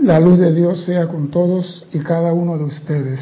La 0.00 0.18
luz 0.18 0.38
de 0.38 0.52
Dios 0.52 0.84
sea 0.84 1.06
con 1.06 1.30
todos 1.30 1.86
y 1.92 2.00
cada 2.00 2.32
uno 2.32 2.58
de 2.58 2.64
ustedes. 2.64 3.20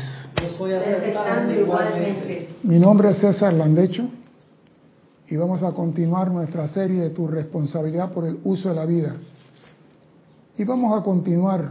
Mi 2.63 2.79
nombre 2.79 3.11
es 3.11 3.19
César 3.19 3.53
Landecho 3.53 4.09
y 5.29 5.37
vamos 5.37 5.63
a 5.63 5.73
continuar 5.73 6.31
nuestra 6.31 6.67
serie 6.69 7.03
de 7.03 7.11
tu 7.11 7.29
responsabilidad 7.29 8.11
por 8.11 8.27
el 8.27 8.39
uso 8.45 8.71
de 8.71 8.75
la 8.75 8.87
vida. 8.87 9.15
Y 10.57 10.65
vamos 10.65 10.99
a 10.99 11.05
continuar 11.05 11.71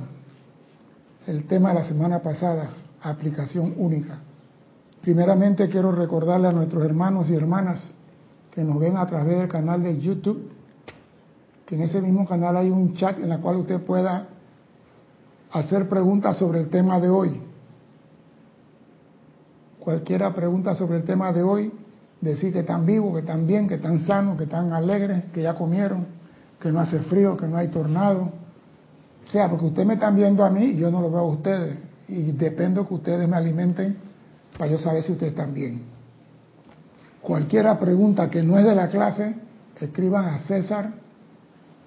el 1.25 1.45
tema 1.45 1.69
de 1.69 1.75
la 1.75 1.85
semana 1.85 2.19
pasada, 2.19 2.69
aplicación 3.01 3.73
única. 3.77 4.19
Primeramente 5.01 5.67
quiero 5.67 5.91
recordarle 5.91 6.47
a 6.47 6.51
nuestros 6.51 6.85
hermanos 6.85 7.27
y 7.29 7.35
hermanas 7.35 7.93
que 8.53 8.63
nos 8.63 8.79
ven 8.79 8.97
a 8.97 9.07
través 9.07 9.39
del 9.39 9.47
canal 9.47 9.81
de 9.81 9.99
YouTube, 9.99 10.51
que 11.65 11.75
en 11.75 11.81
ese 11.81 12.01
mismo 12.01 12.27
canal 12.27 12.55
hay 12.55 12.69
un 12.69 12.93
chat 12.93 13.17
en 13.17 13.31
el 13.31 13.39
cual 13.39 13.57
usted 13.57 13.81
pueda 13.81 14.27
hacer 15.51 15.89
preguntas 15.89 16.37
sobre 16.37 16.61
el 16.61 16.69
tema 16.69 16.99
de 16.99 17.09
hoy. 17.09 17.41
Cualquiera 19.79 20.33
pregunta 20.33 20.75
sobre 20.75 20.97
el 20.97 21.03
tema 21.03 21.31
de 21.33 21.43
hoy, 21.43 21.71
decir 22.21 22.53
que 22.53 22.59
están 22.59 22.85
vivos, 22.85 23.13
que 23.13 23.19
están 23.21 23.47
bien, 23.47 23.67
que 23.67 23.75
están 23.75 23.99
sanos, 24.01 24.37
que 24.37 24.43
están 24.43 24.71
alegres, 24.73 25.25
que 25.33 25.41
ya 25.41 25.55
comieron, 25.55 26.05
que 26.59 26.71
no 26.71 26.79
hace 26.79 26.99
frío, 26.99 27.35
que 27.35 27.47
no 27.47 27.57
hay 27.57 27.69
tornado. 27.69 28.31
Sea, 29.31 29.49
porque 29.49 29.65
ustedes 29.65 29.87
me 29.87 29.95
están 29.95 30.15
viendo 30.15 30.43
a 30.43 30.49
mí 30.49 30.65
y 30.65 30.77
yo 30.77 30.91
no 30.91 31.01
lo 31.01 31.09
veo 31.09 31.21
a 31.21 31.27
ustedes. 31.27 31.77
Y 32.07 32.31
dependo 32.33 32.87
que 32.87 32.93
ustedes 32.93 33.27
me 33.27 33.35
alimenten 33.35 33.97
para 34.57 34.71
yo 34.71 34.77
saber 34.77 35.03
si 35.03 35.13
ustedes 35.13 35.31
están 35.31 35.53
bien. 35.53 35.83
Cualquiera 37.21 37.79
pregunta 37.79 38.29
que 38.29 38.43
no 38.43 38.57
es 38.57 38.65
de 38.65 38.75
la 38.75 38.87
clase, 38.89 39.35
escriban 39.79 40.25
a 40.25 40.39
César 40.39 40.91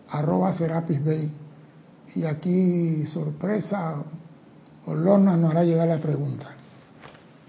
arroba 0.09 0.52
Serapis 0.52 1.05
Bay 1.05 1.44
y 2.14 2.24
aquí 2.24 3.04
sorpresa 3.06 3.96
o 4.86 4.95
Lorna 4.95 5.36
nos 5.36 5.50
hará 5.50 5.64
llegar 5.64 5.88
la 5.88 5.98
pregunta. 5.98 6.46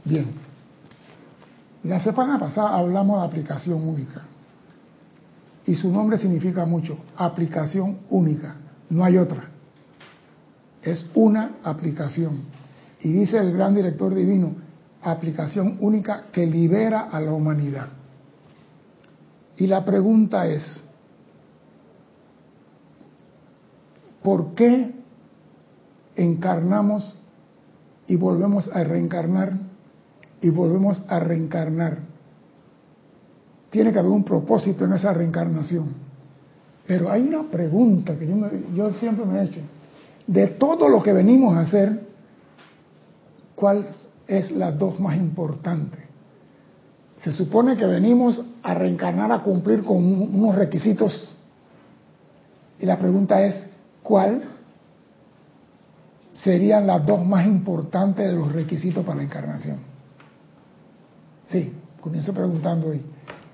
Bien. 0.03 0.31
La 1.83 1.99
semana 1.99 2.39
pasada 2.39 2.77
hablamos 2.77 3.21
de 3.21 3.27
aplicación 3.27 3.87
única. 3.87 4.21
Y 5.65 5.75
su 5.75 5.91
nombre 5.91 6.17
significa 6.17 6.65
mucho, 6.65 6.97
aplicación 7.15 7.99
única. 8.09 8.55
No 8.89 9.03
hay 9.03 9.17
otra. 9.17 9.49
Es 10.81 11.07
una 11.15 11.57
aplicación. 11.63 12.43
Y 13.01 13.11
dice 13.11 13.37
el 13.37 13.53
gran 13.53 13.75
director 13.75 14.13
divino, 14.13 14.55
aplicación 15.01 15.77
única 15.81 16.25
que 16.31 16.45
libera 16.45 17.01
a 17.01 17.19
la 17.19 17.33
humanidad. 17.33 17.87
Y 19.57 19.67
la 19.67 19.85
pregunta 19.85 20.47
es, 20.47 20.83
¿Por 24.25 24.55
qué 24.55 24.91
encarnamos 26.15 27.15
y 28.07 28.15
volvemos 28.15 28.67
a 28.73 28.83
reencarnar 28.83 29.53
y 30.41 30.49
volvemos 30.49 31.03
a 31.07 31.19
reencarnar? 31.19 31.99
Tiene 33.69 33.93
que 33.93 33.99
haber 33.99 34.09
un 34.09 34.23
propósito 34.23 34.85
en 34.85 34.93
esa 34.93 35.13
reencarnación. 35.13 35.93
Pero 36.87 37.11
hay 37.11 37.21
una 37.21 37.43
pregunta 37.43 38.17
que 38.17 38.27
yo, 38.73 38.91
siempre 38.95 39.25
me 39.25 39.41
he 39.41 39.43
hecho. 39.43 39.59
De 40.25 40.47
todo 40.47 40.89
lo 40.89 41.03
que 41.03 41.13
venimos 41.13 41.53
a 41.53 41.61
hacer, 41.61 42.07
¿cuál 43.53 43.85
es 44.25 44.49
la 44.49 44.71
dos 44.71 44.99
más 44.99 45.17
importante? 45.17 45.99
Se 47.17 47.31
supone 47.31 47.77
que 47.77 47.85
venimos 47.85 48.43
a 48.63 48.73
reencarnar 48.73 49.31
a 49.31 49.43
cumplir 49.43 49.83
con 49.83 49.97
unos 49.97 50.55
requisitos. 50.55 51.35
Y 52.79 52.87
la 52.87 52.97
pregunta 52.97 53.45
es, 53.45 53.74
¿Cuál 54.05 54.43
serían 56.35 56.85
las 56.85 57.03
dos 57.03 57.25
más 57.25 57.47
importantes 57.47 58.27
de 58.27 58.33
los 58.33 58.51
requisitos 58.51 59.03
para 59.03 59.17
la 59.17 59.23
encarnación? 59.23 59.79
Sí, 61.47 61.73
comienzo 61.99 62.31
preguntando 62.31 62.89
hoy. 62.89 63.01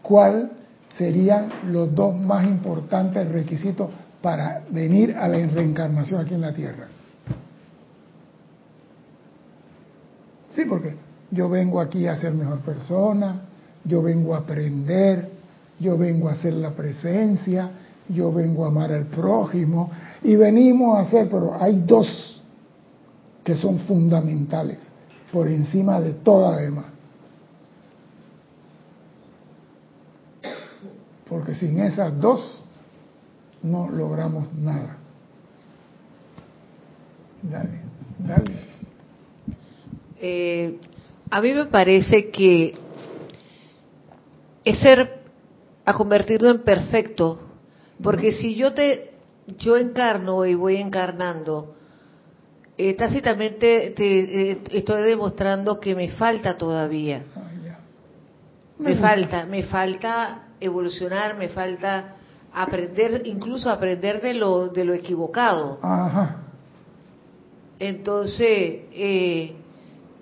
¿Cuál 0.02 0.52
serían 0.98 1.50
los 1.68 1.96
dos 1.96 2.18
más 2.18 2.46
importantes 2.46 3.30
requisitos 3.30 3.90
para 4.22 4.62
venir 4.70 5.16
a 5.18 5.30
la 5.30 5.38
reencarnación 5.48 6.20
aquí 6.20 6.34
en 6.34 6.42
la 6.42 6.54
Tierra? 6.54 6.88
Sí, 10.54 10.64
porque 10.68 10.98
yo 11.32 11.48
vengo 11.48 11.80
aquí 11.80 12.08
a 12.08 12.18
ser 12.18 12.34
mejor 12.34 12.60
persona, 12.60 13.40
yo 13.86 14.02
vengo 14.02 14.36
a 14.36 14.40
aprender, 14.40 15.30
yo 15.80 15.98
vengo 15.98 16.28
a 16.28 16.34
hacer 16.34 16.56
la 16.56 16.72
presencia, 16.72 17.72
yo 18.10 18.34
vengo 18.34 18.66
a 18.66 18.68
amar 18.68 18.92
al 18.92 19.06
prójimo, 19.06 19.90
y 20.24 20.36
venimos 20.36 20.98
a 20.98 21.02
hacer, 21.02 21.30
pero 21.30 21.56
hay 21.60 21.82
dos 21.86 22.42
que 23.44 23.56
son 23.56 23.80
fundamentales 23.80 24.78
por 25.32 25.48
encima 25.48 26.00
de 26.00 26.14
toda 26.14 26.52
la 26.52 26.58
demás. 26.58 26.86
Porque 31.28 31.56
sin 31.56 31.80
esas 31.80 32.20
dos 32.20 32.62
no 33.64 33.90
logramos 33.90 34.54
nada. 34.54 34.98
Dale, 37.42 37.80
dale. 38.20 38.72
Eh, 40.20 40.78
a 41.32 41.42
mí 41.42 41.54
me 41.54 41.66
parece 41.66 42.30
que 42.30 42.76
es 44.64 44.80
ser 44.80 45.22
a 45.86 45.94
convertirlo 45.94 46.52
en 46.52 46.62
perfecto, 46.62 47.40
porque 48.04 48.34
si 48.34 48.54
yo 48.54 48.74
te 48.74 49.11
yo 49.58 49.78
encarno 49.78 50.46
y 50.46 50.56
voy 50.56 50.78
encarnando, 50.78 51.76
eh, 52.78 52.94
tácitamente 52.96 53.94
te, 53.96 54.52
eh, 54.52 54.62
estoy 54.72 55.04
demostrando 55.04 55.80
que 55.80 55.96
me 55.96 56.10
falta 56.10 56.58
todavía. 56.58 57.24
Ah, 57.36 57.48
me 58.80 58.96
falta, 58.96 59.46
me 59.46 59.64
falta 59.64 60.48
evolucionar, 60.60 61.38
me 61.38 61.50
falta 61.50 62.16
aprender, 62.54 63.22
incluso 63.26 63.70
aprender 63.70 64.22
de 64.22 64.34
lo, 64.34 64.70
de 64.70 64.84
lo 64.84 64.94
equivocado. 64.94 65.80
Entonces, 67.80 68.82
eh, 68.94 69.56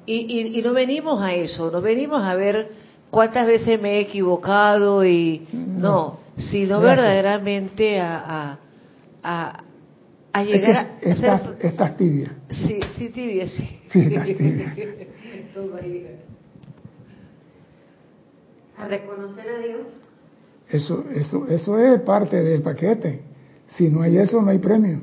y, 0.05 0.59
y, 0.59 0.61
no 0.61 0.73
venimos 0.73 1.21
a 1.21 1.33
eso, 1.33 1.69
no 1.71 1.81
venimos 1.81 2.23
a 2.23 2.35
ver 2.35 2.71
cuántas 3.09 3.45
veces 3.45 3.81
me 3.81 3.97
he 3.97 3.99
equivocado 4.01 5.05
y 5.05 5.47
no, 5.53 6.19
sino 6.35 6.79
verdaderamente 6.79 7.99
a 7.99 8.17
a, 8.51 8.57
a 10.31 10.43
llegar 10.43 10.77
a 10.77 10.99
estás, 11.01 11.51
estás 11.59 11.97
tibia. 11.97 12.35
Sí, 12.49 12.79
sí, 12.97 13.09
tibia, 13.09 13.47
sí. 13.47 13.79
Sí, 13.91 13.99
estás 14.01 14.25
tibia. 14.37 14.75
a 18.77 18.87
reconocer 18.87 19.45
a 19.49 19.57
Dios. 19.59 19.87
Eso, 20.69 21.05
eso, 21.11 21.47
eso 21.47 21.79
es 21.79 22.01
parte 22.01 22.41
del 22.41 22.61
paquete. 22.61 23.21
Si 23.67 23.89
no 23.89 24.01
hay 24.01 24.17
eso, 24.17 24.41
no 24.41 24.49
hay 24.49 24.59
premio. 24.59 25.01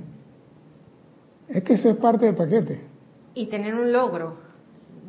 Es 1.49 1.63
que 1.63 1.75
eso 1.75 1.91
es 1.91 1.97
parte 1.97 2.27
del 2.27 2.35
paquete. 2.35 2.81
Y 3.35 3.47
tener 3.47 3.75
un 3.75 3.93
logro 3.93 4.39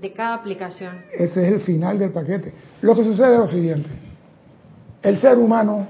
de 0.02 0.12
cada 0.14 0.36
aplicación. 0.36 1.04
Ese 1.14 1.48
es 1.48 1.54
el 1.54 1.60
final 1.62 1.98
del 1.98 2.12
paquete. 2.12 2.54
Lo 2.82 2.96
que 2.96 3.04
sucede 3.04 3.34
es 3.34 3.40
lo 3.40 3.48
siguiente. 3.48 3.90
El 5.02 5.18
ser 5.20 5.38
humano 5.38 5.88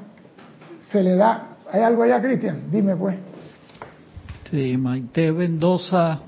se 0.91 1.01
le 1.01 1.15
da 1.15 1.46
¿Hay 1.71 1.81
algo 1.81 2.03
allá, 2.03 2.21
Cristian? 2.21 2.63
Dime 2.71 2.95
pues. 2.95 3.15
Sí, 4.49 4.77
Maite 4.77 5.31
Mendoza 5.31 6.21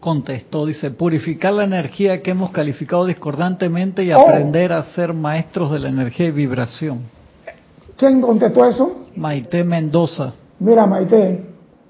contestó, 0.00 0.66
dice, 0.66 0.90
purificar 0.90 1.52
la 1.52 1.64
energía 1.64 2.22
que 2.22 2.32
hemos 2.32 2.50
calificado 2.50 3.04
discordantemente 3.04 4.02
y 4.02 4.12
oh. 4.12 4.20
aprender 4.20 4.72
a 4.72 4.82
ser 4.94 5.12
maestros 5.12 5.70
de 5.70 5.78
la 5.78 5.90
energía 5.90 6.26
y 6.26 6.30
vibración. 6.32 7.00
¿Quién 7.96 8.20
contestó 8.20 8.64
eso? 8.64 9.02
Maite 9.14 9.62
Mendoza. 9.62 10.32
Mira, 10.58 10.86
Maite, 10.86 11.44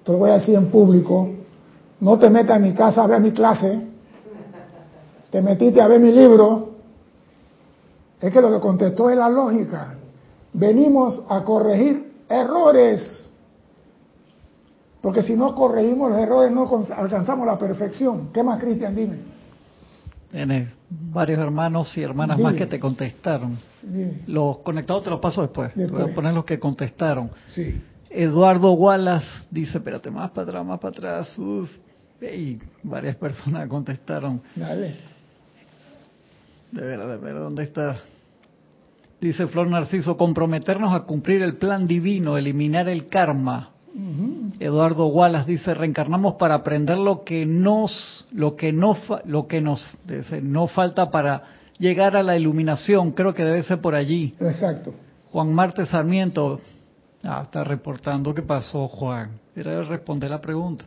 te 0.05 0.13
lo 0.13 0.19
voy 0.19 0.31
a 0.31 0.35
decir 0.35 0.57
en 0.57 0.67
público, 0.67 1.31
no 2.01 2.19
te 2.19 2.29
metas 2.29 2.57
en 2.57 2.63
mi 2.63 2.73
casa 2.73 3.05
a 3.05 3.07
ver 3.07 3.21
mi 3.21 3.31
clase, 3.31 3.81
te 5.31 5.41
metiste 5.41 5.81
a 5.81 5.89
ver 5.89 6.01
mi 6.01 6.13
libro. 6.13 6.73
Es 8.21 8.33
que 8.33 8.41
lo 8.41 8.53
que 8.53 8.61
contestó 8.61 9.09
es 9.09 9.17
la 9.17 9.29
lógica. 9.29 9.95
Venimos 10.53 11.23
a 11.29 11.43
corregir 11.43 12.12
errores. 12.33 13.33
Porque 15.01 15.23
si 15.23 15.35
no 15.35 15.55
corregimos 15.55 16.11
los 16.11 16.19
errores 16.21 16.53
no 16.53 16.87
alcanzamos 16.97 17.47
la 17.47 17.59
perfección. 17.59 18.33
¿Qué 18.33 18.43
más, 18.43 18.61
Cristian? 18.61 18.95
Dime. 18.95 19.17
Tienes 20.31 20.69
varios 20.89 21.39
hermanos 21.41 21.97
y 21.99 22.03
hermanas 22.03 22.39
más 22.39 22.55
que 22.55 22.67
te 22.67 22.81
contestaron. 22.81 23.59
Los 24.27 24.59
conectados 24.59 25.05
te 25.05 25.11
los 25.11 25.21
paso 25.21 25.43
después. 25.43 25.73
Voy 25.75 26.03
a 26.03 26.15
poner 26.15 26.33
los 26.33 26.45
que 26.45 26.59
contestaron. 26.59 27.31
Sí. 27.55 27.83
Eduardo 28.09 28.73
Wallace 28.73 29.27
dice, 29.51 29.79
espérate, 29.79 30.11
más 30.11 30.31
para 30.31 30.49
atrás, 30.49 30.65
más 30.65 30.79
para 30.79 30.97
atrás. 30.97 31.39
Uf. 31.39 31.71
Y 32.21 32.59
varias 32.83 33.17
personas 33.17 33.69
contestaron. 33.69 34.41
Dale. 34.55 34.97
De 36.71 36.81
ver, 36.81 37.01
de 37.07 37.17
ver, 37.17 37.35
¿dónde 37.35 37.65
está? 37.65 38.01
Dice 39.23 39.47
Flor 39.47 39.69
Narciso, 39.69 40.17
comprometernos 40.17 40.93
a 40.93 41.05
cumplir 41.05 41.43
el 41.43 41.55
plan 41.55 41.87
divino, 41.87 42.37
eliminar 42.37 42.89
el 42.89 43.07
karma. 43.07 43.71
Eduardo 44.59 45.07
Wallace 45.07 45.49
dice, 45.49 45.75
reencarnamos 45.75 46.35
para 46.35 46.57
aprender 46.57 46.99
lo 46.99 47.23
que 47.23 47.47
nos, 47.47 48.27
lo 48.33 48.57
que 48.57 48.73
no, 48.73 48.97
lo 49.25 49.47
que 49.47 49.61
nos, 49.61 49.81
no 50.43 50.67
falta 50.67 51.13
para 51.13 51.45
llegar 51.79 52.17
a 52.17 52.25
la 52.25 52.37
iluminación. 52.37 53.13
Creo 53.13 53.33
que 53.33 53.45
debe 53.45 53.63
ser 53.63 53.81
por 53.81 53.95
allí. 53.95 54.35
Exacto. 54.41 54.93
Juan 55.31 55.53
Marte 55.53 55.87
Sarmiento, 55.87 56.61
ah, 57.23 57.43
está 57.45 57.63
reportando 57.63 58.35
qué 58.35 58.43
pasó, 58.43 58.89
Juan. 58.89 59.39
Era 59.55 59.83
responder 59.83 60.31
la 60.31 60.41
pregunta. 60.41 60.85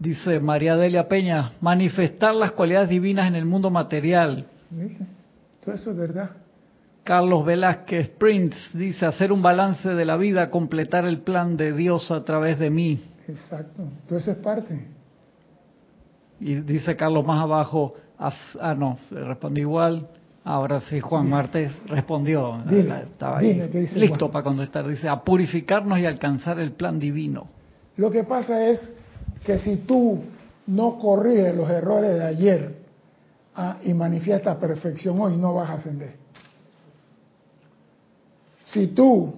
Dice 0.00 0.40
María 0.40 0.76
Delia 0.76 1.06
Peña, 1.06 1.52
manifestar 1.60 2.34
las 2.34 2.50
cualidades 2.50 2.88
divinas 2.88 3.28
en 3.28 3.36
el 3.36 3.44
mundo 3.44 3.70
material. 3.70 4.46
Todo 5.64 5.76
eso 5.76 5.92
es 5.92 5.96
verdad. 5.96 6.30
Carlos 7.08 7.46
Velázquez 7.46 8.10
Prince 8.18 8.58
dice, 8.74 9.06
hacer 9.06 9.32
un 9.32 9.40
balance 9.40 9.88
de 9.88 10.04
la 10.04 10.18
vida, 10.18 10.50
completar 10.50 11.06
el 11.06 11.20
plan 11.20 11.56
de 11.56 11.72
Dios 11.72 12.10
a 12.10 12.22
través 12.22 12.58
de 12.58 12.68
mí. 12.68 13.02
Exacto, 13.26 13.84
todo 14.06 14.18
eso 14.18 14.32
es 14.32 14.36
parte. 14.36 14.78
Y 16.38 16.56
dice 16.56 16.96
Carlos 16.96 17.24
más 17.24 17.42
abajo, 17.42 17.94
ah 18.18 18.74
no, 18.74 18.98
respondió 19.10 19.62
igual, 19.62 20.06
ahora 20.44 20.82
sí 20.82 21.00
Juan 21.00 21.30
Marte 21.30 21.70
respondió, 21.86 22.62
estaba 22.70 23.38
ahí, 23.38 23.54
listo 23.94 24.30
para 24.30 24.44
contestar, 24.44 24.86
dice, 24.86 25.08
a 25.08 25.24
purificarnos 25.24 25.98
y 26.00 26.04
alcanzar 26.04 26.60
el 26.60 26.72
plan 26.72 27.00
divino. 27.00 27.48
Lo 27.96 28.10
que 28.10 28.24
pasa 28.24 28.66
es 28.66 28.86
que 29.46 29.56
si 29.60 29.76
tú 29.76 30.24
no 30.66 30.98
corriges 30.98 31.56
los 31.56 31.70
errores 31.70 32.16
de 32.16 32.24
ayer 32.26 32.74
ah, 33.56 33.78
y 33.82 33.94
manifiestas 33.94 34.56
perfección 34.56 35.18
hoy, 35.18 35.38
no 35.38 35.54
vas 35.54 35.70
a 35.70 35.72
ascender. 35.72 36.27
Si 38.72 38.88
tú, 38.88 39.34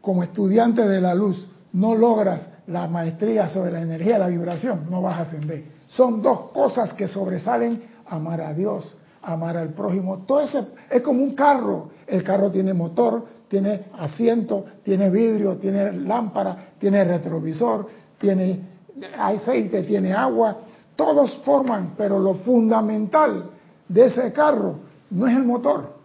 como 0.00 0.22
estudiante 0.22 0.86
de 0.86 1.00
la 1.00 1.14
luz, 1.14 1.46
no 1.72 1.94
logras 1.94 2.48
la 2.66 2.88
maestría 2.88 3.48
sobre 3.48 3.72
la 3.72 3.82
energía 3.82 4.14
de 4.14 4.20
la 4.20 4.28
vibración, 4.28 4.86
no 4.90 5.02
vas 5.02 5.18
a 5.18 5.22
ascender. 5.22 5.64
Son 5.88 6.22
dos 6.22 6.50
cosas 6.52 6.92
que 6.94 7.08
sobresalen, 7.08 7.82
amar 8.06 8.40
a 8.40 8.54
Dios, 8.54 8.96
amar 9.22 9.56
al 9.56 9.70
prójimo. 9.70 10.18
Todo 10.26 10.40
eso 10.40 10.68
es 10.88 11.02
como 11.02 11.22
un 11.22 11.34
carro. 11.34 11.90
El 12.06 12.22
carro 12.22 12.50
tiene 12.50 12.72
motor, 12.72 13.24
tiene 13.48 13.86
asiento, 13.98 14.64
tiene 14.84 15.10
vidrio, 15.10 15.56
tiene 15.56 15.92
lámpara, 15.92 16.70
tiene 16.78 17.04
retrovisor, 17.04 17.88
tiene 18.18 18.70
aceite, 19.18 19.82
tiene 19.82 20.12
agua, 20.12 20.58
todos 20.96 21.38
forman, 21.44 21.94
pero 21.96 22.18
lo 22.18 22.34
fundamental 22.34 23.50
de 23.88 24.06
ese 24.06 24.32
carro 24.32 24.76
no 25.10 25.26
es 25.26 25.36
el 25.36 25.44
motor, 25.44 25.99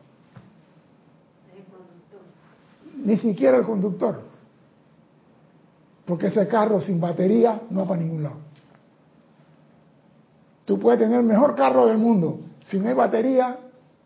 ni 3.03 3.17
siquiera 3.17 3.57
el 3.57 3.63
conductor, 3.63 4.21
porque 6.05 6.27
ese 6.27 6.47
carro 6.47 6.79
sin 6.81 6.99
batería 6.99 7.61
no 7.69 7.81
va 7.81 7.87
para 7.87 8.01
ningún 8.01 8.23
lado. 8.23 8.37
Tú 10.65 10.79
puedes 10.79 10.99
tener 10.99 11.19
el 11.19 11.25
mejor 11.25 11.55
carro 11.55 11.85
del 11.87 11.97
mundo, 11.97 12.39
si 12.65 12.79
no 12.79 12.87
hay 12.87 12.95
batería, 12.95 13.57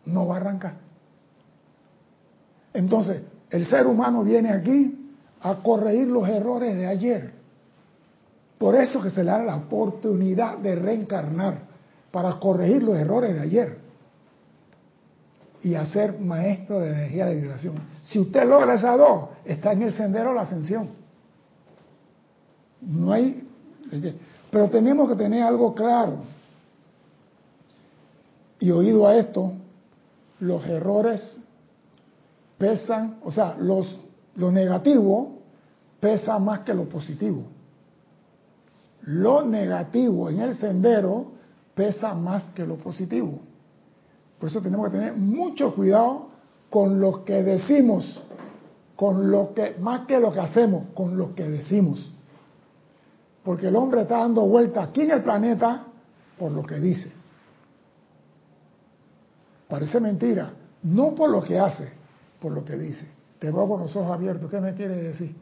no 0.06 0.26
va 0.26 0.36
a 0.36 0.40
arrancar. 0.40 0.74
Entonces, 2.72 3.22
el 3.50 3.66
ser 3.66 3.86
humano 3.86 4.22
viene 4.22 4.50
aquí 4.50 5.10
a 5.42 5.56
corregir 5.56 6.08
los 6.08 6.28
errores 6.28 6.76
de 6.76 6.86
ayer. 6.86 7.32
Por 8.58 8.74
eso 8.74 9.00
que 9.00 9.10
se 9.10 9.24
le 9.24 9.30
da 9.30 9.42
la 9.42 9.56
oportunidad 9.56 10.58
de 10.58 10.74
reencarnar 10.74 11.62
para 12.10 12.38
corregir 12.38 12.82
los 12.82 12.96
errores 12.96 13.34
de 13.34 13.40
ayer 13.40 13.89
y 15.62 15.74
hacer 15.74 16.18
maestro 16.18 16.80
de 16.80 16.90
energía 16.90 17.26
de 17.26 17.36
vibración. 17.36 17.74
Si 18.04 18.18
usted 18.18 18.44
logra 18.46 18.74
esas 18.74 18.98
dos, 18.98 19.28
está 19.44 19.72
en 19.72 19.82
el 19.82 19.92
sendero 19.92 20.30
de 20.30 20.34
la 20.36 20.42
ascensión. 20.42 20.90
No 22.80 23.12
hay... 23.12 23.46
Pero 24.50 24.70
tenemos 24.70 25.08
que 25.08 25.16
tener 25.16 25.42
algo 25.42 25.74
claro. 25.74 26.18
Y 28.58 28.70
oído 28.70 29.06
a 29.06 29.16
esto, 29.16 29.52
los 30.40 30.66
errores 30.66 31.40
pesan, 32.58 33.18
o 33.22 33.32
sea, 33.32 33.56
los, 33.58 33.98
lo 34.36 34.50
negativo 34.50 35.38
pesa 36.00 36.38
más 36.38 36.60
que 36.60 36.74
lo 36.74 36.84
positivo 36.88 37.44
lo 39.02 39.42
negativo 39.42 40.30
en 40.30 40.40
el 40.40 40.56
sendero 40.58 41.32
pesa 41.74 42.14
más 42.14 42.50
que 42.50 42.66
lo 42.66 42.76
positivo. 42.76 43.40
Por 44.40 44.48
eso 44.48 44.60
tenemos 44.60 44.90
que 44.90 44.96
tener 44.96 45.12
mucho 45.12 45.74
cuidado 45.74 46.30
con 46.70 46.98
lo 46.98 47.24
que 47.24 47.42
decimos, 47.42 48.24
con 48.96 49.30
lo 49.30 49.52
que, 49.54 49.76
más 49.78 50.06
que 50.06 50.18
lo 50.18 50.32
que 50.32 50.40
hacemos, 50.40 50.86
con 50.94 51.16
lo 51.16 51.34
que 51.34 51.44
decimos. 51.44 52.12
Porque 53.44 53.68
el 53.68 53.76
hombre 53.76 54.02
está 54.02 54.18
dando 54.18 54.42
vuelta 54.42 54.82
aquí 54.82 55.02
en 55.02 55.10
el 55.10 55.22
planeta 55.22 55.84
por 56.38 56.50
lo 56.52 56.62
que 56.62 56.76
dice. 56.76 57.12
Parece 59.68 60.00
mentira, 60.00 60.50
no 60.82 61.14
por 61.14 61.30
lo 61.30 61.42
que 61.42 61.58
hace, 61.58 61.92
por 62.40 62.52
lo 62.52 62.64
que 62.64 62.76
dice. 62.76 63.06
Te 63.38 63.50
veo 63.50 63.68
con 63.68 63.80
los 63.80 63.94
ojos 63.94 64.12
abiertos, 64.12 64.50
¿qué 64.50 64.60
me 64.60 64.74
quiere 64.74 64.96
decir? 64.96 65.36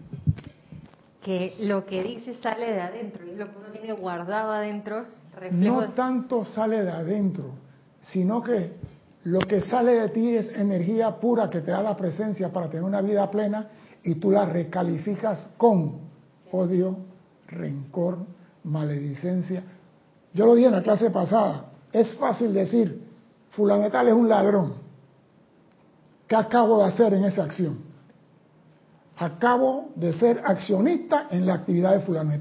que 1.28 1.56
lo 1.60 1.84
que 1.84 2.02
dice 2.02 2.32
sale 2.34 2.72
de 2.72 2.80
adentro 2.80 3.26
y 3.26 3.36
lo 3.36 3.50
que 3.50 3.58
uno 3.58 3.68
tiene 3.68 3.92
guardado 3.92 4.52
adentro 4.52 5.04
no 5.52 5.90
tanto 5.90 6.42
sale 6.44 6.82
de 6.82 6.90
adentro 6.90 7.50
sino 8.00 8.42
que 8.42 8.72
lo 9.28 9.40
que 9.40 9.60
sale 9.60 9.92
de 9.92 10.08
ti 10.08 10.36
es 10.36 10.48
energía 10.56 11.20
pura 11.20 11.50
que 11.50 11.60
te 11.60 11.70
da 11.70 11.82
la 11.82 11.94
presencia 11.94 12.50
para 12.50 12.68
tener 12.68 12.82
una 12.82 13.02
vida 13.02 13.30
plena 13.30 13.68
y 14.02 14.14
tú 14.14 14.30
la 14.30 14.46
recalificas 14.46 15.50
con 15.58 16.00
odio, 16.50 16.96
rencor, 17.46 18.20
maledicencia. 18.64 19.62
Yo 20.32 20.46
lo 20.46 20.54
dije 20.54 20.68
en 20.68 20.76
la 20.76 20.82
clase 20.82 21.10
pasada, 21.10 21.66
es 21.92 22.14
fácil 22.14 22.54
decir, 22.54 23.02
fulanetal 23.50 24.08
es 24.08 24.14
un 24.14 24.30
ladrón. 24.30 24.74
¿Qué 26.26 26.34
acabo 26.34 26.78
de 26.78 26.84
hacer 26.88 27.12
en 27.12 27.24
esa 27.24 27.44
acción? 27.44 27.86
acabo 29.20 29.90
de 29.96 30.12
ser 30.12 30.40
accionista 30.44 31.26
en 31.32 31.44
la 31.44 31.54
actividad 31.54 31.92
de 31.94 32.00
fulano 32.00 32.32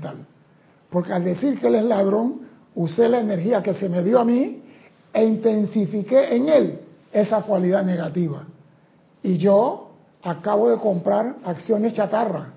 Porque 0.91 1.11
al 1.11 1.23
decir 1.23 1.59
que 1.59 1.67
él 1.69 1.73
es 1.73 1.83
ladrón, 1.83 2.41
usé 2.75 3.09
la 3.09 3.19
energía 3.19 3.63
que 3.63 3.73
se 3.73 3.89
me 3.89 4.03
dio 4.03 4.19
a 4.19 4.23
mí 4.23 4.61
e 5.17 5.25
intensifiqué 5.25 6.35
en 6.35 6.47
él 6.47 6.79
esa 7.11 7.41
cualidad 7.41 7.83
negativa. 7.83 8.43
Y 9.23 9.39
yo 9.39 9.89
acabo 10.21 10.69
de 10.69 10.77
comprar 10.77 11.37
acciones 11.43 11.95
chatarra. 11.95 12.53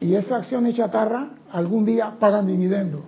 Y 0.00 0.14
esas 0.14 0.44
acciones 0.44 0.76
chatarra 0.76 1.28
algún 1.52 1.84
día 1.84 2.14
pagan 2.18 2.46
dividendos 2.46 3.02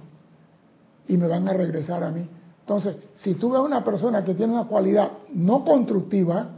y 1.08 1.16
me 1.16 1.26
van 1.26 1.48
a 1.48 1.54
regresar 1.54 2.04
a 2.04 2.10
mí. 2.10 2.28
Entonces, 2.60 2.96
si 3.14 3.34
tú 3.36 3.48
ves 3.48 3.60
a 3.60 3.62
una 3.62 3.82
persona 3.82 4.22
que 4.22 4.34
tiene 4.34 4.52
una 4.52 4.64
cualidad 4.64 5.12
no 5.32 5.64
constructiva, 5.64 6.50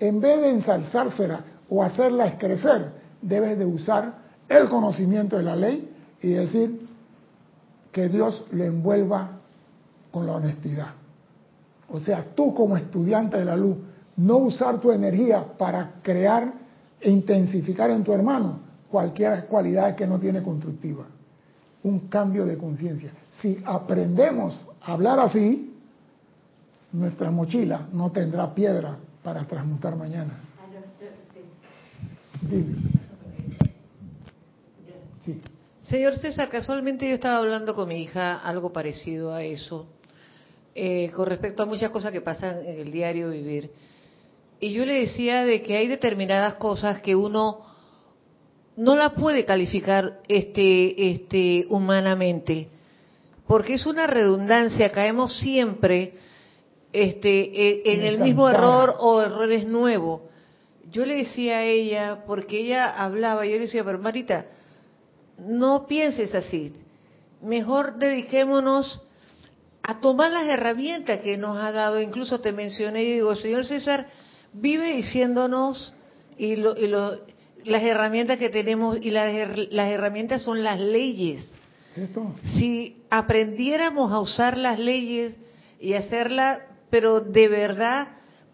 en 0.00 0.22
vez 0.22 0.40
de 0.40 0.50
ensalzársela 0.52 1.40
o 1.68 1.82
hacerlas 1.82 2.36
crecer, 2.38 2.92
debes 3.20 3.58
de 3.58 3.66
usar 3.66 4.14
el 4.48 4.70
conocimiento 4.70 5.36
de 5.36 5.42
la 5.42 5.54
ley 5.54 5.94
y 6.22 6.30
decir 6.30 6.86
que 7.92 8.08
Dios 8.08 8.46
le 8.52 8.66
envuelva 8.66 9.37
con 10.10 10.26
la 10.26 10.34
honestidad. 10.34 10.88
O 11.90 11.98
sea, 12.00 12.24
tú 12.34 12.54
como 12.54 12.76
estudiante 12.76 13.38
de 13.38 13.44
la 13.44 13.56
luz, 13.56 13.76
no 14.16 14.38
usar 14.38 14.80
tu 14.80 14.90
energía 14.90 15.44
para 15.56 16.00
crear 16.02 16.52
e 17.00 17.10
intensificar 17.10 17.90
en 17.90 18.02
tu 18.02 18.12
hermano 18.12 18.60
cualquier 18.90 19.46
cualidad 19.46 19.94
que 19.94 20.06
no 20.06 20.18
tiene 20.18 20.42
constructiva. 20.42 21.04
Un 21.82 22.08
cambio 22.08 22.44
de 22.44 22.58
conciencia. 22.58 23.12
Si 23.40 23.62
aprendemos 23.64 24.66
a 24.82 24.92
hablar 24.92 25.20
así, 25.20 25.76
nuestra 26.92 27.30
mochila 27.30 27.88
no 27.92 28.10
tendrá 28.10 28.52
piedra 28.54 28.96
para 29.22 29.44
transmutar 29.44 29.94
mañana. 29.96 30.40
Señor 35.82 36.18
César, 36.18 36.50
casualmente 36.50 37.08
yo 37.08 37.14
estaba 37.14 37.38
hablando 37.38 37.74
con 37.74 37.88
mi 37.88 38.02
hija 38.02 38.36
algo 38.36 38.72
parecido 38.72 39.32
a 39.32 39.42
eso, 39.42 39.86
eh, 40.80 41.10
con 41.10 41.26
respecto 41.26 41.64
a 41.64 41.66
muchas 41.66 41.90
cosas 41.90 42.12
que 42.12 42.20
pasan 42.20 42.64
en 42.64 42.78
el 42.78 42.92
diario 42.92 43.30
vivir. 43.30 43.72
Y 44.60 44.72
yo 44.72 44.84
le 44.84 45.00
decía 45.00 45.44
de 45.44 45.60
que 45.60 45.76
hay 45.76 45.88
determinadas 45.88 46.54
cosas 46.54 47.00
que 47.00 47.16
uno 47.16 47.62
no 48.76 48.94
la 48.94 49.16
puede 49.16 49.44
calificar 49.44 50.20
este, 50.28 51.10
este, 51.10 51.66
humanamente, 51.68 52.68
porque 53.48 53.74
es 53.74 53.86
una 53.86 54.06
redundancia, 54.06 54.92
caemos 54.92 55.36
siempre 55.40 56.14
este, 56.92 57.92
en 57.92 58.04
el 58.04 58.20
mismo 58.20 58.48
error 58.48 58.94
o 59.00 59.20
errores 59.20 59.66
nuevos. 59.66 60.20
Yo 60.92 61.04
le 61.04 61.16
decía 61.16 61.58
a 61.58 61.64
ella, 61.64 62.22
porque 62.24 62.60
ella 62.60 63.02
hablaba, 63.02 63.44
yo 63.46 63.54
le 63.54 63.62
decía, 63.62 63.82
pero 63.82 63.98
Marita, 63.98 64.46
no 65.38 65.88
pienses 65.88 66.32
así, 66.36 66.72
mejor 67.42 67.98
dediquémonos 67.98 69.02
a 69.88 70.00
tomar 70.00 70.30
las 70.30 70.46
herramientas 70.46 71.20
que 71.20 71.38
nos 71.38 71.56
ha 71.56 71.72
dado, 71.72 71.98
incluso 71.98 72.42
te 72.42 72.52
mencioné 72.52 73.04
y 73.04 73.12
digo, 73.14 73.34
señor 73.34 73.64
César, 73.64 74.06
vive 74.52 74.92
diciéndonos 74.92 75.94
y 76.36 76.56
lo, 76.56 76.76
y 76.76 76.88
lo 76.88 77.18
las 77.64 77.82
herramientas 77.82 78.36
que 78.36 78.50
tenemos 78.50 78.98
y 79.00 79.10
las, 79.10 79.32
las 79.70 79.88
herramientas 79.88 80.42
son 80.42 80.62
las 80.62 80.78
leyes. 80.78 81.50
Si 82.58 82.98
aprendiéramos 83.08 84.12
a 84.12 84.20
usar 84.20 84.58
las 84.58 84.78
leyes 84.78 85.34
y 85.80 85.94
hacerlas, 85.94 86.60
pero 86.90 87.20
de 87.20 87.48
verdad, 87.48 88.08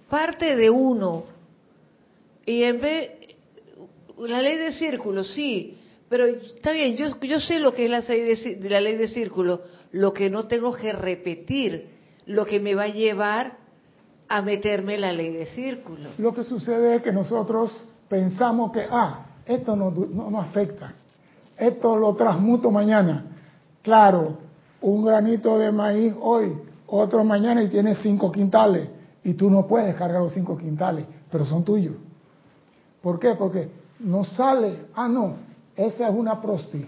parte 0.09 0.55
de 0.55 0.71
uno, 0.71 1.25
y 2.47 2.63
en 2.63 2.81
vez, 2.81 3.11
la 4.19 4.41
ley 4.41 4.57
de 4.57 4.71
círculo, 4.71 5.25
sí, 5.25 5.79
pero 6.09 6.27
está 6.27 6.73
bien, 6.73 6.97
yo, 6.97 7.19
yo 7.21 7.41
sé 7.41 7.59
lo 7.59 7.73
que 7.73 7.87
es 7.87 7.91
la 7.91 8.81
ley, 8.81 8.97
de, 8.97 9.09
círculo, 9.09 9.63
lo 9.93 10.13
que 10.13 10.31
no 10.31 10.47
tengo 10.47 10.73
que 10.73 10.93
repetir, 10.93 11.89
lo 12.27 12.45
que 12.45 12.61
me 12.61 12.75
va 12.75 12.85
a 12.85 12.89
llevar 12.89 13.57
a 14.29 14.43
meterme 14.43 14.99
la 14.99 15.13
ley 15.13 15.33
de 15.33 15.47
círculo. 15.47 16.11
Lo 16.19 16.35
que 16.35 16.45
sucede 16.45 16.97
es 16.97 17.03
que 17.03 17.13
nosotros 17.13 17.89
pensamos 18.09 18.73
que, 18.73 18.87
ah, 18.91 19.27
esto 19.47 19.77
no, 19.77 19.91
no, 19.91 20.41
afecta, 20.41 20.95
esto 21.59 21.97
lo 21.97 22.15
transmuto 22.15 22.71
mañana. 22.71 23.25
Claro, 23.83 24.39
un 24.81 25.05
granito 25.05 25.59
de 25.59 25.73
maíz 25.73 26.15
hoy, 26.21 26.53
otro 26.87 27.25
mañana 27.25 27.63
y 27.63 27.69
tienes 27.69 27.99
cinco 28.03 28.31
quintales, 28.31 28.89
y 29.23 29.35
tú 29.35 29.51
no 29.51 29.67
puedes 29.67 29.95
cargar 29.95 30.21
los 30.21 30.33
cinco 30.33 30.57
quintales, 30.57 31.07
pero 31.31 31.47
son 31.47 31.65
tuyos. 31.65 31.95
¿Por 33.03 33.19
qué? 33.19 33.35
Porque 33.35 33.69
no 34.01 34.25
sale, 34.25 34.87
ah, 34.95 35.09
no, 35.09 35.37
esa 35.77 36.09
es 36.09 36.15
una 36.15 36.41
prosti. 36.41 36.87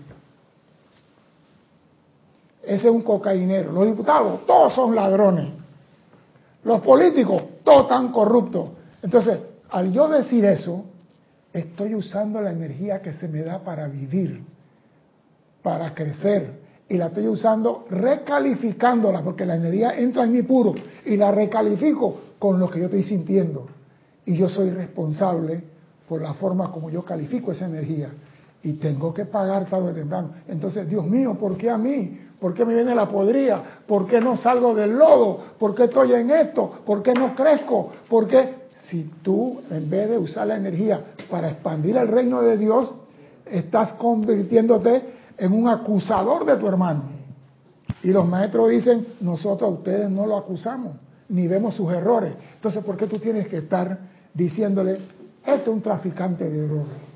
Ese 2.62 2.88
es 2.88 2.92
un 2.92 3.02
cocainero. 3.02 3.72
Los 3.72 3.86
diputados, 3.86 4.44
todos 4.46 4.74
son 4.74 4.94
ladrones. 4.94 5.50
Los 6.64 6.80
políticos, 6.80 7.42
todos 7.62 7.82
están 7.82 8.08
corruptos. 8.08 8.70
Entonces, 9.02 9.38
al 9.70 9.92
yo 9.92 10.08
decir 10.08 10.44
eso, 10.44 10.84
estoy 11.52 11.94
usando 11.94 12.40
la 12.40 12.50
energía 12.50 13.00
que 13.00 13.12
se 13.12 13.28
me 13.28 13.42
da 13.42 13.60
para 13.60 13.86
vivir, 13.86 14.42
para 15.62 15.94
crecer. 15.94 16.66
Y 16.88 16.96
la 16.96 17.06
estoy 17.06 17.28
usando 17.28 17.84
recalificándola, 17.88 19.22
porque 19.22 19.46
la 19.46 19.56
energía 19.56 19.96
entra 19.96 20.24
en 20.24 20.32
mi 20.32 20.42
puro 20.42 20.74
y 21.04 21.16
la 21.16 21.32
recalifico 21.32 22.20
con 22.38 22.58
lo 22.58 22.68
que 22.68 22.80
yo 22.80 22.86
estoy 22.86 23.04
sintiendo. 23.04 23.68
Y 24.24 24.36
yo 24.36 24.48
soy 24.48 24.70
responsable 24.70 25.62
por 26.08 26.20
la 26.20 26.34
forma 26.34 26.70
como 26.70 26.90
yo 26.90 27.04
califico 27.04 27.52
esa 27.52 27.66
energía. 27.66 28.10
Y 28.66 28.72
tengo 28.72 29.14
que 29.14 29.26
pagar 29.26 29.66
tarde 29.66 29.92
o 29.92 29.94
temprano. 29.94 30.30
Entonces, 30.48 30.88
Dios 30.88 31.06
mío, 31.06 31.36
¿por 31.38 31.56
qué 31.56 31.70
a 31.70 31.78
mí? 31.78 32.18
¿Por 32.40 32.52
qué 32.52 32.64
me 32.64 32.74
viene 32.74 32.96
la 32.96 33.08
podría? 33.08 33.62
¿Por 33.86 34.08
qué 34.08 34.20
no 34.20 34.36
salgo 34.36 34.74
del 34.74 34.98
lodo? 34.98 35.38
¿Por 35.56 35.72
qué 35.72 35.84
estoy 35.84 36.14
en 36.14 36.32
esto? 36.32 36.80
¿Por 36.84 37.00
qué 37.00 37.14
no 37.14 37.36
crezco? 37.36 37.92
¿Por 38.08 38.26
qué? 38.26 38.66
Si 38.86 39.04
tú, 39.22 39.60
en 39.70 39.88
vez 39.88 40.10
de 40.10 40.18
usar 40.18 40.48
la 40.48 40.56
energía 40.56 41.00
para 41.30 41.50
expandir 41.50 41.96
el 41.96 42.08
reino 42.08 42.42
de 42.42 42.58
Dios, 42.58 42.92
estás 43.44 43.92
convirtiéndote 43.92 45.14
en 45.38 45.52
un 45.52 45.68
acusador 45.68 46.44
de 46.44 46.56
tu 46.56 46.66
hermano. 46.66 47.04
Y 48.02 48.08
los 48.08 48.26
maestros 48.26 48.68
dicen, 48.70 49.06
nosotros 49.20 49.70
a 49.70 49.74
ustedes 49.74 50.10
no 50.10 50.26
lo 50.26 50.36
acusamos, 50.36 50.96
ni 51.28 51.46
vemos 51.46 51.76
sus 51.76 51.92
errores. 51.92 52.32
Entonces, 52.56 52.82
¿por 52.82 52.96
qué 52.96 53.06
tú 53.06 53.20
tienes 53.20 53.46
que 53.46 53.58
estar 53.58 53.96
diciéndole, 54.34 54.98
este 55.46 55.62
es 55.62 55.68
un 55.68 55.82
traficante 55.82 56.50
de 56.50 56.66
drogas? 56.66 57.15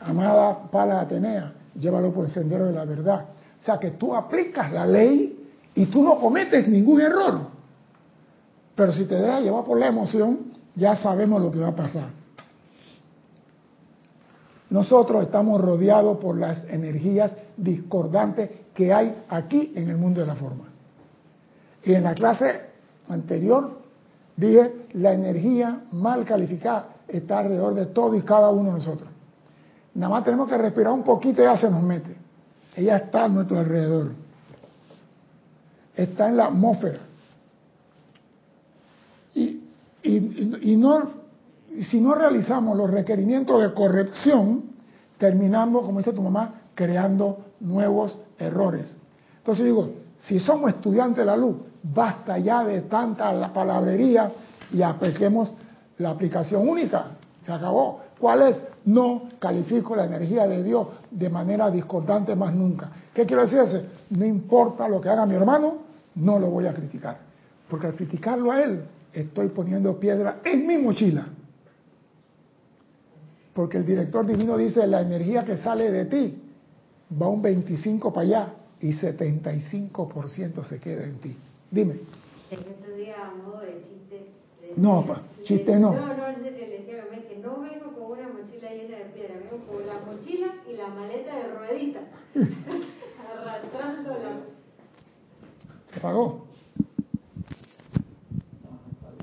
Amada 0.00 0.70
Pala 0.70 1.00
Atenea, 1.00 1.52
llévalo 1.74 2.12
por 2.12 2.24
el 2.24 2.30
sendero 2.30 2.66
de 2.66 2.72
la 2.72 2.84
verdad. 2.84 3.26
O 3.60 3.64
sea 3.64 3.78
que 3.78 3.92
tú 3.92 4.14
aplicas 4.14 4.72
la 4.72 4.86
ley 4.86 5.48
y 5.74 5.86
tú 5.86 6.02
no 6.02 6.18
cometes 6.18 6.66
ningún 6.66 7.00
error. 7.00 7.40
Pero 8.74 8.92
si 8.92 9.04
te 9.04 9.16
dejas 9.16 9.42
llevar 9.42 9.64
por 9.64 9.78
la 9.78 9.88
emoción, 9.88 10.52
ya 10.74 10.96
sabemos 10.96 11.42
lo 11.42 11.50
que 11.50 11.58
va 11.58 11.68
a 11.68 11.76
pasar. 11.76 12.08
Nosotros 14.70 15.24
estamos 15.24 15.60
rodeados 15.60 16.18
por 16.18 16.38
las 16.38 16.64
energías 16.64 17.36
discordantes 17.56 18.50
que 18.72 18.92
hay 18.94 19.24
aquí 19.28 19.72
en 19.74 19.90
el 19.90 19.96
mundo 19.96 20.20
de 20.20 20.26
la 20.26 20.36
forma. 20.36 20.64
Y 21.82 21.92
en 21.92 22.04
la 22.04 22.14
clase 22.14 22.60
anterior 23.08 23.78
dije, 24.36 24.86
la 24.94 25.12
energía 25.12 25.82
mal 25.92 26.24
calificada 26.24 26.88
está 27.08 27.40
alrededor 27.40 27.74
de 27.74 27.86
todo 27.86 28.14
y 28.14 28.22
cada 28.22 28.48
uno 28.50 28.70
de 28.70 28.76
nosotros. 28.76 29.08
Nada 29.94 30.10
más 30.10 30.24
tenemos 30.24 30.48
que 30.48 30.56
respirar 30.56 30.92
un 30.92 31.02
poquito 31.02 31.42
y 31.42 31.44
ya 31.44 31.56
se 31.56 31.70
nos 31.70 31.82
mete. 31.82 32.16
Ella 32.76 32.98
está 32.98 33.24
a 33.24 33.28
nuestro 33.28 33.58
alrededor. 33.58 34.12
Está 35.94 36.28
en 36.28 36.36
la 36.36 36.46
atmósfera. 36.46 37.00
Y, 39.34 39.60
y, 40.02 40.76
no, 40.76 41.10
si 41.82 42.00
no 42.00 42.14
realizamos 42.14 42.76
los 42.76 42.90
requerimientos 42.90 43.60
de 43.60 43.74
corrección, 43.74 44.64
terminamos, 45.18 45.84
como 45.84 45.98
dice 45.98 46.12
tu 46.12 46.22
mamá, 46.22 46.62
creando 46.74 47.38
nuevos 47.60 48.18
errores. 48.38 48.96
Entonces 49.38 49.64
digo, 49.64 49.90
si 50.18 50.38
somos 50.40 50.70
estudiantes 50.70 51.18
de 51.18 51.24
la 51.24 51.36
luz, 51.36 51.56
basta 51.82 52.38
ya 52.38 52.64
de 52.64 52.82
tanta 52.82 53.52
palabrería 53.52 54.32
y 54.72 54.82
apliquemos 54.82 55.52
la 55.98 56.10
aplicación 56.10 56.68
única. 56.68 57.06
Se 57.44 57.52
acabó. 57.52 58.00
¿Cuál 58.18 58.42
es? 58.42 58.62
No 58.84 59.28
califico 59.38 59.94
la 59.94 60.06
energía 60.06 60.46
de 60.46 60.62
Dios 60.62 60.86
de 61.10 61.28
manera 61.28 61.70
discordante 61.70 62.34
más 62.34 62.54
nunca. 62.54 62.90
¿Qué 63.12 63.26
quiero 63.26 63.46
decir? 63.46 63.88
No 64.10 64.24
importa 64.24 64.88
lo 64.88 65.00
que 65.00 65.08
haga 65.08 65.26
mi 65.26 65.34
hermano, 65.34 65.78
no 66.16 66.38
lo 66.38 66.48
voy 66.48 66.66
a 66.66 66.74
criticar. 66.74 67.18
Porque 67.68 67.86
al 67.86 67.94
criticarlo 67.94 68.50
a 68.50 68.62
él, 68.62 68.82
estoy 69.12 69.48
poniendo 69.48 69.98
piedra 69.98 70.40
en 70.44 70.66
mi 70.66 70.78
mochila. 70.78 71.26
Porque 73.52 73.78
el 73.78 73.86
director 73.86 74.26
divino 74.26 74.56
dice, 74.56 74.86
la 74.86 75.00
energía 75.00 75.44
que 75.44 75.56
sale 75.56 75.90
de 75.90 76.04
ti 76.06 76.42
va 77.20 77.28
un 77.28 77.42
25 77.42 78.12
para 78.12 78.26
allá 78.26 78.54
y 78.80 78.92
75% 78.92 80.64
se 80.64 80.80
queda 80.80 81.04
en 81.04 81.18
ti. 81.18 81.36
Dime. 81.70 81.94
No, 84.76 85.04
pa, 85.04 85.22
chiste 85.44 85.76
no. 85.76 85.92
No, 85.92 86.14
no, 86.14 86.28
le 86.38 86.50
decía 86.52 87.04
que 87.28 87.38
no 87.38 87.60
vengo 87.60 87.92
con 87.92 88.18
una 88.18 88.28
mochila 88.28 88.70
llena 88.70 88.98
de 88.98 89.04
piedra, 89.12 89.34
vengo 89.34 89.66
con 89.66 89.86
la 89.86 89.98
mochila 90.30 90.52
y 90.68 90.76
la 90.76 90.88
maleta 90.88 91.36
de 91.36 91.48
ruedita, 91.54 92.00
arrastrándola. 93.32 94.40
¿Se 95.92 95.98
apagó? 95.98 96.46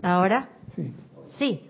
¿Ahora? 0.02 0.50
Sí. 0.76 0.94
Sí. 1.38 1.64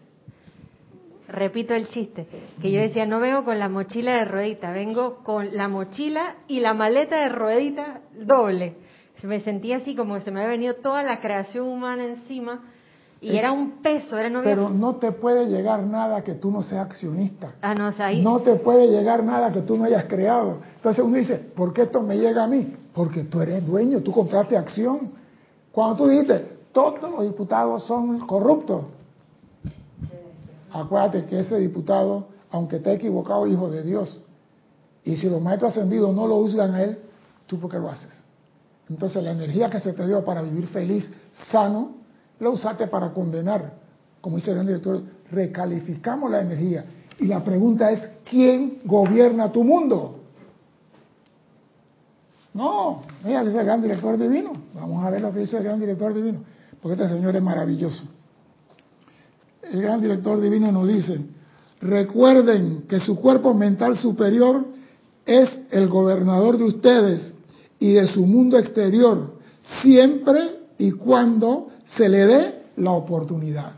Repito 1.27 1.73
el 1.73 1.89
chiste, 1.89 2.25
que 2.61 2.71
yo 2.71 2.79
decía, 2.79 3.05
no 3.05 3.19
vengo 3.19 3.43
con 3.43 3.59
la 3.59 3.67
mochila 3.67 4.15
de 4.15 4.25
ruedita, 4.25 4.71
vengo 4.71 5.23
con 5.23 5.55
la 5.55 5.67
mochila 5.67 6.37
y 6.47 6.61
la 6.61 6.73
maleta 6.73 7.17
de 7.17 7.29
ruedita 7.29 8.01
doble. 8.13 8.77
Me 9.23 9.41
sentía 9.41 9.77
así 9.77 9.95
como 9.95 10.15
que 10.15 10.21
se 10.21 10.31
me 10.31 10.39
había 10.39 10.51
venido 10.51 10.75
toda 10.75 11.03
la 11.03 11.19
creación 11.19 11.67
humana 11.67 12.05
encima 12.05 12.63
y 13.19 13.35
era 13.35 13.51
un 13.51 13.81
peso, 13.81 14.17
era 14.17 14.29
no 14.29 14.43
Pero 14.43 14.69
no 14.69 14.97
te 14.97 15.11
puede 15.11 15.47
llegar 15.47 15.83
nada 15.83 16.23
que 16.23 16.33
tú 16.33 16.51
no 16.51 16.61
seas 16.61 16.85
accionista. 16.85 17.55
Ah, 17.61 17.73
no, 17.73 17.91
ahí... 17.97 18.21
No 18.21 18.39
te 18.41 18.55
puede 18.55 18.87
llegar 18.87 19.23
nada 19.23 19.51
que 19.51 19.61
tú 19.61 19.75
no 19.75 19.85
hayas 19.85 20.05
creado. 20.05 20.57
Entonces 20.75 21.03
uno 21.03 21.17
dice, 21.17 21.35
¿por 21.55 21.73
qué 21.73 21.83
esto 21.83 22.01
me 22.01 22.17
llega 22.17 22.43
a 22.43 22.47
mí? 22.47 22.75
Porque 22.93 23.23
tú 23.23 23.41
eres 23.41 23.65
dueño, 23.65 24.01
tú 24.01 24.11
compraste 24.11 24.55
acción. 24.55 25.11
Cuando 25.71 25.95
tú 25.95 26.07
dijiste, 26.07 26.57
todos 26.71 27.01
los 27.01 27.23
diputados 27.23 27.85
son 27.85 28.19
corruptos, 28.27 28.83
acuérdate 30.71 31.25
que 31.25 31.39
ese 31.39 31.57
diputado, 31.57 32.27
aunque 32.51 32.75
esté 32.75 32.93
equivocado, 32.93 33.47
hijo 33.47 33.69
de 33.69 33.81
Dios. 33.81 34.23
Y 35.03 35.15
si 35.15 35.27
los 35.27 35.41
maestros 35.41 35.71
ascendidos 35.71 36.13
no 36.13 36.27
lo 36.27 36.35
usan 36.35 36.73
a 36.75 36.83
él, 36.83 36.99
¿tú 37.47 37.59
por 37.59 37.71
qué 37.71 37.79
lo 37.79 37.89
haces? 37.89 38.11
Entonces 38.89 39.23
la 39.23 39.31
energía 39.31 39.69
que 39.69 39.79
se 39.79 39.93
te 39.93 40.05
dio 40.05 40.23
para 40.23 40.41
vivir 40.41 40.67
feliz, 40.67 41.11
sano, 41.51 41.97
la 42.39 42.49
usaste 42.49 42.87
para 42.87 43.11
condenar. 43.13 43.73
Como 44.21 44.37
dice 44.37 44.51
el 44.51 44.55
gran 44.55 44.67
director, 44.67 45.01
recalificamos 45.31 46.31
la 46.31 46.41
energía. 46.41 46.85
Y 47.19 47.25
la 47.25 47.43
pregunta 47.43 47.91
es, 47.91 48.01
¿quién 48.29 48.79
gobierna 48.85 49.51
tu 49.51 49.63
mundo? 49.63 50.19
No, 52.53 53.03
mira, 53.23 53.43
dice 53.43 53.59
el 53.59 53.65
gran 53.65 53.81
director 53.81 54.17
divino. 54.17 54.51
Vamos 54.73 55.03
a 55.03 55.09
ver 55.09 55.21
lo 55.21 55.31
que 55.31 55.39
dice 55.39 55.57
el 55.57 55.63
gran 55.63 55.79
director 55.79 56.13
divino, 56.13 56.39
porque 56.81 57.01
este 57.01 57.15
señor 57.15 57.35
es 57.35 57.41
maravilloso. 57.41 58.03
El 59.61 59.81
gran 59.81 60.01
director 60.01 60.39
divino 60.39 60.71
nos 60.71 60.87
dice, 60.87 61.19
recuerden 61.81 62.85
que 62.87 62.99
su 62.99 63.19
cuerpo 63.19 63.53
mental 63.53 63.97
superior 63.97 64.65
es 65.25 65.59
el 65.71 65.87
gobernador 65.87 66.57
de 66.57 66.63
ustedes 66.63 67.33
y 67.79 67.93
de 67.93 68.07
su 68.07 68.25
mundo 68.25 68.57
exterior, 68.57 69.35
siempre 69.81 70.61
y 70.77 70.91
cuando 70.91 71.69
se 71.95 72.09
le 72.09 72.25
dé 72.25 72.63
la 72.77 72.91
oportunidad. 72.91 73.71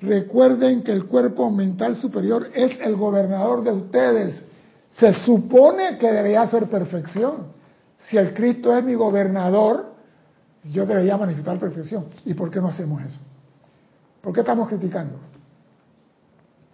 Recuerden 0.00 0.82
que 0.82 0.92
el 0.92 1.06
cuerpo 1.06 1.50
mental 1.50 1.96
superior 1.96 2.48
es 2.54 2.78
el 2.80 2.96
gobernador 2.96 3.64
de 3.64 3.72
ustedes. 3.72 4.44
Se 4.90 5.12
supone 5.24 5.98
que 5.98 6.12
debería 6.12 6.46
ser 6.46 6.68
perfección. 6.68 7.54
Si 8.08 8.18
el 8.18 8.34
Cristo 8.34 8.76
es 8.76 8.84
mi 8.84 8.94
gobernador, 8.94 9.94
yo 10.64 10.84
debería 10.84 11.16
manifestar 11.16 11.58
perfección. 11.58 12.06
¿Y 12.24 12.34
por 12.34 12.50
qué 12.50 12.60
no 12.60 12.68
hacemos 12.68 13.02
eso? 13.02 13.18
¿Por 14.20 14.32
qué 14.32 14.40
estamos 14.40 14.68
criticando? 14.68 15.16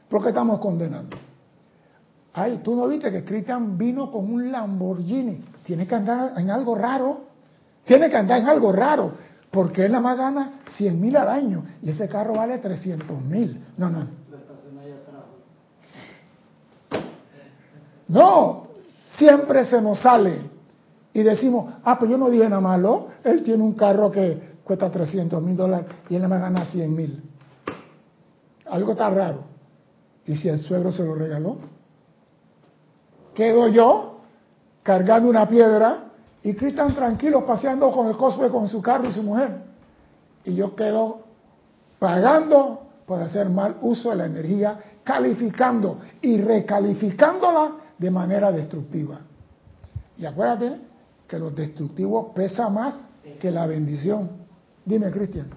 ¿Por 0.08 0.22
qué 0.22 0.28
estamos 0.30 0.58
condenando? 0.58 1.16
Ay, 2.32 2.60
tú 2.62 2.74
no 2.74 2.86
viste 2.88 3.10
que 3.10 3.24
Cristian 3.24 3.78
vino 3.78 4.10
con 4.10 4.32
un 4.32 4.50
Lamborghini. 4.50 5.44
Tiene 5.64 5.86
que 5.86 5.94
andar 5.94 6.34
en 6.36 6.50
algo 6.50 6.74
raro. 6.74 7.20
Tiene 7.84 8.08
que 8.08 8.16
andar 8.16 8.40
en 8.40 8.48
algo 8.48 8.72
raro. 8.72 9.12
Porque 9.50 9.85
él 9.85 9.92
nada 9.92 10.02
más 10.02 10.19
gana 10.19 10.61
100 10.76 11.00
mil 11.00 11.16
al 11.16 11.28
año. 11.28 11.64
Y 11.83 11.90
ese 11.90 12.09
carro 12.09 12.35
vale 12.35 12.59
300 12.59 13.21
mil. 13.23 13.64
No, 13.76 13.90
no. 13.90 14.21
No, 18.09 18.66
siempre 19.16 19.64
se 19.66 19.80
nos 19.80 20.00
sale 20.00 20.50
y 21.12 21.23
decimos, 21.23 21.75
ah, 21.85 21.97
pues 21.97 22.11
yo 22.11 22.19
no 22.19 22.28
dije 22.28 22.49
nada 22.49 22.61
malo, 22.61 23.09
él 23.23 23.45
tiene 23.45 23.62
un 23.62 23.75
carro 23.75 24.11
que 24.11 24.50
cuesta 24.64 24.90
300 24.90 25.40
mil 25.40 25.57
dólares 25.57 25.87
y 26.09 26.16
él 26.16 26.23
nada 26.23 26.40
más 26.40 26.40
gana 26.40 26.64
100 26.66 26.95
mil. 26.95 27.23
Algo 28.69 28.92
está 28.92 29.11
raro. 29.11 29.45
¿Y 30.26 30.37
si 30.37 30.49
el 30.49 30.59
suegro 30.61 30.90
se 30.90 31.04
lo 31.04 31.14
regaló? 31.14 31.59
Quedo 33.35 33.69
yo 33.69 34.21
cargando 34.83 35.28
una 35.28 35.49
piedra 35.49 36.10
y 36.42 36.54
Cristian 36.54 36.94
tranquilo 36.94 37.44
paseando 37.44 37.90
con 37.90 38.09
el 38.09 38.16
cosplay 38.16 38.50
con 38.50 38.68
su 38.68 38.80
carro 38.80 39.09
y 39.09 39.12
su 39.12 39.23
mujer. 39.23 39.59
Y 40.44 40.54
yo 40.54 40.75
quedo 40.75 41.20
pagando 41.99 42.80
por 43.06 43.20
hacer 43.20 43.49
mal 43.50 43.76
uso 43.82 44.11
de 44.11 44.16
la 44.16 44.26
energía, 44.26 44.78
calificando 45.04 45.99
y 46.23 46.38
recalificándola 46.38 47.73
de 47.99 48.11
manera 48.11 48.50
destructiva. 48.52 49.20
Y 50.16 50.25
acuérdate 50.25 50.76
que 51.28 51.38
lo 51.38 51.50
destructivo 51.50 52.32
pesa 52.32 52.68
más 52.68 53.04
que 53.40 53.50
la 53.50 53.66
bendición. 53.66 54.30
Dime, 54.85 55.11
Cristian. 55.11 55.49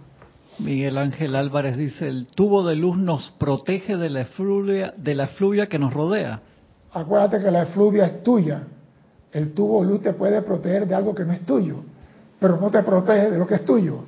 Miguel 0.60 0.98
Ángel 0.98 1.36
Álvarez 1.36 1.78
dice, 1.78 2.08
el 2.08 2.28
tubo 2.28 2.64
de 2.64 2.76
luz 2.76 2.98
nos 2.98 3.32
protege 3.32 3.98
de 3.98 4.10
la 4.10 4.22
efluvia, 4.22 4.94
de 4.98 5.16
la 5.16 5.26
efluvia 5.26 5.68
que 5.68 5.80
nos 5.80 5.94
rodea. 5.94 6.42
Acuérdate 6.92 7.40
que 7.40 7.50
la 7.50 7.64
efluvia 7.64 8.06
es 8.06 8.24
tuya. 8.24 8.64
El 9.34 9.54
tubo 9.54 9.84
luz 9.84 10.02
te 10.02 10.14
puede 10.14 10.42
proteger 10.44 10.88
de 10.88 10.94
algo 10.94 11.14
que 11.16 11.26
no 11.26 11.34
es 11.34 11.46
tuyo, 11.46 11.78
pero 12.40 12.58
no 12.58 12.70
te 12.70 12.84
protege 12.84 13.32
de 13.32 13.38
lo 13.38 13.48
que 13.48 13.56
es 13.56 13.66
tuyo. 13.66 14.04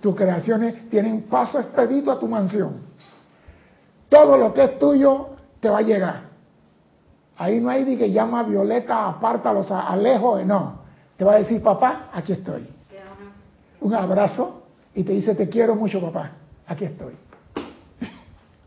Tus 0.00 0.16
creaciones 0.16 0.88
tienen 0.88 1.22
paso 1.22 1.60
expedito 1.60 2.10
a 2.10 2.18
tu 2.18 2.26
mansión. 2.26 2.78
Todo 4.08 4.38
lo 4.38 4.54
que 4.54 4.64
es 4.64 4.78
tuyo 4.78 5.28
te 5.60 5.68
va 5.68 5.78
a 5.78 5.82
llegar. 5.82 6.30
Ahí 7.36 7.60
no 7.60 7.68
hay 7.68 7.84
de 7.84 7.98
que 7.98 8.10
llama 8.10 8.40
a 8.40 8.42
Violeta, 8.42 9.06
apártalos, 9.06 9.70
alejo, 9.70 10.42
no. 10.44 10.80
Te 11.16 11.24
va 11.24 11.34
a 11.34 11.38
decir, 11.38 11.62
papá, 11.62 12.08
aquí 12.12 12.32
estoy. 12.32 12.66
Un 13.82 13.94
abrazo 13.94 14.62
y 14.94 15.04
te 15.04 15.12
dice, 15.12 15.34
te 15.34 15.48
quiero 15.48 15.74
mucho, 15.74 16.00
papá, 16.00 16.32
aquí 16.66 16.84
estoy. 16.84 17.14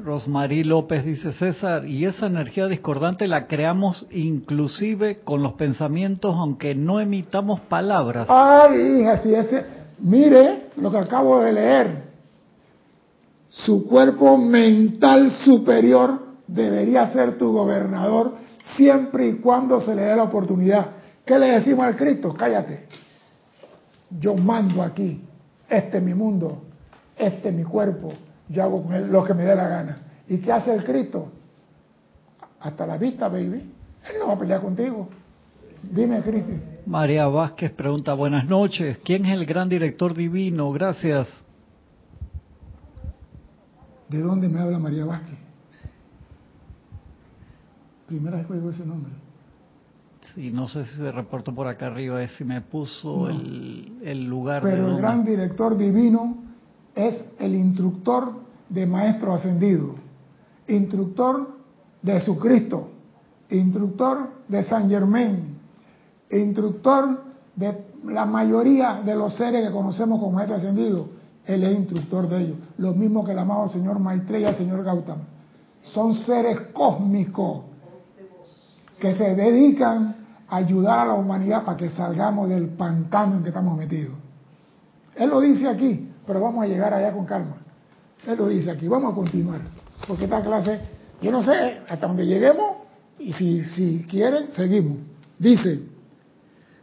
Rosmarie 0.04 0.66
López 0.66 1.06
dice, 1.06 1.32
César, 1.32 1.86
y 1.86 2.06
esa 2.06 2.28
energía 2.28 2.68
discordante 2.68 3.26
la 3.26 3.48
creamos 3.48 4.06
inclusive 4.12 5.22
con 5.24 5.42
los 5.42 5.54
pensamientos, 5.54 6.36
aunque 6.38 6.76
no 6.76 7.00
emitamos 7.00 7.62
palabras. 7.62 8.28
Ay, 8.30 9.06
si 9.24 9.34
ese, 9.34 9.66
mire 10.00 10.68
lo 10.76 10.92
que 10.92 10.98
acabo 10.98 11.40
de 11.42 11.54
leer. 11.54 12.04
Su 13.48 13.88
cuerpo 13.88 14.38
mental 14.38 15.32
superior 15.46 16.20
debería 16.48 17.08
ser 17.08 17.38
tu 17.38 17.54
gobernador 17.54 18.36
siempre 18.76 19.28
y 19.28 19.36
cuando 19.38 19.80
se 19.80 19.96
le 19.96 20.02
dé 20.02 20.16
la 20.18 20.24
oportunidad. 20.24 20.88
¿Qué 21.26 21.40
le 21.40 21.52
decimos 21.52 21.86
al 21.86 21.96
Cristo? 21.96 22.34
Cállate. 22.34 22.88
Yo 24.20 24.36
mando 24.36 24.84
aquí. 24.84 25.22
Este 25.70 25.98
es 26.00 26.04
mi 26.04 26.14
mundo. 26.14 26.64
Este 27.18 27.50
es 27.50 27.56
mi 27.56 27.64
cuerpo. 27.64 28.12
Yo 28.54 28.64
hago 28.64 28.84
con 28.84 28.94
él 28.94 29.12
lo 29.12 29.24
que 29.24 29.34
me 29.34 29.44
dé 29.44 29.56
la 29.56 29.68
gana. 29.68 29.98
¿Y 30.30 30.38
qué 30.38 30.52
hace 30.52 30.74
el 30.74 30.84
Cristo? 30.84 31.28
Hasta 32.60 32.86
la 32.86 32.98
vista, 32.98 33.28
baby. 33.28 33.58
Él 33.58 34.16
no 34.20 34.28
va 34.28 34.34
a 34.34 34.40
pelear 34.40 34.62
contigo. 34.62 35.10
Dime, 35.82 36.22
Cristo. 36.22 36.52
María 36.86 37.28
Vázquez 37.28 37.72
pregunta, 37.72 38.14
buenas 38.14 38.46
noches. 38.46 39.00
¿Quién 39.04 39.26
es 39.26 39.34
el 39.34 39.48
gran 39.48 39.70
director 39.70 40.14
divino? 40.14 40.72
Gracias. 40.72 41.28
¿De 44.08 44.20
dónde 44.22 44.48
me 44.48 44.60
habla 44.60 44.78
María 44.78 45.06
Vázquez? 45.06 45.40
Primera 48.06 48.38
vez 48.38 48.46
que 48.46 48.54
oigo 48.54 48.70
ese 48.70 48.86
nombre. 48.86 49.12
Sí, 50.36 50.52
no 50.52 50.68
sé 50.68 50.86
si 50.86 50.98
se 50.98 51.12
reportó 51.12 51.56
por 51.56 51.68
acá 51.68 51.88
arriba, 51.88 52.22
es 52.22 52.36
si 52.36 52.44
me 52.44 52.62
puso 52.62 53.30
el, 53.30 53.98
el, 54.04 54.26
lugar. 54.26 54.62
Pero 54.62 54.90
el 54.90 54.98
gran 54.98 55.26
director 55.26 55.76
divino 55.76 56.38
es 56.96 57.26
el 57.40 57.56
instructor 57.56 58.43
de 58.74 58.88
Maestro 58.88 59.34
Ascendido, 59.34 59.94
instructor 60.68 61.48
de 62.02 62.14
Jesucristo, 62.14 62.90
instructor 63.50 64.30
de 64.48 64.64
San 64.64 64.90
Germain, 64.90 65.60
instructor 66.32 67.22
de 67.56 67.86
la 68.06 68.26
mayoría 68.26 69.02
de 69.06 69.16
los 69.16 69.36
seres 69.36 69.68
que 69.68 69.72
conocemos 69.72 70.20
como 70.20 70.32
Maestro 70.32 70.58
Ascendido. 70.58 71.08
Él 71.46 71.64
es 71.64 71.78
instructor 71.78 72.28
de 72.28 72.42
ellos. 72.42 72.58
Lo 72.78 72.94
mismo 72.94 73.24
que 73.24 73.34
el 73.34 73.40
amado 73.40 73.70
señor 73.70 74.00
Maitreya, 74.00 74.56
señor 74.56 74.84
Gautama. 74.84 75.24
Son 75.84 76.16
seres 76.16 76.58
cósmicos 76.74 77.66
que 79.00 79.14
se 79.14 79.36
dedican 79.36 80.16
a 80.48 80.56
ayudar 80.56 81.00
a 81.00 81.06
la 81.06 81.14
humanidad 81.14 81.64
para 81.64 81.78
que 81.78 81.90
salgamos 81.90 82.50
del 82.50 82.70
pantano 82.70 83.36
en 83.36 83.44
que 83.44 83.50
estamos 83.50 83.78
metidos. 83.78 84.16
Él 85.16 85.30
lo 85.30 85.42
dice 85.42 85.68
aquí, 85.68 86.10
pero 86.26 86.42
vamos 86.42 86.64
a 86.64 86.68
llegar 86.68 86.94
allá 86.94 87.14
con 87.14 87.26
calma. 87.26 87.63
Él 88.28 88.38
lo 88.38 88.48
dice 88.48 88.72
aquí, 88.72 88.88
vamos 88.88 89.12
a 89.12 89.16
continuar, 89.16 89.62
porque 90.08 90.26
esta 90.26 90.42
clase, 90.42 90.80
yo 91.22 91.32
no 91.32 91.44
sé 91.44 91.80
hasta 91.88 92.08
dónde 92.08 92.26
lleguemos, 92.26 92.78
y 93.20 93.34
si, 93.34 93.64
si 93.64 94.06
quieren, 94.10 94.52
seguimos. 94.52 94.98
Dice, 95.38 95.84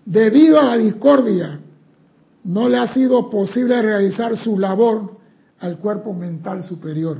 debido 0.05 0.59
a 0.59 0.64
la 0.64 0.76
discordia, 0.76 1.61
no 2.44 2.68
le 2.68 2.79
ha 2.79 2.92
sido 2.92 3.29
posible 3.29 3.81
realizar 3.83 4.37
su 4.37 4.59
labor 4.59 5.18
al 5.61 5.79
cuerpo 5.79 6.12
mental 6.12 6.62
superior. 6.62 7.18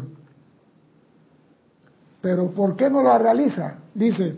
Pero 2.21 2.51
¿por 2.51 2.77
qué 2.77 2.91
no 2.91 3.03
la 3.03 3.19
realiza? 3.19 3.79
Dice, 3.95 4.37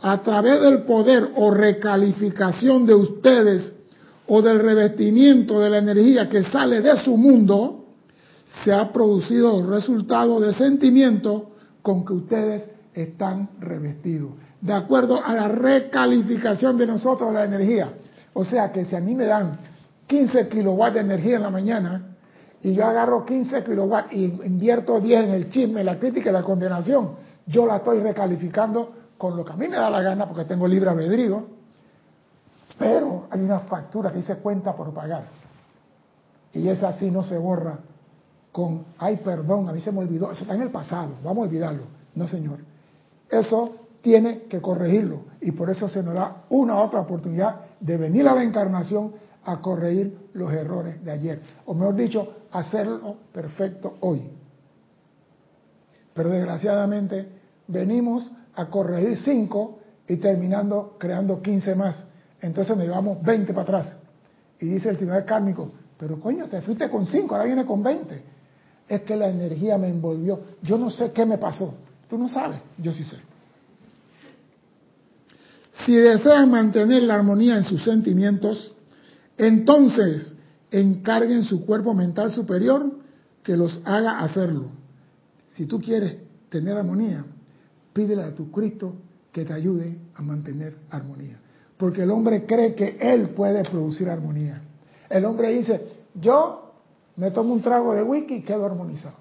a 0.00 0.22
través 0.22 0.60
del 0.60 0.82
poder 0.82 1.30
o 1.36 1.50
recalificación 1.50 2.86
de 2.86 2.94
ustedes 2.94 3.72
o 4.26 4.42
del 4.42 4.60
revestimiento 4.60 5.58
de 5.60 5.70
la 5.70 5.78
energía 5.78 6.28
que 6.28 6.42
sale 6.44 6.80
de 6.80 6.96
su 7.02 7.16
mundo, 7.16 7.85
se 8.64 8.72
ha 8.72 8.92
producido 8.92 9.60
el 9.60 9.68
resultado 9.68 10.40
de 10.40 10.54
sentimiento 10.54 11.50
con 11.82 12.04
que 12.04 12.12
ustedes 12.12 12.70
están 12.94 13.50
revestidos. 13.60 14.32
De 14.60 14.72
acuerdo 14.72 15.22
a 15.24 15.34
la 15.34 15.48
recalificación 15.48 16.76
de 16.76 16.86
nosotros 16.86 17.32
la 17.32 17.44
energía. 17.44 17.90
O 18.32 18.44
sea 18.44 18.72
que 18.72 18.84
si 18.84 18.96
a 18.96 19.00
mí 19.00 19.14
me 19.14 19.24
dan 19.24 19.58
15 20.06 20.48
kilowatts 20.48 20.94
de 20.94 21.00
energía 21.00 21.36
en 21.36 21.42
la 21.42 21.50
mañana 21.50 22.16
y 22.62 22.74
yo 22.74 22.86
agarro 22.86 23.24
15 23.24 23.64
kilowatts 23.64 24.12
y 24.12 24.24
invierto 24.24 25.00
10 25.00 25.24
en 25.24 25.30
el 25.30 25.50
chisme, 25.50 25.84
la 25.84 25.98
crítica 25.98 26.30
y 26.30 26.32
la 26.32 26.42
condenación, 26.42 27.12
yo 27.46 27.66
la 27.66 27.76
estoy 27.76 28.00
recalificando 28.00 28.92
con 29.18 29.36
lo 29.36 29.44
que 29.44 29.52
a 29.52 29.56
mí 29.56 29.68
me 29.68 29.76
da 29.76 29.90
la 29.90 30.02
gana 30.02 30.26
porque 30.26 30.44
tengo 30.44 30.66
libre 30.66 30.90
albedrío, 30.90 31.46
pero 32.78 33.26
hay 33.30 33.40
una 33.40 33.60
factura 33.60 34.10
que 34.10 34.18
dice 34.18 34.36
cuenta 34.36 34.74
por 34.74 34.92
pagar. 34.92 35.24
Y 36.52 36.68
esa 36.68 36.92
sí 36.94 37.10
no 37.10 37.24
se 37.24 37.38
borra 37.38 37.78
con, 38.56 38.86
ay, 38.96 39.18
perdón, 39.18 39.68
a 39.68 39.72
mí 39.74 39.82
se 39.82 39.92
me 39.92 39.98
olvidó, 39.98 40.32
eso 40.32 40.40
está 40.40 40.54
en 40.54 40.62
el 40.62 40.70
pasado, 40.70 41.16
vamos 41.22 41.44
a 41.44 41.48
olvidarlo. 41.50 41.82
No, 42.14 42.26
señor. 42.26 42.60
Eso 43.28 43.76
tiene 44.00 44.44
que 44.44 44.62
corregirlo 44.62 45.24
y 45.42 45.50
por 45.52 45.68
eso 45.68 45.90
se 45.90 46.02
nos 46.02 46.14
da 46.14 46.44
una 46.48 46.78
otra 46.78 47.00
oportunidad 47.00 47.66
de 47.78 47.98
venir 47.98 48.26
a 48.26 48.34
la 48.34 48.42
encarnación 48.42 49.12
a 49.44 49.60
corregir 49.60 50.30
los 50.32 50.50
errores 50.54 51.04
de 51.04 51.10
ayer, 51.10 51.42
o 51.66 51.74
mejor 51.74 51.96
dicho, 51.96 52.32
hacerlo 52.50 53.16
perfecto 53.30 53.98
hoy. 54.00 54.22
Pero 56.14 56.30
desgraciadamente 56.30 57.28
venimos 57.68 58.30
a 58.54 58.70
corregir 58.70 59.18
5 59.18 59.78
y 60.08 60.16
terminando 60.16 60.96
creando 60.98 61.42
15 61.42 61.74
más. 61.74 62.06
Entonces 62.40 62.74
me 62.74 62.84
llevamos 62.84 63.22
20 63.22 63.52
para 63.52 63.64
atrás. 63.64 63.96
Y 64.58 64.66
dice 64.66 64.88
el 64.88 64.96
tribunal 64.96 65.26
kármico, 65.26 65.72
pero 65.98 66.18
coño, 66.18 66.46
te 66.46 66.62
fuiste 66.62 66.88
con 66.88 67.04
5, 67.04 67.34
ahora 67.34 67.44
viene 67.44 67.66
con 67.66 67.82
20. 67.82 68.35
Es 68.88 69.02
que 69.02 69.16
la 69.16 69.28
energía 69.28 69.78
me 69.78 69.88
envolvió. 69.88 70.40
Yo 70.62 70.78
no 70.78 70.90
sé 70.90 71.12
qué 71.12 71.26
me 71.26 71.38
pasó. 71.38 71.74
Tú 72.08 72.18
no 72.18 72.28
sabes, 72.28 72.60
yo 72.78 72.92
sí 72.92 73.04
sé. 73.04 73.16
Si 75.84 75.94
desean 75.94 76.50
mantener 76.50 77.02
la 77.02 77.16
armonía 77.16 77.56
en 77.56 77.64
sus 77.64 77.82
sentimientos, 77.82 78.74
entonces 79.36 80.34
encarguen 80.70 81.44
su 81.44 81.64
cuerpo 81.66 81.94
mental 81.94 82.32
superior 82.32 82.90
que 83.42 83.56
los 83.56 83.80
haga 83.84 84.18
hacerlo. 84.20 84.70
Si 85.54 85.66
tú 85.66 85.80
quieres 85.80 86.16
tener 86.48 86.76
armonía, 86.76 87.24
pídele 87.92 88.22
a 88.22 88.34
tu 88.34 88.50
Cristo 88.50 88.94
que 89.32 89.44
te 89.44 89.52
ayude 89.52 89.98
a 90.14 90.22
mantener 90.22 90.76
armonía. 90.90 91.38
Porque 91.76 92.02
el 92.02 92.10
hombre 92.10 92.46
cree 92.46 92.74
que 92.74 92.96
él 93.00 93.30
puede 93.30 93.62
producir 93.64 94.08
armonía. 94.08 94.62
El 95.10 95.24
hombre 95.24 95.52
dice, 95.52 95.82
yo 96.14 96.65
me 97.16 97.30
tomo 97.30 97.54
un 97.54 97.62
trago 97.62 97.94
de 97.94 98.02
whisky 98.02 98.36
y 98.36 98.42
quedo 98.42 98.66
armonizado. 98.66 99.16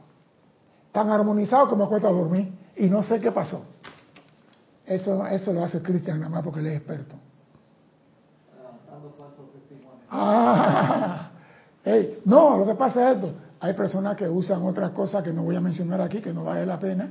Tan 0.91 1.09
armonizado 1.09 1.69
que 1.69 1.75
me 1.75 1.87
cuesta 1.87 2.09
dormir. 2.09 2.53
y 2.77 2.87
no 2.87 3.03
sé 3.03 3.19
qué 3.19 3.31
pasó. 3.31 3.65
Eso, 4.85 5.25
eso 5.27 5.53
lo 5.53 5.63
hace 5.63 5.81
Cristian 5.81 6.19
nada 6.19 6.29
más 6.29 6.43
porque 6.43 6.59
él 6.59 6.67
es 6.67 6.77
experto. 6.77 7.15
Ah, 10.09 11.29
no, 12.25 12.57
lo 12.57 12.65
que 12.65 12.75
pasa 12.75 13.09
es 13.09 13.15
esto. 13.15 13.33
Hay 13.59 13.73
personas 13.73 14.15
que 14.15 14.27
usan 14.27 14.63
otras 14.63 14.91
cosas 14.91 15.23
que 15.23 15.33
no 15.33 15.43
voy 15.43 15.55
a 15.55 15.61
mencionar 15.61 16.01
aquí, 16.01 16.21
que 16.21 16.33
no 16.33 16.43
vale 16.43 16.65
la 16.65 16.79
pena. 16.79 17.09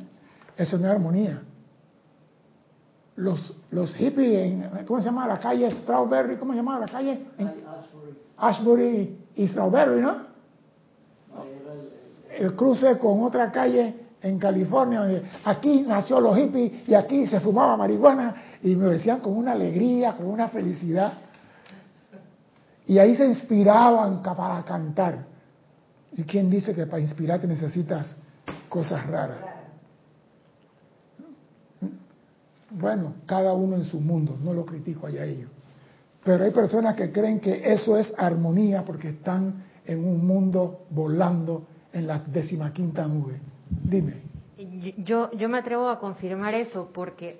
Eso 0.57 0.79
no 0.79 0.87
es 0.87 0.91
armonía. 0.91 1.43
Los, 3.17 3.55
los 3.71 3.95
hippies, 3.95 4.53
en, 4.53 4.85
¿cómo 4.87 5.01
se 5.01 5.07
llama 5.07 5.27
la 5.27 5.39
calle 5.39 5.71
Strawberry? 5.71 6.37
¿Cómo 6.37 6.53
se 6.53 6.59
llama 6.59 6.79
la 6.79 6.87
calle? 6.87 7.27
Ashbury. 7.39 8.19
Ashbury 8.37 9.19
y 9.37 9.49
Strawberry, 9.49 10.01
¿no? 10.01 10.34
El 12.39 12.55
cruce 12.55 12.99
con 12.99 13.23
otra 13.23 13.51
calle 13.53 13.95
en 14.21 14.39
California, 14.39 15.01
donde 15.01 15.23
aquí 15.45 15.85
nació 15.87 16.21
los 16.21 16.37
hippies 16.37 16.89
y 16.89 16.95
aquí 16.95 17.27
se 17.27 17.41
fumaba 17.41 17.77
marihuana 17.77 18.35
y 18.63 18.75
me 18.75 18.89
decían 18.89 19.21
con 19.21 19.37
una 19.37 19.53
alegría, 19.53 20.17
con 20.17 20.27
una 20.27 20.49
felicidad. 20.49 21.13
Y 22.87 22.99
ahí 22.99 23.15
se 23.17 23.27
inspiraban 23.27 24.23
para 24.23 24.63
cantar. 24.65 25.27
¿Y 26.17 26.23
quién 26.25 26.51
dice 26.51 26.75
que 26.75 26.87
para 26.87 27.01
inspirarte 27.01 27.47
necesitas 27.47 28.17
cosas 28.69 29.07
raras? 29.07 29.39
Bueno, 32.71 33.15
cada 33.27 33.53
uno 33.53 33.77
en 33.77 33.85
su 33.85 34.01
mundo, 34.01 34.37
no 34.43 34.53
lo 34.53 34.65
critico 34.65 35.07
allá 35.07 35.25
ellos. 35.25 35.51
Pero 36.25 36.45
hay 36.45 36.51
personas 36.51 36.95
que 36.95 37.13
creen 37.13 37.39
que 37.39 37.73
eso 37.73 37.97
es 37.97 38.13
armonía 38.17 38.85
porque 38.85 39.11
están 39.11 39.63
en 39.87 40.05
un 40.05 40.27
mundo 40.27 40.87
volando 40.91 41.67
en 41.93 42.07
la 42.07 42.19
decimaquinta 42.19 43.07
nube. 43.07 43.41
Dime. 43.69 44.23
Yo, 44.99 45.31
yo 45.33 45.49
me 45.49 45.59
atrevo 45.59 45.89
a 45.89 45.99
confirmar 45.99 46.55
eso 46.55 46.91
porque 46.93 47.39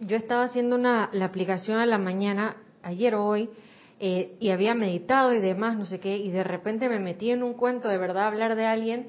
yo 0.00 0.16
estaba 0.16 0.44
haciendo 0.44 0.76
una, 0.76 1.10
la 1.12 1.26
aplicación 1.26 1.78
a 1.78 1.86
la 1.86 1.98
mañana, 1.98 2.56
ayer 2.82 3.14
o 3.14 3.24
hoy, 3.24 3.50
eh, 3.98 4.36
y 4.40 4.50
había 4.50 4.74
meditado 4.74 5.34
y 5.34 5.40
demás, 5.40 5.76
no 5.76 5.84
sé 5.84 6.00
qué, 6.00 6.16
y 6.16 6.30
de 6.30 6.42
repente 6.42 6.88
me 6.88 7.00
metí 7.00 7.30
en 7.30 7.42
un 7.42 7.54
cuento 7.54 7.88
de 7.88 7.98
verdad 7.98 8.28
hablar 8.28 8.56
de 8.56 8.64
alguien 8.64 9.08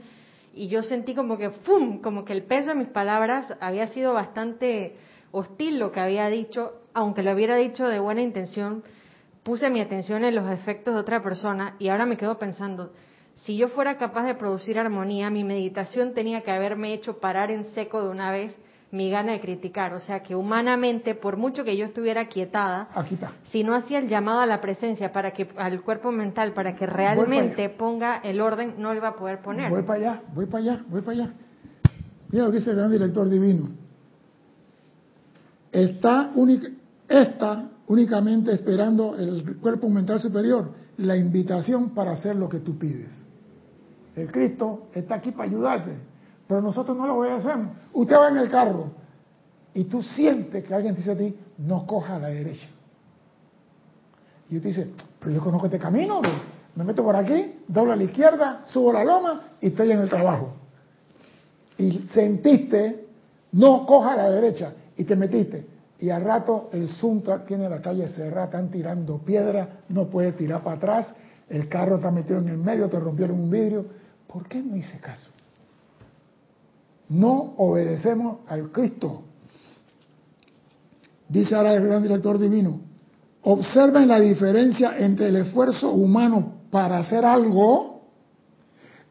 y 0.53 0.67
yo 0.67 0.83
sentí 0.83 1.15
como 1.15 1.37
que, 1.37 1.49
¡fum!, 1.49 2.01
como 2.01 2.25
que 2.25 2.33
el 2.33 2.43
peso 2.43 2.69
de 2.69 2.75
mis 2.75 2.89
palabras 2.89 3.53
había 3.61 3.87
sido 3.87 4.13
bastante 4.13 4.95
hostil 5.31 5.79
lo 5.79 5.91
que 5.91 6.01
había 6.01 6.27
dicho, 6.27 6.81
aunque 6.93 7.23
lo 7.23 7.31
hubiera 7.33 7.55
dicho 7.55 7.87
de 7.87 7.99
buena 7.99 8.21
intención, 8.21 8.83
puse 9.43 9.69
mi 9.69 9.82
atención 9.82 10.23
en 10.23 10.36
los 10.36 10.49
efectos 10.51 10.93
de 10.93 10.99
otra 10.99 11.23
persona 11.23 11.75
y 11.80 11.89
ahora 11.89 12.06
me 12.06 12.17
quedo 12.17 12.38
pensando, 12.38 12.91
si 13.43 13.58
yo 13.58 13.69
fuera 13.69 13.97
capaz 13.97 14.25
de 14.25 14.36
producir 14.36 14.77
armonía, 14.77 15.30
mi 15.30 15.43
meditación 15.43 16.13
tenía 16.13 16.41
que 16.41 16.51
haberme 16.51 16.93
hecho 16.93 17.19
parar 17.19 17.49
en 17.49 17.65
seco 17.73 18.04
de 18.04 18.10
una 18.10 18.32
vez 18.32 18.56
mi 18.91 19.10
gana 19.10 19.32
de 19.32 19.39
criticar. 19.39 19.93
O 19.93 19.99
sea 19.99 20.21
que 20.21 20.36
humanamente, 20.36 21.15
por 21.15 21.38
mucho 21.38 21.63
que 21.63 21.75
yo 21.75 21.86
estuviera 21.86 22.27
quietada, 22.27 22.89
si 23.43 23.63
no 23.63 23.73
hacía 23.73 23.99
el 23.99 24.10
llamado 24.10 24.41
a 24.41 24.45
la 24.45 24.62
presencia 24.62 25.12
para 25.12 25.32
que 25.32 25.47
al 25.58 25.82
cuerpo 25.82 26.12
mental, 26.12 26.54
para 26.54 26.75
que 26.75 26.86
realmente 26.86 27.69
ponga 27.69 28.17
el 28.17 28.41
orden, 28.41 28.75
no 28.77 28.93
le 28.93 28.99
va 28.99 29.10
a 29.10 29.15
poder 29.15 29.41
poner. 29.41 29.71
Voy 29.71 29.84
para 29.84 29.99
allá, 29.99 30.21
voy 30.36 30.45
para 30.45 30.63
allá, 30.63 30.86
voy 30.88 31.01
para 31.01 31.23
allá. 31.23 31.34
Mira 32.30 32.45
lo 32.45 32.51
que 32.51 32.58
dice 32.58 32.69
el 32.69 32.75
gran 32.75 32.91
director 32.91 33.27
divino. 33.27 33.69
Está, 35.71 36.32
está 37.08 37.69
únicamente 37.91 38.51
esperando 38.54 39.15
el 39.15 39.58
cuerpo 39.58 39.89
mental 39.89 40.19
superior 40.19 40.71
la 40.97 41.17
invitación 41.17 41.91
para 41.91 42.12
hacer 42.12 42.36
lo 42.36 42.47
que 42.47 42.60
tú 42.60 42.77
pides. 42.77 43.12
El 44.15 44.32
Cristo 44.32 44.88
está 44.93 45.15
aquí 45.15 45.32
para 45.32 45.49
ayudarte 45.49 46.12
pero 46.51 46.62
nosotros 46.62 46.97
no 46.97 47.08
lo 47.08 47.15
obedecemos. 47.15 47.77
Usted 47.93 48.13
va 48.13 48.27
en 48.27 48.36
el 48.36 48.49
carro 48.49 48.91
y 49.73 49.86
tú 49.86 50.04
sientes 50.04 50.62
que 50.65 50.73
alguien 50.73 50.93
dice 50.93 51.12
a 51.12 51.17
ti, 51.17 51.34
no 51.60 51.88
coja 51.88 52.17
a 52.17 52.19
la 52.19 52.27
derecha. 52.27 52.67
Y 54.49 54.58
usted 54.58 54.67
dice, 54.67 54.88
pero 55.17 55.32
yo 55.32 55.39
conozco 55.41 55.67
este 55.67 55.80
camino, 55.80 56.21
me 56.75 56.84
meto 56.84 57.06
por 57.06 57.15
aquí, 57.15 57.56
doblo 57.69 57.93
a 57.93 57.95
la 57.95 58.04
izquierda, 58.04 58.63
subo 58.65 58.91
la 58.91 59.06
loma 59.06 59.43
y 59.62 59.67
estoy 59.67 59.91
en 59.91 59.99
el 59.99 60.10
trabajo. 60.10 60.56
Y 61.77 62.06
sentiste, 62.13 63.06
no 63.54 63.86
coja 63.86 64.12
a 64.12 64.17
la 64.17 64.30
derecha 64.30 64.73
y 64.97 65.06
te 65.06 65.15
metiste. 65.15 65.65
Y 66.01 66.09
al 66.09 66.23
rato 66.23 66.69
el 66.73 66.89
Suntra 66.89 67.45
tiene 67.45 67.69
la 67.69 67.81
calle 67.81 68.09
cerrada, 68.09 68.45
están 68.45 68.69
tirando 68.69 69.19
piedras, 69.19 69.69
no 69.89 70.09
puede 70.09 70.33
tirar 70.33 70.63
para 70.63 70.77
atrás, 70.77 71.15
el 71.47 71.69
carro 71.69 71.97
está 71.97 72.11
metido 72.11 72.39
en 72.39 72.49
el 72.49 72.57
medio, 72.57 72.89
te 72.89 72.99
rompieron 72.99 73.39
un 73.39 73.49
vidrio. 73.49 73.85
¿Por 74.27 74.47
qué 74.47 74.61
no 74.61 74.75
hice 74.75 74.99
caso? 74.99 75.29
no 77.11 77.55
obedecemos 77.57 78.39
al 78.47 78.71
Cristo. 78.71 79.23
Dice 81.27 81.55
ahora 81.55 81.73
el 81.73 81.85
gran 81.85 82.03
director 82.03 82.39
divino, 82.39 82.81
observen 83.43 84.07
la 84.07 84.19
diferencia 84.19 84.97
entre 84.97 85.27
el 85.27 85.35
esfuerzo 85.37 85.91
humano 85.91 86.61
para 86.71 86.99
hacer 86.99 87.25
algo 87.25 88.01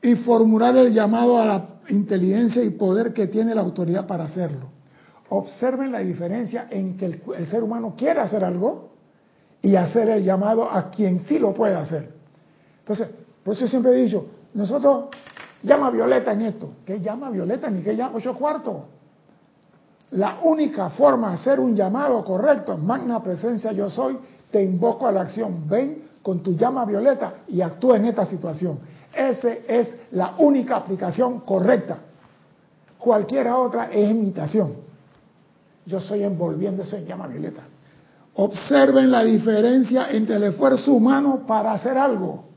y 0.02 0.14
formular 0.16 0.76
el 0.76 0.94
llamado 0.94 1.38
a 1.38 1.44
la 1.44 1.68
inteligencia 1.88 2.62
y 2.62 2.70
poder 2.70 3.12
que 3.12 3.26
tiene 3.26 3.54
la 3.54 3.60
autoridad 3.60 4.06
para 4.06 4.24
hacerlo. 4.24 4.70
Observen 5.30 5.90
la 5.92 6.00
diferencia 6.00 6.66
en 6.70 6.96
que 6.96 7.06
el, 7.06 7.46
ser 7.46 7.62
humano 7.62 7.94
quiere 7.96 8.20
hacer 8.20 8.44
algo 8.44 8.90
y 9.62 9.76
hacer 9.76 10.08
el 10.08 10.24
llamado 10.24 10.70
a 10.70 10.90
quien 10.90 11.20
sí 11.24 11.38
lo 11.38 11.54
puede 11.54 11.74
hacer. 11.74 12.10
Entonces, 12.80 13.08
por 13.42 13.54
eso 13.54 13.66
siempre 13.66 13.92
he 13.92 14.04
dicho, 14.04 14.26
nosotros 14.54 15.04
Llama 15.62 15.90
Violeta 15.90 16.32
en 16.32 16.42
esto. 16.42 16.70
¿Qué 16.86 17.00
llama 17.00 17.30
Violeta? 17.30 17.68
Ni 17.70 17.82
que 17.82 17.94
llama 17.94 18.16
ocho 18.16 18.34
cuartos. 18.34 18.76
La 20.12 20.38
única 20.42 20.90
forma 20.90 21.30
de 21.30 21.34
hacer 21.34 21.60
un 21.60 21.76
llamado 21.76 22.24
correcto, 22.24 22.76
magna 22.76 23.22
presencia 23.22 23.70
yo 23.72 23.88
soy, 23.90 24.18
te 24.50 24.62
invoco 24.62 25.06
a 25.06 25.12
la 25.12 25.20
acción. 25.22 25.68
Ven 25.68 26.04
con 26.22 26.42
tu 26.42 26.54
llama 26.54 26.84
violeta 26.84 27.34
y 27.48 27.60
actúa 27.60 27.96
en 27.96 28.06
esta 28.06 28.24
situación. 28.26 28.78
Esa 29.14 29.52
es 29.68 29.94
la 30.12 30.34
única 30.38 30.76
aplicación 30.76 31.40
correcta. 31.40 31.98
Cualquiera 32.98 33.56
otra 33.56 33.90
es 33.92 34.10
imitación. 34.10 34.89
Yo 35.86 35.98
estoy 35.98 36.22
envolviéndose 36.22 36.98
en 36.98 37.06
llama 37.06 37.26
violeta. 37.26 37.62
Observen 38.34 39.10
la 39.10 39.24
diferencia 39.24 40.10
entre 40.10 40.36
el 40.36 40.44
esfuerzo 40.44 40.92
humano 40.92 41.44
para 41.46 41.72
hacer 41.72 41.98
algo 41.98 42.50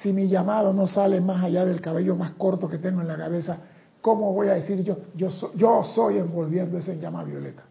si 0.00 0.12
mi 0.12 0.28
llamado 0.28 0.72
no 0.72 0.86
sale 0.86 1.20
más 1.20 1.42
allá 1.42 1.64
del 1.64 1.80
cabello 1.80 2.14
más 2.14 2.32
corto 2.32 2.68
que 2.68 2.78
tengo 2.78 3.00
en 3.00 3.08
la 3.08 3.16
cabeza, 3.16 3.58
¿cómo 4.00 4.32
voy 4.32 4.48
a 4.48 4.54
decir 4.54 4.82
yo, 4.84 4.96
yo, 5.14 5.28
yo 5.56 5.82
soy 5.94 6.18
envolviendo 6.18 6.78
ese 6.78 6.98
llama 6.98 7.24
violeta? 7.24 7.62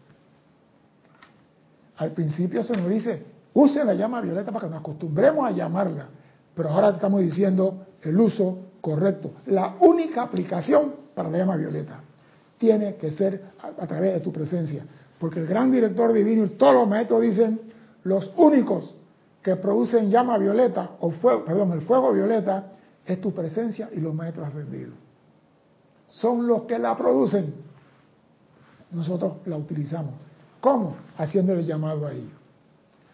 Al 1.96 2.12
principio 2.12 2.62
se 2.62 2.76
nos 2.76 2.88
dice, 2.90 3.24
use 3.54 3.82
la 3.82 3.94
llama 3.94 4.20
violeta 4.20 4.52
para 4.52 4.66
que 4.66 4.70
nos 4.70 4.80
acostumbremos 4.80 5.48
a 5.48 5.52
llamarla, 5.52 6.06
pero 6.54 6.68
ahora 6.68 6.90
estamos 6.90 7.20
diciendo 7.20 7.86
el 8.02 8.20
uso 8.20 8.58
correcto. 8.80 9.32
La 9.46 9.76
única 9.80 10.22
aplicación 10.22 10.94
para 11.14 11.30
la 11.30 11.38
llama 11.38 11.56
violeta 11.56 12.02
tiene 12.58 12.96
que 12.96 13.10
ser 13.10 13.42
a, 13.60 13.86
través 13.86 14.14
de 14.14 14.20
tu 14.20 14.32
presencia, 14.32 14.84
porque 15.18 15.40
el 15.40 15.46
gran 15.46 15.70
director 15.70 16.12
divino 16.12 16.44
y 16.44 16.50
todos 16.50 16.74
los 16.74 16.88
maestros 16.88 17.22
dicen, 17.22 17.60
los 18.04 18.32
únicos 18.36 18.94
que 19.42 19.56
producen 19.56 20.10
llama 20.10 20.36
violeta, 20.38 20.90
o 21.00 21.10
fuego, 21.10 21.44
perdón, 21.44 21.72
el 21.72 21.82
fuego 21.82 22.12
violeta, 22.12 22.72
es 23.06 23.20
tu 23.20 23.32
presencia 23.32 23.88
y 23.92 24.00
los 24.00 24.14
maestros 24.14 24.48
ascendidos. 24.48 24.94
Son 26.08 26.46
los 26.46 26.62
que 26.62 26.78
la 26.78 26.96
producen. 26.96 27.54
Nosotros 28.90 29.34
la 29.46 29.56
utilizamos. 29.56 30.14
¿Cómo? 30.60 30.96
Haciéndole 31.16 31.64
llamado 31.64 32.06
a 32.06 32.12
ellos. 32.12 32.32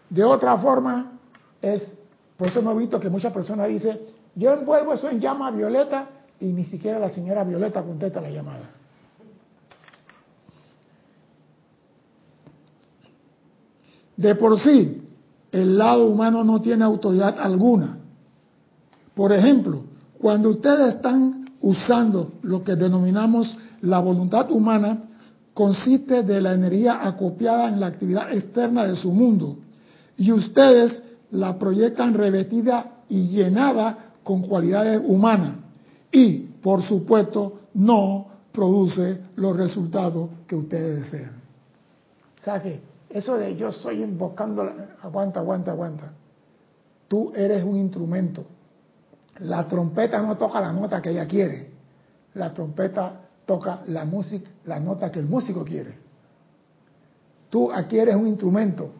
De 0.09 0.23
otra 0.23 0.57
forma, 0.57 1.13
es, 1.61 1.81
por 2.37 2.47
eso 2.47 2.59
hemos 2.59 2.77
visto 2.77 2.99
que 2.99 3.09
muchas 3.09 3.31
personas 3.31 3.67
dicen, 3.67 3.99
yo 4.35 4.53
envuelvo 4.53 4.93
eso 4.93 5.09
en 5.09 5.19
llama 5.19 5.51
violeta 5.51 6.09
y 6.39 6.45
ni 6.45 6.65
siquiera 6.65 6.99
la 6.99 7.09
señora 7.09 7.43
Violeta 7.43 7.81
contesta 7.81 8.21
la 8.21 8.29
llamada. 8.29 8.69
De 14.17 14.35
por 14.35 14.59
sí, 14.59 15.01
el 15.51 15.77
lado 15.77 16.07
humano 16.07 16.43
no 16.43 16.61
tiene 16.61 16.83
autoridad 16.83 17.39
alguna. 17.39 17.97
Por 19.13 19.31
ejemplo, 19.31 19.83
cuando 20.19 20.49
ustedes 20.49 20.95
están 20.95 21.45
usando 21.61 22.33
lo 22.41 22.63
que 22.63 22.75
denominamos 22.75 23.57
la 23.81 23.99
voluntad 23.99 24.51
humana, 24.51 25.03
consiste 25.53 26.23
de 26.23 26.41
la 26.41 26.53
energía 26.53 26.99
acopiada 27.07 27.69
en 27.69 27.79
la 27.79 27.87
actividad 27.87 28.31
externa 28.33 28.85
de 28.85 28.95
su 28.95 29.11
mundo, 29.11 29.57
y 30.17 30.31
ustedes 30.31 31.03
la 31.31 31.57
proyectan 31.57 32.13
revestida 32.13 33.03
y 33.09 33.27
llenada 33.27 33.97
con 34.23 34.41
cualidades 34.41 35.01
humanas, 35.05 35.57
y, 36.11 36.39
por 36.61 36.83
supuesto, 36.83 37.61
no 37.73 38.27
produce 38.51 39.19
los 39.35 39.55
resultados 39.55 40.29
que 40.47 40.55
ustedes 40.55 41.03
desean. 41.03 41.31
Eso 43.15 43.37
de 43.37 43.55
yo 43.55 43.71
soy 43.71 44.03
invocando, 44.03 44.69
aguanta, 45.01 45.39
aguanta, 45.39 45.71
aguanta. 45.71 46.11
Tú 47.07 47.31
eres 47.33 47.63
un 47.63 47.77
instrumento. 47.77 48.43
La 49.39 49.65
trompeta 49.69 50.21
no 50.21 50.35
toca 50.35 50.59
la 50.59 50.73
nota 50.73 51.01
que 51.01 51.11
ella 51.11 51.25
quiere. 51.25 51.71
La 52.33 52.53
trompeta 52.53 53.21
toca 53.45 53.83
la 53.87 54.03
música, 54.03 54.49
la 54.65 54.81
nota 54.81 55.09
que 55.13 55.19
el 55.19 55.27
músico 55.27 55.63
quiere. 55.63 55.97
Tú 57.49 57.71
adquieres 57.71 58.15
un 58.17 58.27
instrumento 58.27 58.91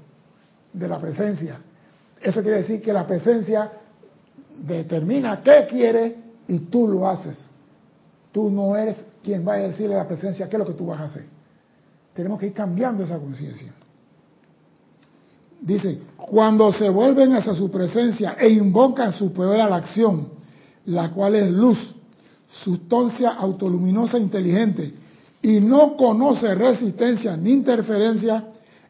de 0.72 0.88
la 0.88 0.98
presencia. 0.98 1.60
Eso 2.22 2.42
quiere 2.42 2.60
decir 2.60 2.82
que 2.82 2.94
la 2.94 3.06
presencia 3.06 3.70
determina 4.60 5.44
qué 5.44 5.68
quiere 5.70 6.16
y 6.48 6.60
tú 6.60 6.88
lo 6.88 7.06
haces. 7.06 7.50
Tú 8.32 8.50
no 8.50 8.78
eres 8.78 8.96
quien 9.22 9.46
va 9.46 9.56
a 9.56 9.58
decirle 9.58 9.96
a 9.96 10.04
la 10.04 10.08
presencia 10.08 10.48
qué 10.48 10.56
es 10.56 10.60
lo 10.60 10.66
que 10.66 10.74
tú 10.74 10.86
vas 10.86 11.02
a 11.02 11.04
hacer. 11.04 11.26
Tenemos 12.14 12.40
que 12.40 12.48
ir 12.48 12.54
cambiando 12.54 13.04
esa 13.04 13.20
conciencia. 13.20 13.74
Dice, 15.62 16.00
cuando 16.18 16.72
se 16.72 16.90
vuelven 16.90 17.34
hacia 17.34 17.54
su 17.54 17.72
presencia 17.72 18.36
e 18.40 18.50
invocan 18.50 19.14
su 19.14 19.32
poder 19.32 19.62
a 19.62 19.70
la 19.70 19.78
acción, 19.78 20.30
la 20.86 21.12
cual 21.12 21.36
es 21.36 21.52
luz, 21.52 21.96
sustancia 22.64 23.32
autoluminosa 23.32 24.18
inteligente, 24.18 24.94
y 25.42 25.60
no 25.60 25.96
conoce 25.96 26.56
resistencia 26.56 27.38
ni 27.38 27.52
interferencia, 27.52 28.48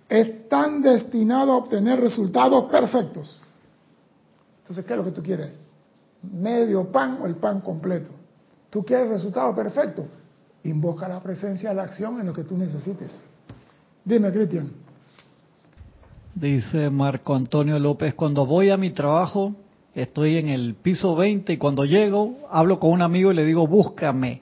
están 0.08 0.82
destinados 0.82 1.50
a 1.50 1.58
obtener 1.58 2.00
resultados 2.00 2.66
perfectos. 2.72 3.40
Entonces, 4.60 4.86
¿qué 4.86 4.94
es 4.94 4.98
lo 4.98 5.06
que 5.06 5.12
tú 5.12 5.22
quieres? 5.22 5.52
¿Medio 6.24 6.92
pan 6.92 7.20
o 7.22 7.26
el 7.26 7.36
pan 7.36 7.62
completo? 7.62 8.10
¿Tú 8.70 8.84
quieres 8.84 9.10
resultado 9.10 9.54
perfecto? 9.54 10.06
Invoca 10.64 11.08
la 11.08 11.22
presencia 11.22 11.70
de 11.70 11.76
la 11.76 11.84
acción 11.84 12.20
en 12.20 12.26
lo 12.28 12.34
que 12.34 12.44
tú 12.44 12.58
necesites. 12.58 13.12
Dime, 14.04 14.32
Cristian. 14.32 14.85
Dice 16.36 16.90
Marco 16.90 17.34
Antonio 17.34 17.80
López, 17.80 18.14
cuando 18.14 18.46
voy 18.46 18.70
a 18.70 18.76
mi 18.76 18.90
trabajo, 18.90 19.56
estoy 19.94 20.36
en 20.36 20.50
el 20.50 20.76
piso 20.76 21.16
20 21.16 21.54
y 21.54 21.58
cuando 21.58 21.86
llego, 21.86 22.40
hablo 22.52 22.78
con 22.78 22.92
un 22.92 23.02
amigo 23.02 23.32
y 23.32 23.36
le 23.36 23.46
digo, 23.46 23.66
búscame 23.66 24.42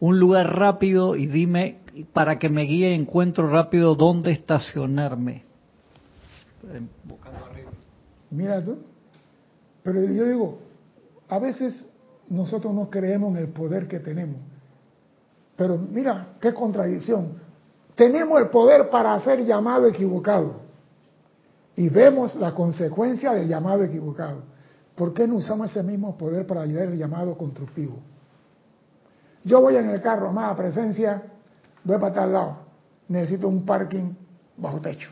un 0.00 0.20
lugar 0.20 0.54
rápido 0.54 1.16
y 1.16 1.26
dime 1.26 1.78
para 2.12 2.38
que 2.38 2.50
me 2.50 2.64
guíe 2.64 2.94
encuentro 2.94 3.48
rápido 3.48 3.94
dónde 3.94 4.32
estacionarme. 4.32 5.44
Mira 8.30 8.62
tú, 8.62 8.76
pero 9.82 10.04
yo 10.04 10.26
digo, 10.26 10.58
a 11.30 11.38
veces 11.38 11.88
nosotros 12.28 12.74
no 12.74 12.90
creemos 12.90 13.30
en 13.30 13.38
el 13.38 13.48
poder 13.48 13.88
que 13.88 13.98
tenemos. 13.98 14.36
Pero 15.56 15.78
mira, 15.78 16.34
qué 16.38 16.52
contradicción. 16.52 17.40
Tenemos 17.94 18.38
el 18.42 18.50
poder 18.50 18.90
para 18.90 19.14
hacer 19.14 19.46
llamado 19.46 19.86
equivocado. 19.86 20.69
Y 21.80 21.88
vemos 21.88 22.34
la 22.34 22.52
consecuencia 22.54 23.32
del 23.32 23.48
llamado 23.48 23.82
equivocado. 23.84 24.42
¿Por 24.94 25.14
qué 25.14 25.26
no 25.26 25.36
usamos 25.36 25.70
ese 25.70 25.82
mismo 25.82 26.14
poder 26.18 26.46
para 26.46 26.60
ayudar 26.60 26.88
el 26.88 26.98
llamado 26.98 27.38
constructivo? 27.38 27.96
Yo 29.44 29.62
voy 29.62 29.76
en 29.76 29.88
el 29.88 30.02
carro, 30.02 30.30
más 30.30 30.54
presencia, 30.58 31.22
voy 31.82 31.96
para 31.96 32.12
tal 32.12 32.32
lado. 32.34 32.56
Necesito 33.08 33.48
un 33.48 33.64
parking 33.64 34.12
bajo 34.58 34.78
techo. 34.82 35.08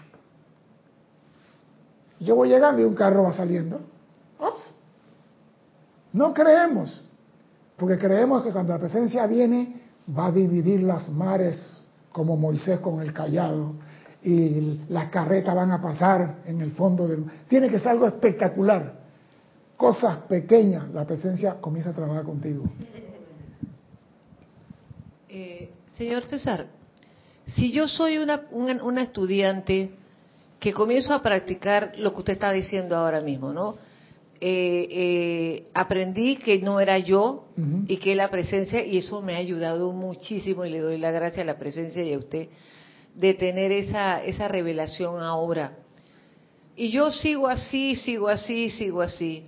Yo 2.20 2.37
voy 2.37 2.50
llegando 2.50 2.83
y 2.83 2.85
un 2.85 2.94
carro 2.94 3.22
va 3.22 3.33
saliendo. 3.33 3.81
Ops. 4.38 4.70
No 6.12 6.35
creemos, 6.35 7.02
porque 7.78 7.96
creemos 7.96 8.42
que 8.42 8.52
cuando 8.52 8.74
la 8.74 8.78
presencia 8.78 9.26
viene 9.26 9.85
va 10.14 10.26
a 10.26 10.33
dividir 10.33 10.83
las 10.83 11.09
mares 11.09 11.87
como 12.12 12.37
Moisés 12.37 12.78
con 12.81 13.00
el 13.00 13.14
callado 13.14 13.72
y 14.22 14.81
las 14.88 15.11
carretas 15.11 15.54
van 15.54 15.70
a 15.70 15.81
pasar 15.81 16.42
en 16.46 16.61
el 16.61 16.72
fondo 16.72 17.07
del... 17.07 17.24
Tiene 17.48 17.68
que 17.68 17.78
ser 17.78 17.88
algo 17.88 18.07
espectacular. 18.07 18.94
Cosas 19.76 20.18
pequeñas, 20.28 20.90
la 20.92 21.07
presencia 21.07 21.61
comienza 21.61 21.90
a 21.90 21.94
trabajar 21.94 22.24
contigo. 22.24 22.64
Eh, 25.28 25.70
señor 25.96 26.24
César, 26.26 26.66
si 27.46 27.70
yo 27.70 27.87
soy 27.87 28.18
una, 28.18 28.42
una, 28.50 29.02
estudiante 29.02 29.90
que 30.59 30.72
comienzo 30.72 31.14
a 31.14 31.22
practicar 31.22 31.92
lo 31.98 32.12
que 32.12 32.18
usted 32.18 32.33
está 32.33 32.50
diciendo 32.50 32.96
ahora 32.96 33.20
mismo, 33.20 33.52
¿no? 33.52 33.76
Eh, 34.40 34.88
eh, 34.90 35.66
aprendí 35.74 36.37
que 36.37 36.59
no 36.61 36.81
era 36.81 36.98
yo 36.98 37.46
y 37.88 37.96
que 37.98 38.14
la 38.14 38.31
presencia, 38.31 38.85
y 38.85 38.98
eso 38.98 39.20
me 39.20 39.35
ha 39.35 39.38
ayudado 39.38 39.92
muchísimo 39.92 40.64
y 40.64 40.70
le 40.70 40.78
doy 40.78 40.98
la 40.98 41.11
gracia 41.11 41.42
a 41.42 41.46
la 41.46 41.59
presencia 41.59 42.02
y 42.02 42.12
a 42.12 42.18
usted 42.18 42.48
de 43.14 43.35
tener 43.35 43.73
esa, 43.73 44.23
esa 44.23 44.49
revelación 44.49 45.23
ahora. 45.23 45.79
Y 46.77 46.90
yo 46.90 47.11
sigo 47.11 47.49
así, 47.49 47.97
sigo 47.97 48.29
así, 48.29 48.71
sigo 48.71 49.03
así. 49.03 49.44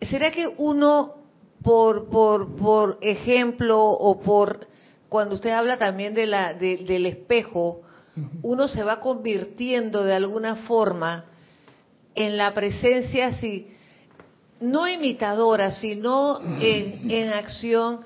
¿Será 0.00 0.30
que 0.30 0.46
uno, 0.58 1.14
por, 1.62 2.08
por, 2.08 2.56
por 2.56 2.98
ejemplo, 3.00 3.84
o 3.84 4.20
por 4.20 4.68
cuando 5.08 5.34
usted 5.34 5.50
habla 5.50 5.76
también 5.76 6.14
de 6.14 6.26
la, 6.26 6.54
del 6.54 7.04
espejo, 7.04 7.82
uno 8.42 8.68
se 8.68 8.84
va 8.84 9.00
convirtiendo 9.00 10.04
de 10.04 10.14
alguna 10.14 10.56
forma 10.56 11.24
en 12.14 12.36
la 12.36 12.54
presencia, 12.54 13.34
si, 13.34 13.66
no 14.60 14.86
imitadora, 14.86 15.72
sino 15.72 16.38
en, 16.60 17.10
en 17.10 17.32
acción 17.32 18.00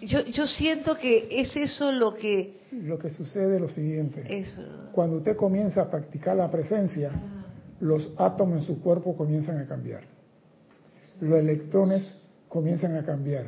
yo, 0.00 0.24
yo 0.26 0.46
siento 0.46 0.96
que 0.96 1.28
es 1.30 1.56
eso 1.56 1.92
lo 1.92 2.14
que... 2.14 2.58
Lo 2.72 2.98
que 2.98 3.10
sucede 3.10 3.56
es 3.56 3.60
lo 3.60 3.68
siguiente. 3.68 4.44
Cuando 4.92 5.18
usted 5.18 5.36
comienza 5.36 5.82
a 5.82 5.90
practicar 5.90 6.36
la 6.36 6.50
presencia, 6.50 7.10
los 7.80 8.12
átomos 8.16 8.58
en 8.58 8.62
su 8.64 8.80
cuerpo 8.80 9.16
comienzan 9.16 9.58
a 9.58 9.66
cambiar. 9.66 10.02
Los 11.20 11.38
electrones 11.38 12.12
comienzan 12.48 12.96
a 12.96 13.04
cambiar. 13.04 13.46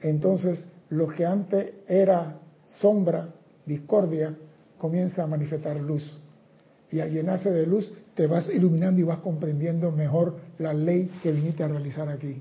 Entonces, 0.00 0.66
lo 0.90 1.08
que 1.08 1.26
antes 1.26 1.74
era 1.86 2.38
sombra, 2.66 3.28
discordia, 3.66 4.34
comienza 4.78 5.24
a 5.24 5.26
manifestar 5.26 5.76
luz. 5.80 6.18
Y 6.90 7.00
al 7.00 7.10
llenarse 7.10 7.50
de 7.50 7.66
luz, 7.66 7.92
te 8.14 8.26
vas 8.26 8.48
iluminando 8.48 9.00
y 9.00 9.04
vas 9.04 9.18
comprendiendo 9.18 9.92
mejor 9.92 10.36
la 10.58 10.72
ley 10.72 11.10
que 11.22 11.32
viniste 11.32 11.62
a 11.62 11.68
realizar 11.68 12.08
aquí. 12.08 12.40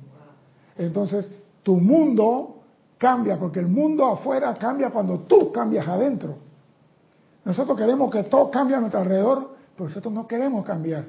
Entonces, 0.77 1.29
tu 1.63 1.77
mundo 1.77 2.58
cambia, 2.99 3.39
porque 3.39 3.59
el 3.59 3.67
mundo 3.67 4.05
afuera 4.05 4.53
cambia 4.55 4.91
cuando 4.91 5.21
tú 5.21 5.51
cambias 5.51 5.87
adentro. 5.87 6.35
Nosotros 7.45 7.75
queremos 7.77 8.11
que 8.11 8.23
todo 8.23 8.51
cambie 8.51 8.75
a 8.75 8.79
nuestro 8.79 8.99
alrededor, 8.99 9.55
pero 9.73 9.87
nosotros 9.87 10.13
no 10.13 10.27
queremos 10.27 10.63
cambiar. 10.63 11.05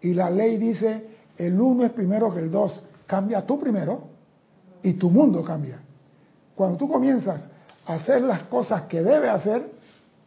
Y 0.00 0.14
la 0.14 0.30
ley 0.30 0.56
dice, 0.56 1.08
el 1.36 1.60
uno 1.60 1.84
es 1.84 1.90
primero 1.90 2.32
que 2.32 2.40
el 2.40 2.50
dos. 2.50 2.82
Cambia 3.06 3.44
tú 3.44 3.58
primero 3.58 4.04
y 4.82 4.94
tu 4.94 5.10
mundo 5.10 5.42
cambia. 5.42 5.80
Cuando 6.54 6.78
tú 6.78 6.88
comienzas 6.88 7.50
a 7.84 7.94
hacer 7.94 8.22
las 8.22 8.44
cosas 8.44 8.82
que 8.82 9.02
debe 9.02 9.28
hacer, 9.28 9.72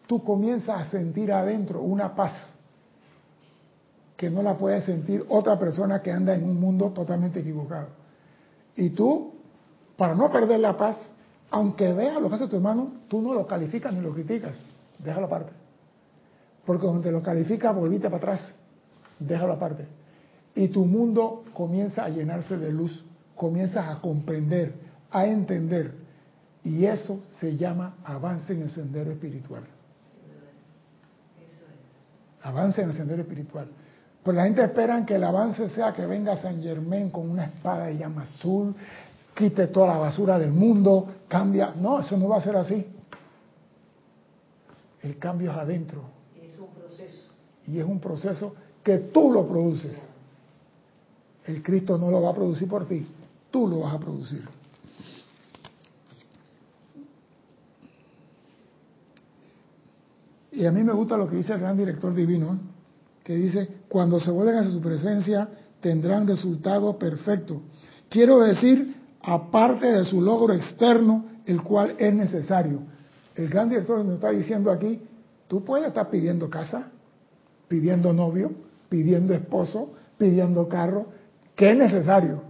tú 0.06 0.24
comienzas 0.24 0.82
a 0.82 0.92
sentir 0.92 1.32
adentro 1.32 1.82
una 1.82 2.14
paz 2.14 2.54
que 4.18 4.30
no 4.30 4.44
la 4.44 4.58
puede 4.58 4.82
sentir 4.82 5.24
otra 5.30 5.58
persona 5.58 6.02
que 6.02 6.12
anda 6.12 6.36
en 6.36 6.44
un 6.44 6.60
mundo 6.60 6.90
totalmente 6.90 7.40
equivocado. 7.40 7.88
Y 8.76 8.90
tú 8.90 9.37
para 9.98 10.16
no 10.16 10.32
perder 10.32 10.60
la 10.60 10.78
paz, 10.78 10.96
aunque 11.50 11.92
veas 11.92 12.22
lo 12.22 12.30
que 12.30 12.36
hace 12.36 12.48
tu 12.48 12.56
hermano, 12.56 12.92
tú 13.08 13.22
no 13.22 13.34
lo 13.34 13.48
calificas 13.48 13.94
ni 13.94 14.02
lo 14.02 14.14
criticas, 14.14 14.56
déjalo 15.00 15.26
aparte. 15.26 15.52
Porque 16.66 16.88
te 17.02 17.12
lo 17.12 17.22
calificas, 17.22 17.76
volviste 17.76 18.08
para 18.08 18.18
atrás, 18.18 18.56
déjalo 19.20 19.54
aparte. 19.54 19.86
Y 20.56 20.68
tu 20.70 20.86
mundo 20.86 21.44
comienza 21.54 22.04
a 22.04 22.10
llenarse 22.10 22.58
de 22.58 22.72
luz, 22.72 23.06
comienzas 23.36 23.88
a 23.88 24.00
comprender, 24.02 24.74
a 25.12 25.26
entender. 25.26 25.94
Y 26.64 26.86
eso 26.86 27.24
se 27.40 27.56
llama 27.56 27.96
avance 28.04 28.54
en 28.54 28.64
el 28.64 28.72
sendero 28.72 29.12
espiritual. 29.12 29.64
Avance 32.44 32.82
en 32.82 32.90
el 32.90 32.96
sendero 32.96 33.22
espiritual. 33.22 33.68
Pues 34.24 34.36
la 34.36 34.44
gente 34.44 34.62
espera 34.62 35.06
que 35.06 35.16
el 35.16 35.24
avance 35.24 35.70
sea 35.70 35.94
que 35.94 36.06
venga 36.06 36.36
San 36.42 36.62
Germán 36.62 37.10
con 37.12 37.30
una 37.30 37.46
espada 37.46 37.86
de 37.86 37.98
llama 37.98 38.24
azul, 38.24 38.76
quite 39.38 39.68
toda 39.68 39.88
la 39.88 39.98
basura 40.00 40.40
del 40.40 40.52
mundo, 40.52 41.08
cambia. 41.28 41.74
No, 41.80 42.00
eso 42.00 42.18
no 42.18 42.28
va 42.28 42.38
a 42.38 42.42
ser 42.42 42.56
así. 42.56 42.86
El 45.04 45.18
cambio 45.20 45.52
es 45.52 45.58
adentro. 45.58 46.02
Y 46.36 46.48
es 46.48 46.58
un 46.58 46.74
proceso. 46.74 47.32
Y 47.68 47.78
es 47.78 47.86
un 47.86 48.00
proceso 48.00 48.56
que 48.84 48.98
tú 48.98 49.32
lo 49.32 49.48
produces. 49.48 50.10
El 51.46 51.62
Cristo 51.62 51.98
no 52.00 52.10
lo 52.10 52.22
va 52.22 52.32
a 52.32 52.34
producir 52.34 52.68
por 52.68 52.88
ti, 52.88 53.08
tú 53.52 53.68
lo 53.68 53.82
vas 53.82 53.94
a 53.94 54.00
producir. 54.00 54.44
Y 60.52 60.66
a 60.66 60.72
mí 60.72 60.84
me 60.84 60.94
gusta 60.94 61.16
lo 61.16 61.30
que 61.30 61.38
dice 61.38 61.54
el 61.54 61.60
gran 61.60 61.78
director 61.78 62.14
divino, 62.14 62.56
¿eh? 62.56 62.58
que 63.24 63.36
dice, 63.36 63.70
cuando 63.88 64.20
se 64.20 64.32
vuelven 64.32 64.56
a 64.56 64.70
su 64.70 64.82
presencia 64.82 65.48
tendrán 65.80 66.28
resultado 66.28 66.98
perfecto. 66.98 67.62
Quiero 68.10 68.40
decir 68.40 68.97
aparte 69.28 69.92
de 69.92 70.06
su 70.06 70.22
logro 70.22 70.54
externo, 70.54 71.26
el 71.46 71.62
cual 71.62 71.96
es 72.00 72.14
necesario. 72.14 72.80
El 73.36 73.50
gran 73.50 73.68
director 73.68 74.04
nos 74.04 74.14
está 74.14 74.30
diciendo 74.30 74.72
aquí, 74.72 75.02
tú 75.50 75.66
puedes 75.66 75.90
estar 75.90 76.10
pidiendo 76.10 76.50
casa, 76.50 76.88
pidiendo 77.68 78.14
novio, 78.14 78.52
pidiendo 78.88 79.34
esposo, 79.34 79.92
pidiendo 80.18 80.70
carro, 80.70 81.08
que 81.56 81.72
es 81.72 81.78
necesario. 81.78 82.42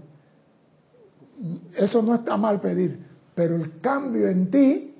eso 1.76 2.04
no 2.04 2.14
está 2.14 2.38
mal 2.38 2.62
pedir, 2.62 3.00
pero 3.34 3.56
el 3.56 3.80
cambio 3.82 4.28
en 4.28 4.52
ti 4.52 4.96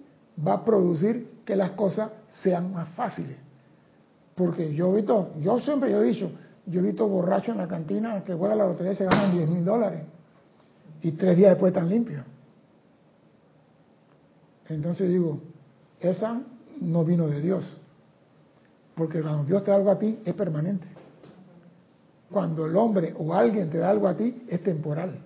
va 0.46 0.54
a 0.54 0.66
producir 0.66 1.30
que 1.46 1.56
las 1.56 1.72
cosas 1.72 2.10
sean 2.42 2.74
más 2.74 2.90
fáciles. 2.90 3.38
Porque 4.34 4.74
yo 4.74 4.94
he 4.94 4.96
visto, 4.98 5.34
yo 5.42 5.60
siempre 5.60 5.92
he 5.92 6.04
dicho, 6.04 6.32
yo 6.66 6.80
he 6.80 6.84
visto 6.84 7.08
borrachos 7.08 7.50
en 7.50 7.58
la 7.58 7.68
cantina 7.68 8.24
que 8.24 8.34
juegan 8.34 8.58
la 8.58 8.66
lotería 8.66 8.94
y 8.94 8.96
se 8.96 9.06
ganan 9.06 9.32
10 9.32 9.48
mil 9.48 9.64
dólares. 9.64 10.17
Y 11.02 11.12
tres 11.12 11.38
días 11.38 11.52
después 11.52 11.72
están 11.72 11.90
limpios. 11.90 12.24
Entonces 14.68 15.10
digo, 15.10 15.40
esa 16.00 16.42
no 16.82 17.06
vino 17.06 17.28
de 17.28 17.42
Dios. 17.42 17.78
Porque 18.96 19.22
cuando 19.22 19.46
Dios 19.46 19.64
te 19.64 19.72
da 19.72 19.78
algo 19.78 19.92
a 19.92 20.00
ti, 20.00 20.20
es 20.26 20.34
permanente. 20.34 20.88
Cuando 22.32 22.66
el 22.66 22.76
hombre 22.76 23.14
o 23.18 23.34
alguien 23.34 23.70
te 23.70 23.78
da 23.78 23.90
algo 23.90 24.08
a 24.08 24.16
ti, 24.16 24.44
es 24.48 24.62
temporal. 24.64 25.20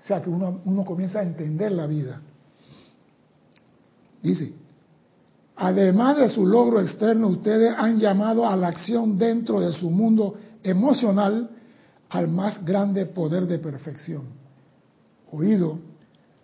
O 0.00 0.06
sea 0.06 0.22
que 0.22 0.30
uno, 0.30 0.60
uno 0.64 0.84
comienza 0.84 1.20
a 1.20 1.22
entender 1.22 1.72
la 1.72 1.86
vida. 1.86 2.20
Dice, 4.22 4.54
además 5.56 6.16
de 6.16 6.28
su 6.30 6.46
logro 6.46 6.80
externo, 6.80 7.28
ustedes 7.28 7.74
han 7.76 7.98
llamado 7.98 8.48
a 8.48 8.56
la 8.56 8.68
acción 8.68 9.18
dentro 9.18 9.60
de 9.60 9.72
su 9.72 9.90
mundo 9.90 10.36
emocional 10.62 11.50
al 12.08 12.28
más 12.28 12.64
grande 12.64 13.06
poder 13.06 13.46
de 13.46 13.58
perfección. 13.58 14.43
Oído, 15.36 15.78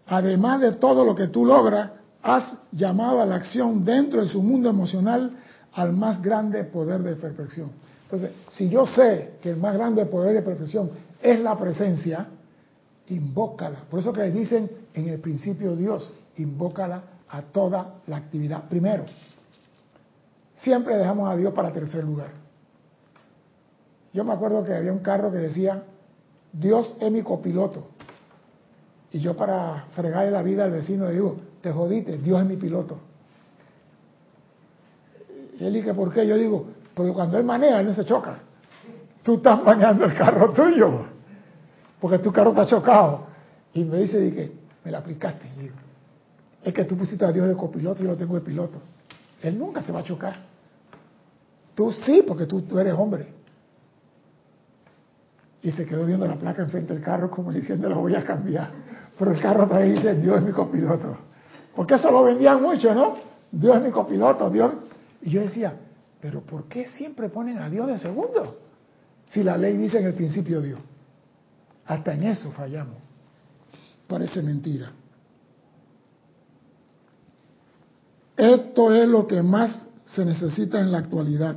además 0.06 0.60
de 0.60 0.72
todo 0.72 1.04
lo 1.04 1.14
que 1.14 1.28
tú 1.28 1.44
logras, 1.44 1.90
has 2.22 2.56
llamado 2.72 3.20
a 3.20 3.26
la 3.26 3.36
acción 3.36 3.84
dentro 3.84 4.22
de 4.22 4.28
su 4.28 4.42
mundo 4.42 4.68
emocional 4.68 5.30
al 5.72 5.92
más 5.92 6.20
grande 6.20 6.64
poder 6.64 7.02
de 7.02 7.14
perfección. 7.14 7.70
Entonces, 8.04 8.32
si 8.50 8.68
yo 8.68 8.86
sé 8.86 9.34
que 9.40 9.50
el 9.50 9.56
más 9.56 9.74
grande 9.74 10.04
poder 10.06 10.34
de 10.34 10.42
perfección 10.42 10.90
es 11.22 11.38
la 11.40 11.56
presencia, 11.56 12.26
invócala. 13.08 13.84
Por 13.88 14.00
eso 14.00 14.12
que 14.12 14.22
dicen 14.30 14.68
en 14.94 15.08
el 15.08 15.20
principio 15.20 15.76
Dios, 15.76 16.12
invócala 16.36 17.02
a 17.28 17.42
toda 17.42 18.00
la 18.08 18.16
actividad. 18.16 18.64
Primero, 18.68 19.04
siempre 20.56 20.98
dejamos 20.98 21.30
a 21.30 21.36
Dios 21.36 21.54
para 21.54 21.72
tercer 21.72 22.04
lugar. 22.04 22.32
Yo 24.12 24.24
me 24.24 24.32
acuerdo 24.32 24.64
que 24.64 24.74
había 24.74 24.92
un 24.92 24.98
carro 24.98 25.30
que 25.30 25.38
decía, 25.38 25.84
Dios 26.52 26.92
es 26.98 27.12
mi 27.12 27.22
copiloto. 27.22 27.86
Y 29.12 29.20
yo 29.20 29.36
para 29.36 29.86
fregarle 29.94 30.30
la 30.30 30.42
vida 30.42 30.64
al 30.64 30.70
vecino 30.70 31.06
le 31.06 31.12
digo, 31.12 31.36
te 31.60 31.72
jodiste, 31.72 32.18
Dios 32.18 32.40
es 32.40 32.46
mi 32.46 32.56
piloto. 32.56 32.98
Y 35.58 35.64
él 35.64 35.74
dice, 35.74 35.92
¿por 35.92 36.12
qué? 36.12 36.26
Yo 36.26 36.36
digo, 36.36 36.66
porque 36.94 37.12
cuando 37.12 37.38
él 37.38 37.44
maneja, 37.44 37.80
él 37.80 37.86
no 37.86 37.94
se 37.94 38.04
choca. 38.04 38.38
Tú 39.22 39.34
estás 39.34 39.62
manejando 39.64 40.04
el 40.04 40.14
carro 40.14 40.52
tuyo, 40.52 41.06
porque 42.00 42.18
tu 42.18 42.32
carro 42.32 42.50
está 42.50 42.66
chocado. 42.66 43.26
Y 43.74 43.84
me 43.84 43.98
dice, 43.98 44.18
dije, 44.18 44.52
me 44.84 44.90
la 44.90 44.98
aplicaste. 44.98 45.46
Digo, 45.58 45.74
es 46.62 46.72
que 46.72 46.84
tú 46.84 46.96
pusiste 46.96 47.24
a 47.24 47.32
Dios 47.32 47.48
de 47.48 47.56
copiloto 47.56 48.02
y 48.02 48.06
yo 48.06 48.12
lo 48.12 48.16
tengo 48.16 48.34
de 48.34 48.40
piloto. 48.42 48.80
Él 49.42 49.58
nunca 49.58 49.82
se 49.82 49.92
va 49.92 50.00
a 50.00 50.04
chocar. 50.04 50.36
Tú 51.74 51.92
sí, 51.92 52.24
porque 52.26 52.46
tú, 52.46 52.62
tú 52.62 52.78
eres 52.78 52.94
hombre. 52.94 53.28
Y 55.62 55.72
se 55.72 55.84
quedó 55.84 56.06
viendo 56.06 56.26
la 56.26 56.36
placa 56.36 56.62
enfrente 56.62 56.94
del 56.94 57.02
carro 57.02 57.30
como 57.30 57.52
diciendo, 57.52 57.88
lo 57.88 58.00
voy 58.00 58.14
a 58.14 58.24
cambiar. 58.24 58.70
Pero 59.20 59.32
el 59.32 59.40
carro 59.42 59.68
también 59.68 59.96
dice, 59.96 60.14
Dios 60.14 60.38
es 60.38 60.44
mi 60.44 60.50
copiloto. 60.50 61.14
Porque 61.76 61.96
eso 61.96 62.10
lo 62.10 62.24
vendían 62.24 62.62
mucho, 62.62 62.94
¿no? 62.94 63.16
Dios 63.52 63.76
es 63.76 63.82
mi 63.82 63.90
copiloto, 63.90 64.48
Dios. 64.48 64.72
Y 65.20 65.28
yo 65.28 65.42
decía, 65.42 65.74
pero 66.22 66.40
¿por 66.40 66.64
qué 66.64 66.88
siempre 66.88 67.28
ponen 67.28 67.58
a 67.58 67.68
Dios 67.68 67.86
de 67.86 67.98
segundo? 67.98 68.56
Si 69.26 69.42
la 69.42 69.58
ley 69.58 69.76
dice 69.76 69.98
en 69.98 70.06
el 70.06 70.14
principio 70.14 70.62
Dios. 70.62 70.80
Hasta 71.84 72.14
en 72.14 72.22
eso 72.22 72.50
fallamos. 72.52 72.96
Parece 74.06 74.40
mentira. 74.40 74.90
Esto 78.38 78.94
es 78.94 79.06
lo 79.06 79.26
que 79.26 79.42
más 79.42 79.86
se 80.06 80.24
necesita 80.24 80.80
en 80.80 80.90
la 80.90 80.96
actualidad. 80.96 81.56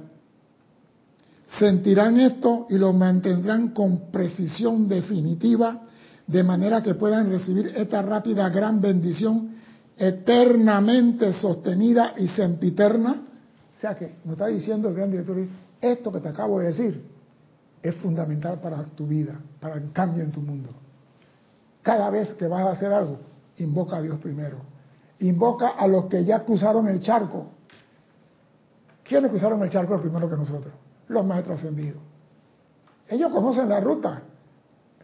Sentirán 1.58 2.20
esto 2.20 2.66
y 2.70 2.78
lo 2.78 2.92
mantendrán 2.92 3.70
con 3.70 4.12
precisión 4.12 4.90
definitiva, 4.90 5.84
de 6.28 6.44
manera 6.44 6.82
que 6.82 6.96
puedan 6.96 7.30
recibir 7.30 7.74
esta 7.76 8.02
rápida 8.02 8.50
gran 8.50 8.82
bendición 8.82 9.56
eternamente 9.98 11.34
sostenida 11.34 12.14
y 12.18 12.28
sempiterna. 12.30 13.22
O 13.76 13.80
sea 13.80 13.96
que 13.96 14.16
nos 14.24 14.34
está 14.34 14.48
diciendo 14.48 14.90
el 14.90 14.96
gran 14.96 15.12
director, 15.12 15.38
esto 15.82 16.12
que 16.12 16.20
te 16.20 16.30
acabo 16.30 16.60
de 16.60 16.68
decir 16.68 17.04
es 17.82 17.96
fundamental 17.96 18.60
para 18.62 18.84
tu 18.84 19.06
vida, 19.06 19.38
para 19.60 19.76
el 19.76 19.92
cambio 19.92 20.24
en 20.24 20.32
tu 20.32 20.40
mundo. 20.40 20.70
Cada 21.82 22.10
vez 22.10 22.34
que 22.36 22.48
vas 22.48 22.66
a 22.66 22.72
hacer 22.72 22.94
algo, 22.94 23.20
invoca 23.58 23.98
a 23.98 24.02
Dios 24.02 24.18
primero 24.20 24.74
invoca 25.20 25.70
a 25.70 25.88
los 25.88 26.06
que 26.06 26.24
ya 26.26 26.44
cruzaron 26.44 26.88
el 26.88 27.02
charco. 27.02 27.48
¿Quiénes 29.04 29.32
cruzaron 29.32 29.62
el 29.64 29.70
charco 29.70 30.00
primero 30.00 30.30
que 30.30 30.36
nosotros? 30.36 30.74
Los 31.08 31.26
maestros 31.26 31.60
ascendidos. 31.60 32.02
Ellos 33.08 33.32
conocen 33.32 33.70
la 33.70 33.80
ruta. 33.80 34.22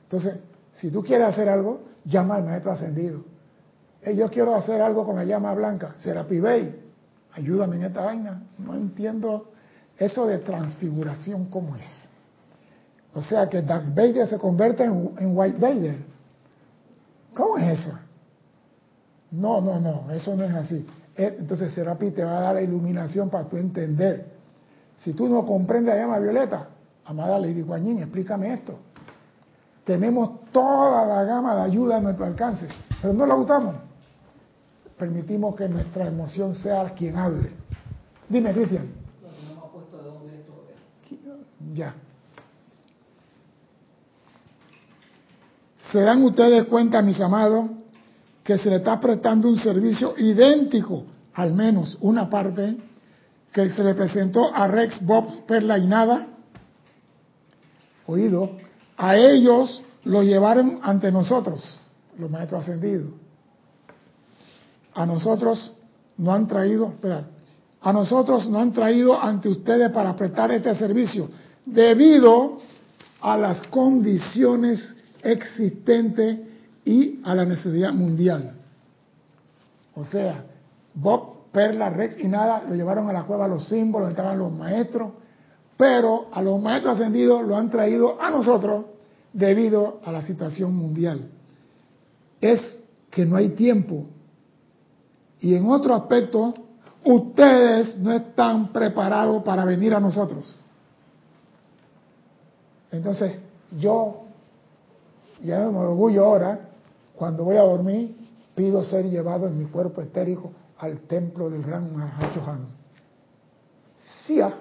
Entonces, 0.04 0.40
si 0.80 0.90
tú 0.90 1.04
quieres 1.04 1.28
hacer 1.28 1.50
algo, 1.50 1.82
llama 2.06 2.36
al 2.36 2.44
maestro 2.44 2.72
ascendido. 2.72 3.22
yo 4.16 4.30
quiero 4.30 4.56
hacer 4.56 4.82
algo 4.82 5.06
con 5.06 5.18
la 5.18 5.26
llama 5.26 5.54
blanca. 5.54 5.96
Será 5.98 6.26
Pibey. 6.26 6.74
Ayúdame 7.34 7.76
en 7.76 7.84
esta 7.84 8.02
vaina. 8.02 8.44
No 8.58 8.76
entiendo 8.76 9.52
eso 9.98 10.26
de 10.26 10.40
transfiguración 10.40 11.46
cómo 11.46 11.76
es. 11.76 11.86
O 13.14 13.22
sea 13.22 13.50
que 13.50 13.62
Darth 13.62 13.94
Vader 13.94 14.28
se 14.28 14.38
convierte 14.38 14.86
en, 14.86 15.38
White 15.38 15.58
Vader. 15.60 15.98
¿Cómo 17.34 17.58
es 17.58 17.80
eso? 17.80 17.98
No, 19.32 19.62
no, 19.62 19.80
no, 19.80 20.12
eso 20.12 20.36
no 20.36 20.46
es 20.46 20.54
así. 20.54 20.86
Eh, 21.16 21.36
entonces 21.40 21.74
Serapi 21.74 22.12
te 22.12 22.24
va 22.24 22.38
a 22.38 22.42
dar 22.42 22.56
la 22.56 22.62
iluminación 22.62 23.30
para 23.30 23.48
tú 23.50 23.58
entender. 23.58 24.26
Si 24.98 25.14
tú 25.14 25.28
no 25.28 25.46
comprendes 25.46 25.96
la 25.96 26.02
llama 26.02 26.20
violeta, 26.20 26.70
amada 27.06 27.38
Lady 27.38 27.62
Guanyin, 27.62 28.00
explícame 28.00 28.54
esto. 28.54 28.80
Tenemos 29.90 30.52
toda 30.52 31.04
la 31.04 31.24
gama 31.24 31.56
de 31.56 31.62
ayuda 31.64 31.98
a 31.98 32.00
nuestro 32.00 32.24
alcance, 32.24 32.68
pero 33.02 33.12
no 33.12 33.26
la 33.26 33.34
usamos. 33.34 33.76
Permitimos 34.96 35.56
que 35.56 35.68
nuestra 35.68 36.06
emoción 36.06 36.54
sea 36.54 36.94
quien 36.94 37.18
hable. 37.18 37.50
Dime, 38.30 38.54
Cristian. 38.54 38.88
Ya. 41.74 41.96
¿Se 45.92 46.00
dan 46.02 46.24
ustedes 46.24 46.66
cuenta, 46.66 47.02
mis 47.02 47.20
amados, 47.20 47.72
que 48.44 48.60
se 48.60 48.70
le 48.70 48.76
está 48.76 49.00
prestando 49.00 49.50
un 49.50 49.58
servicio 49.58 50.14
idéntico, 50.20 51.06
al 51.34 51.52
menos 51.56 51.98
una 52.02 52.30
parte, 52.30 52.78
que 53.52 53.68
se 53.72 53.84
le 53.84 53.96
presentó 53.96 54.54
a 54.54 54.68
Rex, 54.68 55.04
Bob, 55.04 55.48
Perla 55.48 55.80
y 55.80 55.88
Nada. 55.88 56.28
Oído, 58.06 58.69
a 59.00 59.16
ellos 59.16 59.82
lo 60.04 60.22
llevaron 60.24 60.80
ante 60.84 61.10
nosotros, 61.10 61.80
los 62.18 62.30
maestros 62.30 62.64
ascendidos. 62.64 63.08
A 64.94 65.06
nosotros 65.06 65.72
no 66.18 66.34
han 66.34 66.46
traído, 66.48 66.94
a 67.82 67.94
nosotros 67.94 68.50
no 68.50 68.60
han 68.60 68.74
traído 68.74 69.20
ante 69.20 69.48
ustedes 69.48 69.90
para 69.92 70.18
prestar 70.18 70.52
este 70.52 70.76
servicio, 70.76 71.30
debido 71.66 72.58
a 73.22 73.38
las 73.38 73.66
condiciones 73.68 74.98
existentes 75.24 76.40
y 76.84 77.22
a 77.24 77.36
la 77.36 77.46
necesidad 77.46 77.94
mundial. 77.94 78.52
O 79.96 80.04
sea, 80.04 80.44
Bob, 80.94 81.52
Perla, 81.54 81.90
Rex 81.90 82.20
y 82.20 82.28
nada 82.28 82.64
lo 82.68 82.76
llevaron 82.76 83.10
a 83.10 83.14
la 83.14 83.24
cueva 83.24 83.48
los 83.48 83.66
símbolos, 83.70 84.10
estaban 84.10 84.38
los 84.38 84.52
maestros, 84.52 85.14
pero 85.80 86.28
a 86.34 86.42
los 86.42 86.62
maestros 86.62 86.96
ascendidos 86.96 87.48
lo 87.48 87.56
han 87.56 87.70
traído 87.70 88.22
a 88.22 88.30
nosotros 88.30 88.84
debido 89.32 90.02
a 90.04 90.12
la 90.12 90.22
situación 90.24 90.76
mundial. 90.76 91.30
Es 92.42 92.84
que 93.10 93.26
no 93.26 93.38
hay 93.38 93.52
tiempo. 93.52 94.04
Y 95.40 95.56
en 95.56 95.70
otro 95.70 95.96
aspecto, 95.96 96.54
ustedes 97.06 97.98
no 97.98 98.12
están 98.12 98.74
preparados 98.74 99.42
para 99.42 99.64
venir 99.64 99.94
a 99.94 100.02
nosotros. 100.02 100.54
Entonces, 102.92 103.40
yo, 103.80 104.24
ya 105.42 105.60
me 105.60 105.78
orgullo 105.78 106.26
ahora, 106.26 106.60
cuando 107.16 107.46
voy 107.46 107.56
a 107.56 107.62
dormir, 107.62 108.18
pido 108.54 108.84
ser 108.84 109.10
llevado 109.10 109.48
en 109.48 109.58
mi 109.58 109.64
cuerpo 109.64 110.02
etérico 110.02 110.52
al 110.78 111.00
templo 111.08 111.50
del 111.50 111.64
gran 111.64 111.96
Mahachohan. 111.96 112.68
Sia, 114.26 114.54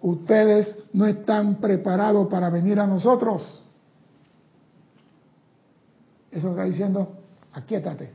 Ustedes 0.00 0.78
no 0.92 1.06
están 1.06 1.56
preparados 1.56 2.28
para 2.28 2.50
venir 2.50 2.78
a 2.78 2.86
nosotros. 2.86 3.62
Eso 6.30 6.50
está 6.50 6.64
diciendo, 6.64 7.12
aquíétate, 7.52 8.10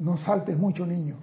no 0.00 0.16
saltes 0.16 0.58
mucho 0.58 0.84
niño. 0.84 1.16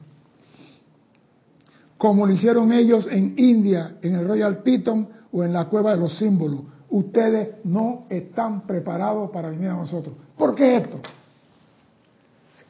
Como 1.97 2.25
lo 2.25 2.33
hicieron 2.33 2.71
ellos 2.71 3.07
en 3.11 3.35
India, 3.37 3.97
en 4.01 4.15
el 4.15 4.27
Royal 4.27 4.63
Piton 4.63 5.07
o 5.31 5.43
en 5.43 5.53
la 5.53 5.65
cueva 5.65 5.91
de 5.91 5.97
los 5.97 6.17
símbolos 6.17 6.61
ustedes 6.91 7.55
no 7.63 8.05
están 8.09 8.67
preparados 8.67 9.31
para 9.31 9.49
venir 9.49 9.69
a 9.69 9.75
nosotros. 9.75 10.15
¿Por 10.37 10.53
qué 10.53 10.77
esto? 10.77 10.99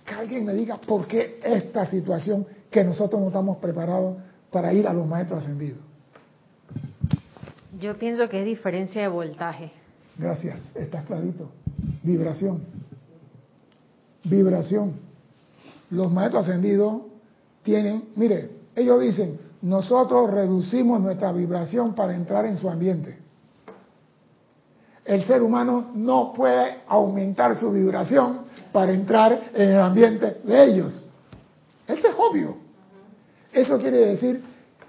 Que 0.05 0.13
alguien 0.13 0.45
me 0.45 0.53
diga 0.53 0.77
por 0.77 1.07
qué 1.07 1.39
esta 1.43 1.85
situación 1.85 2.45
que 2.69 2.83
nosotros 2.83 3.19
no 3.19 3.27
estamos 3.27 3.57
preparados 3.57 4.17
para 4.51 4.73
ir 4.73 4.87
a 4.87 4.93
los 4.93 5.07
maestros 5.07 5.43
ascendidos. 5.43 5.79
Yo 7.79 7.97
pienso 7.97 8.29
que 8.29 8.39
es 8.39 8.45
diferencia 8.45 9.01
de 9.01 9.07
voltaje. 9.07 9.71
Gracias, 10.17 10.75
está 10.75 11.03
clarito. 11.03 11.49
Vibración. 12.03 12.63
Vibración. 14.23 14.95
Los 15.89 16.11
maestros 16.11 16.47
ascendidos 16.47 17.01
tienen, 17.63 18.09
mire, 18.15 18.51
ellos 18.75 19.01
dicen, 19.01 19.39
nosotros 19.61 20.29
reducimos 20.31 20.99
nuestra 20.99 21.31
vibración 21.31 21.93
para 21.93 22.15
entrar 22.15 22.45
en 22.45 22.57
su 22.57 22.69
ambiente. 22.69 23.17
El 25.05 25.25
ser 25.25 25.41
humano 25.41 25.91
no 25.95 26.33
puede 26.33 26.81
aumentar 26.87 27.59
su 27.59 27.71
vibración 27.71 28.41
para 28.71 28.91
entrar 28.93 29.49
en 29.53 29.69
el 29.69 29.79
ambiente 29.79 30.41
de 30.43 30.63
ellos. 30.65 31.05
Eso 31.87 32.07
es 32.07 32.15
obvio. 32.17 32.60
Eso 33.53 33.77
quiere 33.79 33.97
decir 33.97 34.41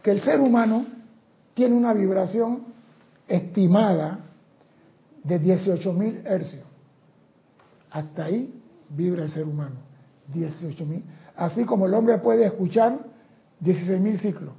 que 0.03 0.11
el 0.11 0.21
ser 0.23 0.41
humano 0.41 0.87
tiene 1.55 1.75
una 1.75 1.93
vibración 1.93 2.65
estimada 3.29 4.21
de 5.25 5.41
18.000 5.41 6.23
hercios. 6.25 6.65
Hasta 7.91 8.25
ahí 8.25 8.53
vibra 8.89 9.25
el 9.25 9.31
ser 9.31 9.45
humano, 9.45 9.77
18.000. 10.33 11.03
Así 11.37 11.65
como 11.65 11.87
el 11.87 11.95
hombre 11.95 12.19
puede 12.19 12.45
escuchar 12.47 12.99
16.000 13.63 14.19
ciclos. 14.19 14.55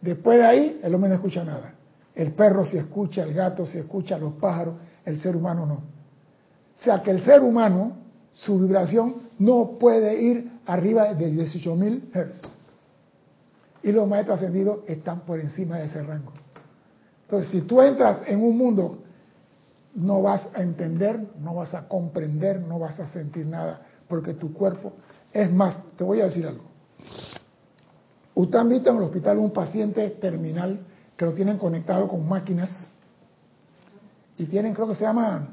Después 0.00 0.38
de 0.38 0.44
ahí, 0.44 0.80
el 0.82 0.94
hombre 0.94 1.10
no 1.10 1.16
escucha 1.16 1.44
nada. 1.44 1.74
El 2.14 2.32
perro 2.32 2.64
se 2.64 2.78
escucha, 2.78 3.22
el 3.22 3.34
gato 3.34 3.66
se 3.66 3.80
escucha, 3.80 4.18
los 4.18 4.34
pájaros, 4.34 4.76
el 5.04 5.20
ser 5.20 5.36
humano 5.36 5.66
no. 5.66 5.74
O 5.74 6.82
sea 6.82 7.02
que 7.02 7.10
el 7.10 7.20
ser 7.22 7.42
humano, 7.42 7.92
su 8.32 8.58
vibración 8.58 9.16
no 9.38 9.78
puede 9.78 10.20
ir 10.22 10.50
arriba 10.66 11.12
de 11.14 11.32
18.000 11.32 12.10
Hz. 12.12 12.59
Y 13.82 13.92
los 13.92 14.08
maestros 14.08 14.38
ascendidos 14.38 14.80
están 14.86 15.20
por 15.20 15.40
encima 15.40 15.78
de 15.78 15.86
ese 15.86 16.02
rango. 16.02 16.32
Entonces, 17.22 17.50
si 17.50 17.62
tú 17.62 17.80
entras 17.80 18.22
en 18.26 18.42
un 18.42 18.56
mundo, 18.58 18.98
no 19.94 20.22
vas 20.22 20.48
a 20.54 20.62
entender, 20.62 21.20
no 21.40 21.54
vas 21.54 21.74
a 21.74 21.88
comprender, 21.88 22.60
no 22.60 22.78
vas 22.78 22.98
a 23.00 23.06
sentir 23.06 23.46
nada, 23.46 23.82
porque 24.08 24.34
tu 24.34 24.52
cuerpo, 24.52 24.92
es 25.32 25.52
más, 25.52 25.82
te 25.96 26.04
voy 26.04 26.20
a 26.20 26.24
decir 26.24 26.46
algo. 26.46 26.64
Usted 28.34 28.58
ha 28.58 28.64
visto 28.64 28.90
en 28.90 28.96
el 28.96 29.02
hospital 29.04 29.38
un 29.38 29.52
paciente 29.52 30.10
terminal 30.10 30.80
que 31.16 31.24
lo 31.24 31.32
tienen 31.32 31.58
conectado 31.58 32.08
con 32.08 32.26
máquinas 32.28 32.90
y 34.38 34.46
tienen, 34.46 34.72
creo 34.72 34.88
que 34.88 34.94
se 34.94 35.04
llama 35.04 35.48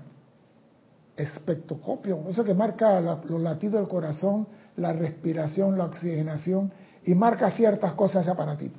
espectroscopio, 1.16 2.24
eso 2.30 2.44
que 2.44 2.54
marca 2.54 3.02
los 3.02 3.42
latidos 3.42 3.82
del 3.82 3.88
corazón, 3.88 4.48
la 4.78 4.94
respiración, 4.94 5.78
la 5.78 5.86
oxigenación 5.86 6.72
y 7.08 7.16
marca 7.16 7.50
ciertas 7.52 7.94
cosas 7.94 8.24
ese 8.24 8.32
aparatito. 8.32 8.78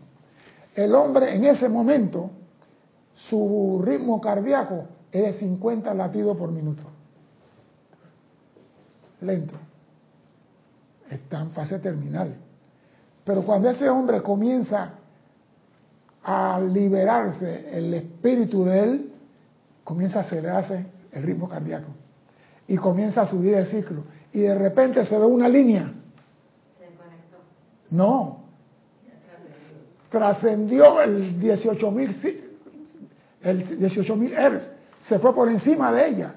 El 0.74 0.95
hombre 0.95 1.35
en 1.35 1.47
ese 1.47 1.66
momento, 1.66 2.31
su 3.14 3.83
ritmo 3.83 4.20
cardíaco 4.20 4.85
es 5.11 5.22
de 5.22 5.33
50 5.41 5.95
latidos 5.95 6.37
por 6.37 6.53
minuto. 6.53 6.83
Lento. 9.22 9.55
Está 11.11 11.41
en 11.41 11.51
fase 11.53 11.79
terminal. 11.79 12.37
Pero 13.24 13.43
cuando 13.45 13.70
ese 13.70 13.89
hombre 13.89 14.20
comienza 14.20 14.91
a 16.22 16.61
liberarse 16.61 17.76
el 17.79 17.95
espíritu 17.95 18.62
de 18.66 18.81
él, 18.81 19.12
comienza 19.83 20.18
a 20.18 20.22
acelerarse 20.22 20.85
el 21.12 21.22
ritmo 21.22 21.49
cardíaco 21.49 21.89
y 22.66 22.76
comienza 22.76 23.22
a 23.22 23.26
subir 23.26 23.55
el 23.55 23.66
ciclo. 23.68 24.05
Y 24.35 24.41
de 24.41 24.55
repente 24.55 25.07
se 25.07 25.18
ve 25.18 25.24
una 25.24 25.49
línea. 25.49 25.95
No. 27.91 28.45
Trascendió 30.11 31.01
el 31.03 31.41
18.000 31.41 32.49
el 33.43 33.78
18.000 33.78 34.34
Hz. 34.34 34.70
Se 35.07 35.18
fue 35.18 35.34
por 35.34 35.49
encima 35.49 35.93
de 35.93 36.09
ella. 36.09 36.34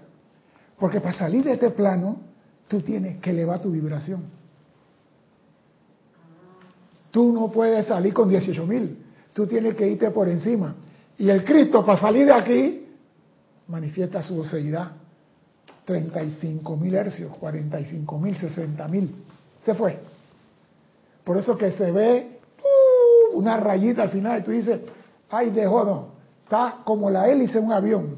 Porque 0.77 0.99
para 0.99 1.13
salir 1.13 1.43
de 1.43 1.53
este 1.53 1.71
plano, 1.71 2.19
tú 2.67 2.81
tienes 2.81 3.19
que 3.19 3.31
elevar 3.31 3.61
tu 3.61 3.71
vibración. 3.71 4.23
Tú 7.11 7.33
no 7.33 7.51
puedes 7.51 7.87
salir 7.87 8.13
con 8.13 8.29
18 8.29 8.65
mil, 8.65 8.97
tú 9.33 9.45
tienes 9.45 9.75
que 9.75 9.87
irte 9.87 10.09
por 10.11 10.29
encima. 10.29 10.75
Y 11.17 11.29
el 11.29 11.43
Cristo, 11.43 11.85
para 11.85 11.99
salir 11.99 12.25
de 12.25 12.33
aquí, 12.33 12.87
manifiesta 13.67 14.23
su 14.23 14.35
doceidad. 14.35 14.93
35 15.85 16.77
mil 16.77 16.95
hercios, 16.95 17.35
45 17.35 18.19
mil, 18.19 18.37
60 18.37 18.87
mil. 18.87 19.15
Se 19.65 19.73
fue. 19.73 19.99
Por 21.23 21.37
eso 21.37 21.57
que 21.57 21.71
se 21.71 21.91
ve 21.91 22.39
uh, 23.33 23.37
una 23.37 23.57
rayita 23.57 24.03
al 24.03 24.09
final 24.09 24.39
y 24.39 24.43
tú 24.43 24.51
dices, 24.51 24.81
ay, 25.29 25.51
dejó 25.51 25.83
no. 25.83 26.07
Está 26.43 26.79
como 26.83 27.09
la 27.09 27.29
hélice 27.29 27.59
de 27.59 27.65
un 27.65 27.71
avión. 27.71 28.17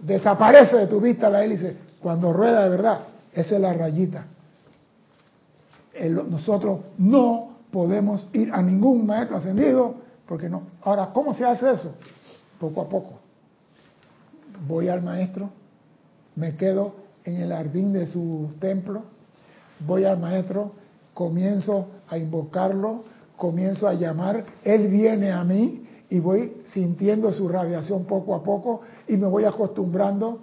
desaparece 0.00 0.76
de 0.76 0.86
tu 0.86 1.00
vista 1.00 1.28
la 1.28 1.44
hélice. 1.44 1.76
Cuando 2.00 2.32
rueda 2.32 2.64
de 2.64 2.70
verdad, 2.70 3.00
esa 3.32 3.54
es 3.54 3.60
la 3.60 3.72
rayita 3.72 4.26
nosotros 6.00 6.80
no 6.98 7.50
podemos 7.70 8.28
ir 8.32 8.52
a 8.52 8.62
ningún 8.62 9.06
maestro 9.06 9.36
ascendido 9.36 9.96
porque 10.26 10.48
no. 10.48 10.62
Ahora, 10.82 11.10
¿cómo 11.12 11.34
se 11.34 11.44
hace 11.44 11.70
eso? 11.70 11.94
Poco 12.58 12.82
a 12.82 12.88
poco. 12.88 13.20
Voy 14.66 14.88
al 14.88 15.02
maestro, 15.02 15.50
me 16.36 16.56
quedo 16.56 16.94
en 17.24 17.36
el 17.36 17.50
jardín 17.50 17.92
de 17.92 18.06
su 18.06 18.50
templo, 18.60 19.02
voy 19.80 20.04
al 20.04 20.18
maestro, 20.18 20.72
comienzo 21.14 21.88
a 22.08 22.18
invocarlo, 22.18 23.04
comienzo 23.36 23.88
a 23.88 23.94
llamar, 23.94 24.44
él 24.62 24.88
viene 24.88 25.32
a 25.32 25.44
mí 25.44 25.86
y 26.10 26.18
voy 26.18 26.58
sintiendo 26.72 27.32
su 27.32 27.48
radiación 27.48 28.04
poco 28.04 28.34
a 28.34 28.42
poco 28.42 28.82
y 29.08 29.16
me 29.16 29.26
voy 29.26 29.44
acostumbrando 29.44 30.40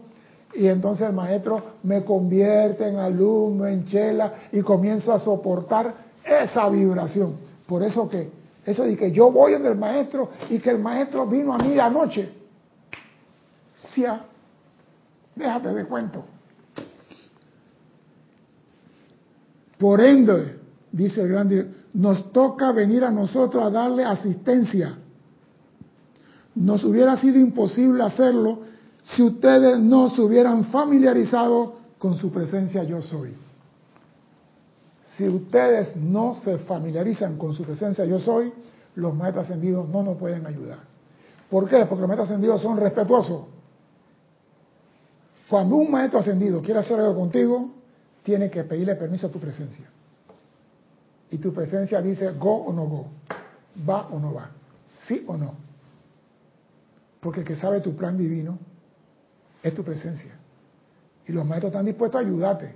y 0.54 0.68
entonces 0.68 1.08
el 1.08 1.14
maestro 1.14 1.76
me 1.84 2.04
convierte 2.04 2.88
en 2.88 2.98
alumno, 2.98 3.66
en 3.68 3.86
chela, 3.86 4.34
y 4.52 4.62
comienzo 4.62 5.14
a 5.14 5.20
soportar 5.20 5.94
esa 6.24 6.68
vibración. 6.70 7.38
Por 7.66 7.84
eso 7.84 8.10
que, 8.10 8.30
eso 8.66 8.84
de 8.84 8.98
que 8.98 9.12
yo 9.12 9.32
voy 9.32 9.54
en 9.54 9.66
el 9.66 9.76
maestro 9.76 10.30
y 10.50 10.60
que 10.60 10.72
el 10.72 10.80
maestro 10.80 11.26
vino 11.26 11.54
a 11.54 11.58
mí 11.58 11.80
anoche. 11.80 12.30
Sí, 13.74 14.04
déjate 15.36 15.74
de 15.74 15.86
cuento. 15.86 16.24
Por 19.78 20.02
ende, 20.02 20.60
dice 20.92 21.22
el 21.22 21.30
gran 21.30 21.50
director, 21.50 21.76
nos 21.94 22.32
toca 22.32 22.72
venir 22.72 23.04
a 23.04 23.12
nosotros 23.12 23.64
a 23.64 23.70
darle 23.70 24.04
asistencia. 24.04 24.98
Nos 26.56 26.84
hubiera 26.84 27.18
sido 27.18 27.40
imposible 27.40 28.04
hacerlo 28.04 28.60
si 29.04 29.24
ustedes 29.24 29.80
no 29.80 30.10
se 30.10 30.22
hubieran 30.22 30.66
familiarizado 30.66 31.76
con 31.98 32.18
su 32.18 32.32
presencia 32.32 32.84
yo 32.84 33.02
soy. 33.02 33.36
Si 35.18 35.28
ustedes 35.28 35.96
no 35.96 36.36
se 36.36 36.58
familiarizan 36.60 37.38
con 37.38 37.54
su 37.54 37.64
presencia 37.64 38.06
yo 38.06 38.20
soy, 38.20 38.52
los 38.96 39.16
maestros 39.16 39.46
ascendidos 39.46 39.88
no 39.90 40.04
nos 40.04 40.18
pueden 40.18 40.46
ayudar. 40.46 40.80
¿Por 41.50 41.68
qué? 41.70 41.86
Porque 41.86 42.02
los 42.02 42.08
maestros 42.08 42.30
ascendidos 42.30 42.62
son 42.62 42.78
respetuosos. 42.78 43.42
Cuando 45.50 45.76
un 45.76 45.92
maestro 45.92 46.20
ascendido 46.20 46.62
quiere 46.62 46.80
hacer 46.80 47.00
algo 47.00 47.16
contigo, 47.16 47.72
tiene 48.24 48.50
que 48.50 48.64
pedirle 48.64 48.96
permiso 48.96 49.28
a 49.28 49.30
tu 49.30 49.40
presencia. 49.40 49.86
Y 51.32 51.38
tu 51.38 51.54
presencia 51.54 52.02
dice 52.02 52.34
go 52.34 52.66
o 52.66 52.74
no 52.74 52.86
go, 52.86 53.08
va 53.88 54.08
o 54.08 54.20
no 54.20 54.34
va, 54.34 54.52
sí 55.08 55.24
o 55.28 55.38
no. 55.38 55.56
Porque 57.22 57.40
el 57.40 57.46
que 57.46 57.56
sabe 57.56 57.80
tu 57.80 57.96
plan 57.96 58.18
divino 58.18 58.60
es 59.64 59.74
tu 59.74 59.84
presencia. 59.84 60.36
Y 61.26 61.32
los 61.32 61.46
maestros 61.46 61.72
están 61.72 61.86
dispuestos 61.86 62.22
a 62.22 62.28
ayudarte. 62.28 62.76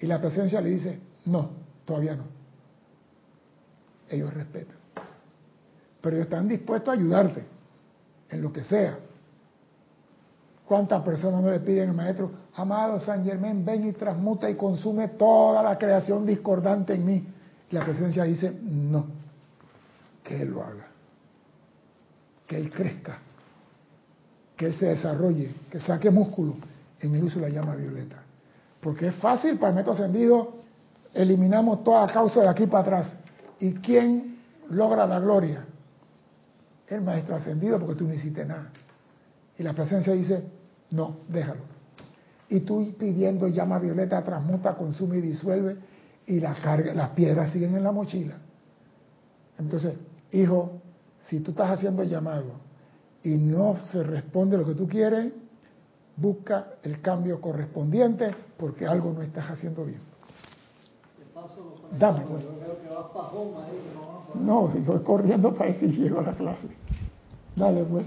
Y 0.00 0.06
la 0.06 0.20
presencia 0.20 0.60
le 0.60 0.70
dice, 0.70 0.98
no, 1.26 1.50
todavía 1.84 2.16
no. 2.16 2.24
Ellos 4.08 4.34
respetan. 4.34 4.76
Pero 6.00 6.16
ellos 6.16 6.26
están 6.26 6.48
dispuestos 6.48 6.88
a 6.88 6.98
ayudarte 6.98 7.44
en 8.30 8.42
lo 8.42 8.52
que 8.52 8.64
sea. 8.64 8.98
¿Cuántas 10.66 11.02
personas 11.02 11.40
no 11.42 11.50
le 11.50 11.60
piden 11.60 11.90
al 11.90 11.94
maestro, 11.94 12.32
amado 12.56 12.98
San 13.00 13.24
Germán, 13.24 13.64
ven 13.64 13.86
y 13.86 13.92
transmuta 13.92 14.50
y 14.50 14.56
consume 14.56 15.08
toda 15.08 15.62
la 15.62 15.78
creación 15.78 16.26
discordante 16.26 16.94
en 16.94 17.04
mí? 17.04 17.28
La 17.70 17.84
presencia 17.84 18.24
dice, 18.24 18.58
no, 18.62 19.06
que 20.22 20.42
Él 20.42 20.50
lo 20.50 20.62
haga, 20.62 20.86
que 22.46 22.56
Él 22.56 22.70
crezca, 22.70 23.18
que 24.56 24.66
él 24.66 24.74
se 24.74 24.86
desarrolle, 24.86 25.54
que 25.70 25.78
saque 25.78 26.10
músculo 26.10 26.54
en 27.00 27.14
el 27.14 27.24
uso 27.24 27.38
de 27.40 27.50
la 27.50 27.60
llama 27.60 27.76
violeta. 27.76 28.16
Porque 28.80 29.08
es 29.08 29.14
fácil 29.16 29.58
para 29.58 29.70
el 29.70 29.76
método 29.76 29.94
ascendido, 29.94 30.54
eliminamos 31.12 31.84
toda 31.84 32.06
causa 32.06 32.40
de 32.40 32.48
aquí 32.48 32.66
para 32.66 32.82
atrás. 32.82 33.18
¿Y 33.60 33.74
quién 33.74 34.38
logra 34.70 35.06
la 35.06 35.20
gloria? 35.20 35.64
El 36.88 37.02
maestro 37.02 37.36
ascendido, 37.36 37.78
porque 37.78 37.96
tú 37.96 38.06
no 38.06 38.14
hiciste 38.14 38.44
nada. 38.44 38.70
Y 39.58 39.62
la 39.62 39.72
presencia 39.72 40.12
dice, 40.14 40.44
no, 40.90 41.18
déjalo. 41.28 41.62
Y 42.48 42.60
tú 42.60 42.94
pidiendo 42.98 43.48
llama 43.48 43.78
violeta, 43.78 44.22
transmuta, 44.22 44.74
consume 44.74 45.18
y 45.18 45.20
disuelve, 45.20 45.76
y 46.26 46.40
la 46.40 46.54
carga, 46.54 46.92
las 46.92 47.10
piedras 47.10 47.52
siguen 47.52 47.76
en 47.76 47.84
la 47.84 47.92
mochila. 47.92 48.36
Entonces, 49.58 49.94
hijo, 50.32 50.80
si 51.26 51.40
tú 51.40 51.52
estás 51.52 51.70
haciendo 51.70 52.02
llamado 52.04 52.52
y 53.22 53.36
no 53.36 53.76
se 53.76 54.02
responde 54.02 54.58
lo 54.58 54.64
que 54.64 54.74
tú 54.74 54.88
quieres, 54.88 55.32
busca 56.16 56.66
el 56.82 57.00
cambio 57.00 57.40
correspondiente 57.40 58.34
porque 58.56 58.86
algo 58.86 59.12
no 59.12 59.22
estás 59.22 59.50
haciendo 59.50 59.84
bien. 59.84 60.00
Dame, 61.98 62.20
pues. 62.20 62.44
No, 64.34 64.72
estoy 64.74 65.00
corriendo 65.00 65.54
para 65.54 65.72
decir 65.72 65.96
llego 65.96 66.20
a 66.20 66.22
la 66.22 66.32
clase. 66.32 66.68
Dale, 67.54 67.84
pues. 67.84 68.04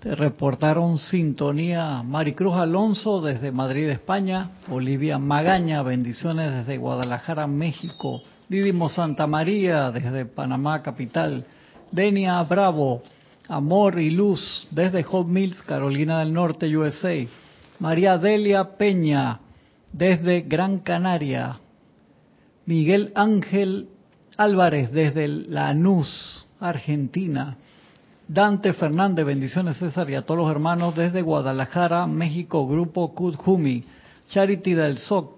Te 0.00 0.14
reportaron 0.14 0.96
sintonía 0.96 2.02
Maricruz 2.02 2.56
Alonso 2.56 3.20
desde 3.20 3.52
Madrid, 3.52 3.90
España. 3.90 4.52
Olivia 4.70 5.18
Magaña, 5.18 5.82
bendiciones 5.82 6.50
desde 6.54 6.78
Guadalajara, 6.78 7.46
México. 7.46 8.22
Didimo 8.48 8.88
Santa 8.88 9.26
María 9.26 9.90
desde 9.90 10.24
Panamá, 10.24 10.80
capital. 10.80 11.44
Denia 11.92 12.42
Bravo, 12.44 13.02
Amor 13.46 14.00
y 14.00 14.10
Luz 14.10 14.66
desde 14.70 15.02
Hot 15.02 15.26
Mills, 15.26 15.60
Carolina 15.64 16.20
del 16.20 16.32
Norte, 16.32 16.74
USA. 16.74 17.26
María 17.78 18.16
Delia 18.16 18.78
Peña 18.78 19.40
desde 19.92 20.40
Gran 20.40 20.78
Canaria. 20.78 21.58
Miguel 22.64 23.12
Ángel 23.14 23.90
Álvarez 24.38 24.92
desde 24.92 25.28
Lanús, 25.28 26.46
Argentina. 26.58 27.58
Dante 28.32 28.74
Fernández, 28.74 29.26
bendiciones 29.26 29.78
César 29.78 30.08
y 30.08 30.14
a 30.14 30.22
todos 30.22 30.38
los 30.38 30.50
hermanos 30.52 30.94
desde 30.94 31.20
Guadalajara, 31.20 32.06
México, 32.06 32.64
Grupo 32.68 33.12
Kudjumi. 33.12 33.82
Charity 34.28 34.74
del 34.74 34.98
SOC, 34.98 35.34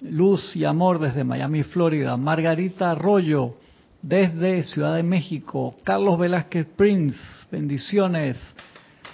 Luz 0.00 0.56
y 0.56 0.64
Amor 0.64 0.98
desde 0.98 1.22
Miami, 1.22 1.62
Florida. 1.62 2.16
Margarita 2.16 2.90
Arroyo 2.90 3.54
desde 4.02 4.64
Ciudad 4.64 4.96
de 4.96 5.04
México. 5.04 5.76
Carlos 5.84 6.18
Velázquez 6.18 6.66
Prince, 6.66 7.16
bendiciones. 7.52 8.36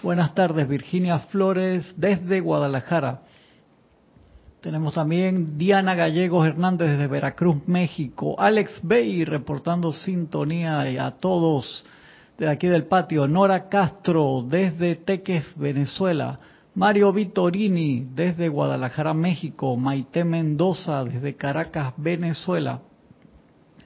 Buenas 0.02 0.34
tardes, 0.34 0.66
Virginia 0.66 1.18
Flores 1.18 1.92
desde 1.98 2.40
Guadalajara. 2.40 3.24
Tenemos 4.62 4.94
también 4.94 5.58
Diana 5.58 5.94
Gallegos 5.94 6.46
Hernández 6.46 6.92
desde 6.92 7.06
Veracruz, 7.08 7.58
México. 7.68 8.36
Alex 8.38 8.80
Bay 8.82 9.26
reportando 9.26 9.92
sintonía 9.92 10.90
y 10.90 10.96
a 10.96 11.10
todos 11.10 11.84
de 12.38 12.48
aquí 12.48 12.68
del 12.68 12.84
patio. 12.84 13.26
Nora 13.26 13.68
Castro 13.68 14.44
desde 14.48 14.96
Teques, 14.96 15.44
Venezuela. 15.56 16.38
Mario 16.74 17.12
Vitorini 17.12 18.06
desde 18.14 18.48
Guadalajara, 18.48 19.12
México. 19.12 19.76
Maite 19.76 20.24
Mendoza 20.24 21.04
desde 21.04 21.34
Caracas, 21.34 21.94
Venezuela. 21.96 22.80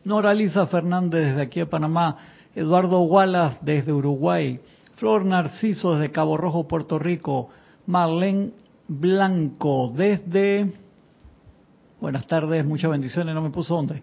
Nora 0.04 0.34
Lisa 0.34 0.66
Fernández 0.66 1.28
desde 1.28 1.42
aquí 1.42 1.60
de 1.60 1.66
Panamá. 1.66 2.18
Eduardo 2.54 3.00
Wallace 3.00 3.58
desde 3.62 3.92
Uruguay. 3.92 4.60
Flor 4.96 5.24
Narciso 5.24 5.94
desde 5.94 6.12
Cabo 6.12 6.36
Rojo, 6.36 6.68
Puerto 6.68 6.98
Rico. 6.98 7.48
Marlene 7.86 8.50
Blanco 8.86 9.92
desde... 9.96 10.70
Buenas 12.00 12.26
tardes, 12.26 12.66
muchas 12.66 12.90
bendiciones, 12.90 13.34
no 13.34 13.40
me 13.40 13.50
puso 13.50 13.76
dónde. 13.76 14.02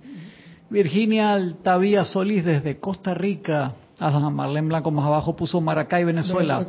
Virginia 0.70 1.34
Altavía 1.34 2.06
Solís 2.06 2.46
desde 2.46 2.80
Costa 2.80 3.14
Rica. 3.14 3.74
Ah, 4.02 4.30
Marlene 4.30 4.70
Blanco 4.70 4.92
más 4.92 5.06
abajo 5.06 5.36
puso 5.36 5.60
Maracay, 5.60 6.06
Venezuela. 6.06 6.66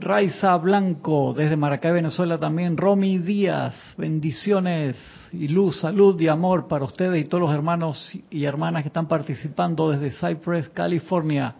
Raiza 0.00 0.56
Blanco 0.56 1.32
desde 1.32 1.56
Maracay, 1.56 1.92
Venezuela 1.92 2.38
también. 2.38 2.76
Romy 2.76 3.18
Díaz, 3.18 3.74
bendiciones 3.96 4.96
y 5.32 5.46
luz, 5.46 5.80
salud 5.80 6.20
y 6.20 6.26
amor 6.26 6.66
para 6.66 6.84
ustedes 6.84 7.24
y 7.24 7.28
todos 7.28 7.42
los 7.42 7.54
hermanos 7.54 8.18
y 8.30 8.44
hermanas 8.44 8.82
que 8.82 8.88
están 8.88 9.06
participando 9.06 9.90
desde 9.92 10.10
Cypress, 10.10 10.68
California. 10.70 11.54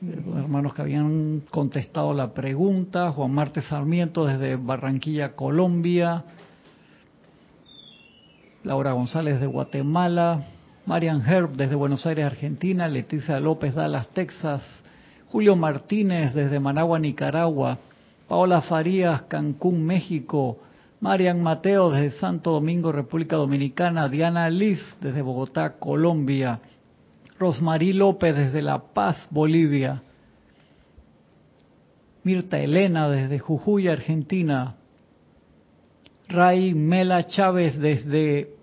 Los 0.00 0.38
hermanos 0.38 0.72
que 0.72 0.80
habían 0.80 1.42
contestado 1.50 2.14
la 2.14 2.32
pregunta, 2.32 3.10
Juan 3.10 3.32
Marte 3.32 3.60
Sarmiento 3.60 4.24
desde 4.24 4.56
Barranquilla, 4.56 5.36
Colombia, 5.36 6.24
Laura 8.64 8.92
González 8.92 9.38
de 9.38 9.46
Guatemala, 9.46 10.44
Marian 10.88 11.20
Herb 11.20 11.54
desde 11.54 11.74
Buenos 11.74 12.06
Aires, 12.06 12.24
Argentina, 12.24 12.88
Leticia 12.88 13.38
López 13.40 13.74
Dallas, 13.74 14.08
Texas, 14.14 14.62
Julio 15.26 15.54
Martínez 15.54 16.32
desde 16.32 16.60
Managua, 16.60 16.98
Nicaragua, 16.98 17.76
Paola 18.26 18.62
Farías, 18.62 19.20
Cancún, 19.28 19.84
México, 19.84 20.60
Marian 21.00 21.42
Mateo 21.42 21.90
desde 21.90 22.18
Santo 22.18 22.52
Domingo, 22.52 22.90
República 22.90 23.36
Dominicana, 23.36 24.08
Diana 24.08 24.48
Liz 24.48 24.80
desde 25.02 25.20
Bogotá, 25.20 25.74
Colombia, 25.74 26.60
Rosmarí 27.38 27.92
López 27.92 28.34
desde 28.34 28.62
La 28.62 28.78
Paz, 28.78 29.28
Bolivia. 29.28 30.00
Mirta 32.22 32.58
Elena 32.58 33.10
desde 33.10 33.38
Jujuy, 33.38 33.88
Argentina. 33.88 34.76
Ray 36.30 36.72
Mela 36.72 37.26
Chávez 37.26 37.78
desde, 37.78 38.54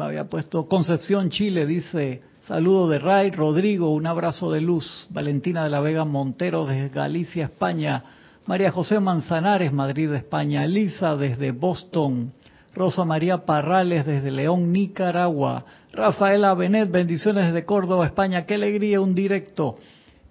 me 0.00 0.06
había 0.06 0.24
puesto 0.24 0.66
Concepción, 0.66 1.28
Chile, 1.28 1.66
dice, 1.66 2.22
saludo 2.46 2.88
de 2.88 2.98
Ray, 2.98 3.32
Rodrigo, 3.32 3.92
un 3.92 4.06
abrazo 4.06 4.50
de 4.50 4.62
luz. 4.62 5.06
Valentina 5.10 5.62
de 5.62 5.68
la 5.68 5.80
Vega 5.80 6.06
Montero 6.06 6.64
desde 6.64 6.88
Galicia, 6.88 7.44
España. 7.44 8.02
María 8.46 8.72
José 8.72 8.98
Manzanares, 8.98 9.74
Madrid, 9.74 10.10
España. 10.14 10.66
Lisa 10.66 11.16
desde 11.16 11.52
Boston. 11.52 12.32
Rosa 12.74 13.04
María 13.04 13.44
Parrales 13.44 14.06
desde 14.06 14.30
León, 14.30 14.72
Nicaragua. 14.72 15.66
Rafaela 15.92 16.54
Benet, 16.54 16.90
bendiciones 16.90 17.48
desde 17.48 17.66
Córdoba, 17.66 18.06
España. 18.06 18.46
Qué 18.46 18.54
alegría, 18.54 19.02
un 19.02 19.14
directo. 19.14 19.76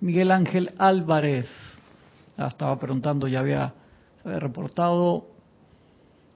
Miguel 0.02 0.32
Ángel 0.32 0.72
Álvarez. 0.80 1.48
Ah, 2.40 2.48
estaba 2.48 2.80
preguntando, 2.80 3.28
ya 3.28 3.42
había 3.42 3.72
reportado. 4.26 5.28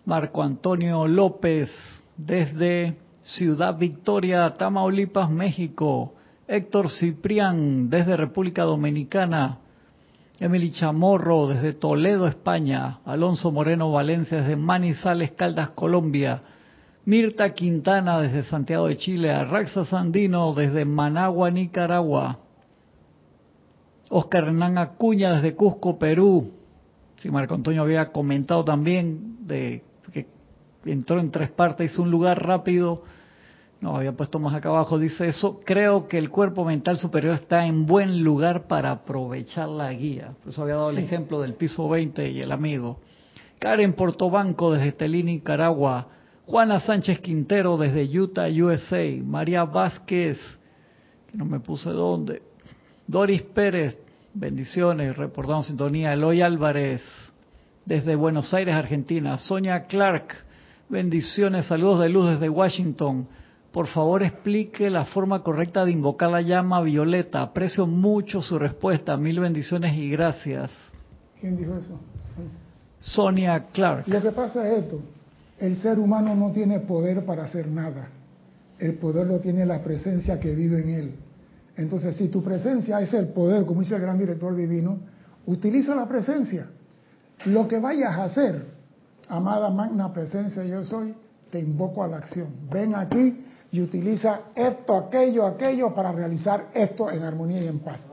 Marco 0.06 0.44
Antonio 0.44 1.08
López 1.08 1.72
desde 2.16 2.96
Ciudad 3.24 3.78
Victoria, 3.78 4.56
Tamaulipas, 4.58 5.30
México. 5.30 6.14
Héctor 6.46 6.90
Ciprián 6.90 7.90
desde 7.90 8.18
República 8.18 8.64
Dominicana. 8.64 9.60
Emily 10.40 10.72
Chamorro 10.72 11.48
desde 11.48 11.74
Toledo, 11.74 12.28
España. 12.28 13.00
Alonso 13.06 13.50
Moreno 13.50 13.92
Valencia 13.92 14.40
desde 14.40 14.58
Manizales, 14.58 15.32
Caldas, 15.32 15.70
Colombia. 15.70 16.42
Mirta 17.06 17.50
Quintana 17.52 18.20
desde 18.20 18.44
Santiago 18.44 18.88
de 18.88 18.98
Chile. 18.98 19.32
Arraxa 19.32 19.86
Sandino 19.86 20.54
desde 20.54 20.84
Managua, 20.84 21.50
Nicaragua. 21.50 22.40
Oscar 24.10 24.44
Hernán 24.44 24.78
Acuña 24.78 25.32
desde 25.36 25.56
Cusco, 25.56 25.98
Perú. 25.98 26.52
Si 27.18 27.32
Marco 27.32 27.56
Antonio 27.56 27.84
había 27.84 28.12
comentado 28.12 28.66
también 28.66 29.48
de 29.48 29.82
que 30.12 30.28
entró 30.86 31.22
en 31.22 31.32
tres 31.32 31.50
partes, 31.52 31.92
hizo 31.92 32.02
un 32.02 32.12
lugar 32.12 32.46
rápido 32.46 33.04
no, 33.84 33.98
había 33.98 34.14
puesto 34.14 34.40
más 34.40 34.54
acá 34.54 34.70
abajo, 34.70 34.98
dice 34.98 35.28
eso, 35.28 35.60
creo 35.66 36.08
que 36.08 36.18
el 36.18 36.30
cuerpo 36.30 36.64
mental 36.64 36.98
superior 36.98 37.36
está 37.36 37.66
en 37.66 37.86
buen 37.86 38.24
lugar 38.24 38.66
para 38.66 38.92
aprovechar 38.92 39.68
la 39.68 39.92
guía. 39.92 40.32
Por 40.42 40.54
eso 40.54 40.62
había 40.62 40.76
dado 40.76 40.92
el 40.92 41.00
ejemplo 41.00 41.42
del 41.42 41.56
piso 41.56 41.90
20 41.90 42.32
y 42.32 42.40
el 42.40 42.54
amigo. 42.54 43.02
Karen 43.60 43.92
Portobanco 43.92 44.72
desde 44.72 44.94
Telín, 44.94 45.26
Nicaragua. 45.26 46.08
Juana 46.46 46.80
Sánchez 46.80 47.20
Quintero 47.20 47.76
desde 47.76 48.06
Utah, 48.18 48.48
USA. 48.48 49.04
María 49.22 49.66
Vázquez, 49.66 50.40
que 51.30 51.38
no 51.38 51.44
me 51.44 51.60
puse 51.60 51.90
dónde. 51.90 52.42
Doris 53.06 53.42
Pérez, 53.42 53.98
bendiciones, 54.34 55.18
reportando 55.18 55.64
sintonía. 55.64 56.14
Eloy 56.14 56.42
Álvarez 56.42 57.02
desde 57.86 58.16
Buenos 58.16 58.54
Aires, 58.54 58.76
Argentina. 58.76 59.38
Sonia 59.40 59.88
Clark, 59.88 60.34
bendiciones, 60.88 61.66
saludos 61.66 62.00
de 62.00 62.08
luz 62.08 62.30
desde 62.30 62.48
Washington 62.48 63.28
por 63.74 63.88
favor 63.88 64.22
explique 64.22 64.88
la 64.92 65.06
forma 65.06 65.42
correcta 65.42 65.84
de 65.84 65.92
invocar 65.92 66.30
la 66.30 66.42
llama 66.42 66.80
violeta. 66.82 67.42
Aprecio 67.42 67.88
mucho 67.88 68.40
su 68.40 68.60
respuesta. 68.60 69.18
Mil 69.18 69.40
bendiciones 69.40 69.98
y 69.98 70.12
gracias. 70.12 70.70
¿Quién 71.42 71.58
dijo 71.58 71.76
eso? 71.78 72.00
Sonia 73.00 73.66
Clark. 73.74 74.08
Lo 74.08 74.22
que 74.22 74.32
pasa 74.32 74.70
es 74.70 74.84
esto. 74.84 75.02
El 75.58 75.78
ser 75.78 75.98
humano 75.98 76.36
no 76.36 76.52
tiene 76.52 76.82
poder 76.82 77.26
para 77.26 77.46
hacer 77.46 77.68
nada. 77.68 78.10
El 78.78 78.94
poder 78.94 79.26
lo 79.26 79.40
tiene 79.40 79.66
la 79.66 79.84
presencia 79.84 80.40
que 80.40 80.54
vive 80.54 80.84
en 80.84 80.90
él. 80.90 81.16
Entonces, 81.76 82.16
si 82.16 82.28
tu 82.28 82.44
presencia 82.44 83.02
es 83.02 83.12
el 83.16 83.30
poder, 83.30 83.66
como 83.66 83.82
dice 83.82 83.96
el 83.96 84.02
gran 84.02 84.20
director 84.20 84.56
divino, 84.56 85.00
utiliza 85.48 85.96
la 85.96 86.08
presencia. 86.08 86.68
Lo 87.46 87.68
que 87.68 87.80
vayas 87.80 88.12
a 88.12 88.26
hacer, 88.26 88.68
amada 89.28 89.72
magna 89.72 90.14
presencia 90.14 90.64
yo 90.64 90.84
soy, 90.84 91.16
te 91.50 91.60
invoco 91.60 92.04
a 92.04 92.08
la 92.08 92.18
acción. 92.18 92.50
Ven 92.72 92.94
aquí 92.94 93.46
y 93.74 93.82
utiliza 93.82 94.42
esto, 94.54 94.96
aquello, 94.96 95.48
aquello 95.48 95.96
para 95.96 96.12
realizar 96.12 96.68
esto 96.76 97.10
en 97.10 97.24
armonía 97.24 97.64
y 97.64 97.68
en 97.68 97.80
paz. 97.80 98.08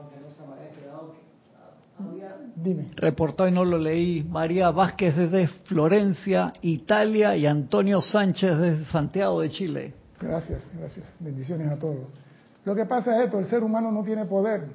Dime. 2.55 2.89
Reportó 2.95 3.47
y 3.47 3.51
no 3.51 3.63
lo 3.63 3.77
leí. 3.77 4.23
María 4.23 4.71
Vázquez 4.71 5.15
desde 5.15 5.47
Florencia, 5.47 6.51
Italia 6.63 7.37
y 7.37 7.45
Antonio 7.45 8.01
Sánchez 8.01 8.57
desde 8.57 8.85
Santiago 8.85 9.41
de 9.41 9.51
Chile. 9.51 9.93
Gracias, 10.19 10.67
gracias. 10.79 11.15
Bendiciones 11.19 11.69
a 11.69 11.77
todos. 11.77 12.07
Lo 12.65 12.73
que 12.73 12.85
pasa 12.85 13.15
es 13.17 13.25
esto, 13.25 13.37
el 13.37 13.45
ser 13.45 13.63
humano 13.63 13.91
no 13.91 14.03
tiene 14.03 14.25
poder. 14.25 14.67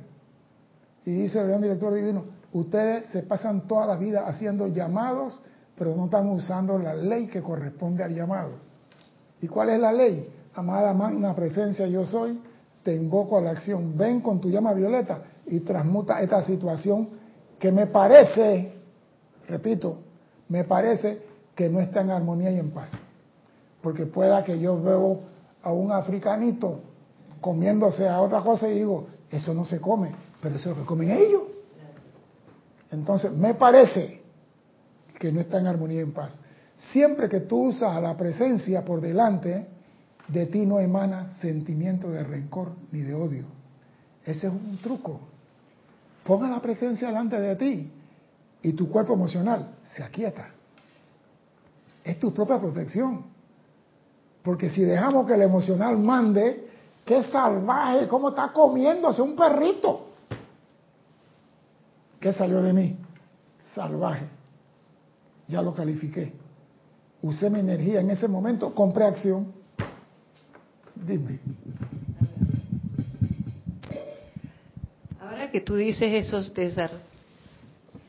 Y 1.04 1.10
dice 1.10 1.40
el 1.40 1.48
gran 1.48 1.62
director 1.62 1.92
divino, 1.92 2.26
ustedes 2.52 3.06
se 3.06 3.24
pasan 3.24 3.66
toda 3.66 3.86
la 3.86 3.96
vida 3.96 4.28
haciendo 4.28 4.68
llamados, 4.68 5.42
pero 5.76 5.96
no 5.96 6.04
están 6.04 6.28
usando 6.28 6.78
la 6.78 6.94
ley 6.94 7.26
que 7.26 7.42
corresponde 7.42 8.04
al 8.04 8.14
llamado. 8.14 8.52
¿Y 9.42 9.48
cuál 9.48 9.70
es 9.70 9.80
la 9.80 9.92
ley? 9.92 10.35
Amada 10.56 10.94
magna 10.94 11.34
presencia 11.34 11.86
yo 11.86 12.06
soy, 12.06 12.40
te 12.82 12.94
invoco 12.94 13.36
a 13.36 13.42
la 13.42 13.50
acción. 13.50 13.96
Ven 13.98 14.22
con 14.22 14.40
tu 14.40 14.48
llama 14.48 14.72
violeta 14.72 15.20
y 15.46 15.60
transmuta 15.60 16.22
esta 16.22 16.42
situación 16.44 17.10
que 17.58 17.70
me 17.70 17.86
parece, 17.88 18.72
repito, 19.48 19.98
me 20.48 20.64
parece 20.64 21.20
que 21.54 21.68
no 21.68 21.78
está 21.78 22.00
en 22.00 22.10
armonía 22.10 22.50
y 22.50 22.58
en 22.58 22.70
paz. 22.70 22.90
Porque 23.82 24.06
pueda 24.06 24.42
que 24.44 24.58
yo 24.58 24.80
veo 24.80 25.20
a 25.62 25.72
un 25.72 25.92
africanito 25.92 26.80
comiéndose 27.42 28.08
a 28.08 28.18
otra 28.22 28.40
cosa 28.40 28.66
y 28.66 28.76
digo, 28.76 29.08
eso 29.30 29.52
no 29.52 29.66
se 29.66 29.78
come, 29.78 30.14
pero 30.40 30.56
eso 30.56 30.70
es 30.70 30.76
lo 30.76 30.82
que 30.82 30.88
comen 30.88 31.10
ellos. 31.10 31.42
Entonces, 32.90 33.30
me 33.30 33.52
parece 33.52 34.22
que 35.18 35.30
no 35.30 35.40
está 35.40 35.58
en 35.58 35.66
armonía 35.66 35.98
y 35.98 36.04
en 36.04 36.12
paz. 36.12 36.40
Siempre 36.92 37.28
que 37.28 37.40
tú 37.40 37.68
usas 37.68 37.94
a 37.94 38.00
la 38.00 38.16
presencia 38.16 38.82
por 38.82 39.02
delante, 39.02 39.75
de 40.28 40.46
ti 40.46 40.66
no 40.66 40.80
emana 40.80 41.34
sentimiento 41.40 42.10
de 42.10 42.24
rencor 42.24 42.72
ni 42.92 43.00
de 43.00 43.14
odio. 43.14 43.44
Ese 44.24 44.48
es 44.48 44.52
un 44.52 44.78
truco. 44.78 45.20
Ponga 46.24 46.48
la 46.48 46.60
presencia 46.60 47.08
delante 47.08 47.40
de 47.40 47.56
ti 47.56 47.92
y 48.62 48.72
tu 48.72 48.90
cuerpo 48.90 49.14
emocional 49.14 49.76
se 49.84 50.02
aquieta. 50.02 50.48
Es 52.02 52.18
tu 52.18 52.32
propia 52.34 52.58
protección. 52.58 53.24
Porque 54.42 54.70
si 54.70 54.82
dejamos 54.82 55.26
que 55.26 55.34
el 55.34 55.42
emocional 55.42 55.98
mande, 55.98 56.68
qué 57.04 57.22
salvaje, 57.24 58.06
cómo 58.08 58.30
está 58.30 58.52
comiéndose 58.52 59.22
un 59.22 59.34
perrito. 59.36 60.06
¿Qué 62.20 62.32
salió 62.32 62.62
de 62.62 62.72
mí? 62.72 62.96
Salvaje. 63.74 64.26
Ya 65.48 65.62
lo 65.62 65.74
califiqué. 65.74 66.32
Usé 67.22 67.50
mi 67.50 67.60
energía 67.60 68.00
en 68.00 68.10
ese 68.10 68.28
momento, 68.28 68.74
compré 68.74 69.04
acción. 69.04 69.52
Dime. 71.06 71.38
Ahora 75.20 75.50
que 75.52 75.60
tú 75.60 75.76
dices 75.76 76.26
eso, 76.26 76.42
César, 76.42 76.90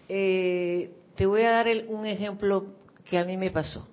eh, 0.10 0.90
te 1.16 1.28
voy 1.28 1.44
a 1.44 1.52
dar 1.52 1.68
un 1.90 2.08
ejemplo 2.08 2.66
que 3.06 3.20
a 3.20 3.26
mí 3.26 3.38
me 3.38 3.52
pasó. 3.52 3.88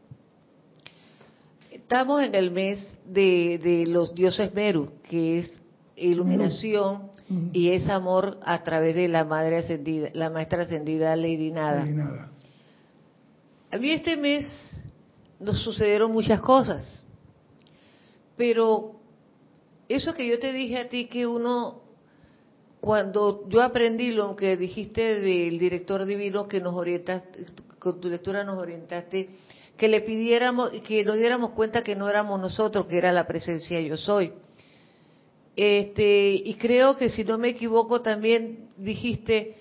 Estamos 1.70 2.22
en 2.22 2.34
el 2.34 2.50
mes 2.50 2.96
de, 3.04 3.84
los 3.86 4.14
dioses 4.14 4.54
Meru, 4.54 4.90
que 5.08 5.40
es 5.40 5.54
iluminación 5.96 7.10
y 7.52 7.70
es 7.70 7.86
amor 7.88 8.38
a 8.42 8.62
través 8.62 8.94
de 8.94 9.08
la 9.08 9.24
madre 9.24 9.58
ascendida, 9.58 10.08
la 10.14 10.30
maestra 10.30 10.62
ascendida 10.62 11.14
Lady 11.14 11.50
Nada. 11.50 11.80
Lady 11.80 11.92
Nada. 11.92 12.30
A 13.70 13.76
mí 13.76 13.90
este 13.90 14.16
mes 14.16 14.46
nos 15.38 15.62
sucedieron 15.62 16.10
muchas 16.10 16.40
cosas, 16.40 16.84
pero 18.36 18.93
eso 19.88 20.14
que 20.14 20.26
yo 20.26 20.38
te 20.38 20.52
dije 20.52 20.78
a 20.78 20.88
ti 20.88 21.06
que 21.06 21.26
uno 21.26 21.82
cuando 22.80 23.48
yo 23.48 23.62
aprendí 23.62 24.10
lo 24.10 24.36
que 24.36 24.58
dijiste 24.58 25.20
del 25.20 25.58
director 25.58 26.04
divino 26.04 26.46
que 26.46 26.60
nos 26.60 26.74
orientaste, 26.74 27.46
con 27.78 27.98
tu 27.98 28.10
lectura 28.10 28.44
nos 28.44 28.58
orientaste, 28.58 29.30
que 29.76 29.88
le 29.88 30.02
pidiéramos, 30.02 30.70
que 30.86 31.02
nos 31.02 31.16
diéramos 31.16 31.52
cuenta 31.52 31.82
que 31.82 31.96
no 31.96 32.10
éramos 32.10 32.38
nosotros, 32.38 32.86
que 32.86 32.98
era 32.98 33.10
la 33.10 33.26
presencia 33.26 33.80
yo 33.80 33.96
soy. 33.96 34.32
Este, 35.56 36.34
y 36.34 36.54
creo 36.54 36.96
que 36.96 37.08
si 37.08 37.24
no 37.24 37.38
me 37.38 37.48
equivoco 37.48 38.02
también 38.02 38.68
dijiste, 38.76 39.56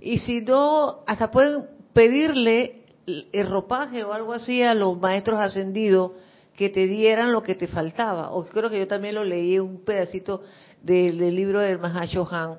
y 0.00 0.18
si 0.18 0.40
no, 0.42 1.00
hasta 1.06 1.32
pueden 1.32 1.66
pedirle 1.92 2.84
el 3.06 3.46
ropaje 3.48 4.04
o 4.04 4.12
algo 4.12 4.34
así 4.34 4.62
a 4.62 4.74
los 4.74 4.98
maestros 5.00 5.40
ascendidos 5.40 6.12
que 6.56 6.68
te 6.68 6.86
dieran 6.86 7.32
lo 7.32 7.42
que 7.42 7.54
te 7.54 7.66
faltaba. 7.66 8.30
O 8.30 8.44
creo 8.44 8.70
que 8.70 8.78
yo 8.78 8.86
también 8.86 9.14
lo 9.14 9.24
leí 9.24 9.58
un 9.58 9.84
pedacito 9.84 10.42
del, 10.82 11.18
libro 11.34 11.60
del 11.60 11.78
Mahashohan. 11.78 12.58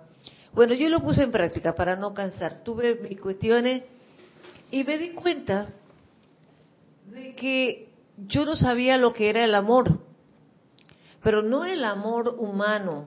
Bueno, 0.53 0.73
yo 0.73 0.89
lo 0.89 1.01
puse 1.01 1.23
en 1.23 1.31
práctica 1.31 1.75
para 1.75 1.95
no 1.95 2.13
cansar. 2.13 2.63
Tuve 2.63 2.95
mis 2.95 3.19
cuestiones 3.19 3.83
y 4.71 4.83
me 4.83 4.97
di 4.97 5.09
cuenta 5.09 5.69
de 7.11 7.35
que 7.35 7.89
yo 8.17 8.45
no 8.45 8.55
sabía 8.55 8.97
lo 8.97 9.13
que 9.13 9.29
era 9.29 9.43
el 9.43 9.55
amor, 9.55 9.99
pero 11.21 11.41
no 11.41 11.65
el 11.65 11.83
amor 11.83 12.35
humano. 12.37 13.05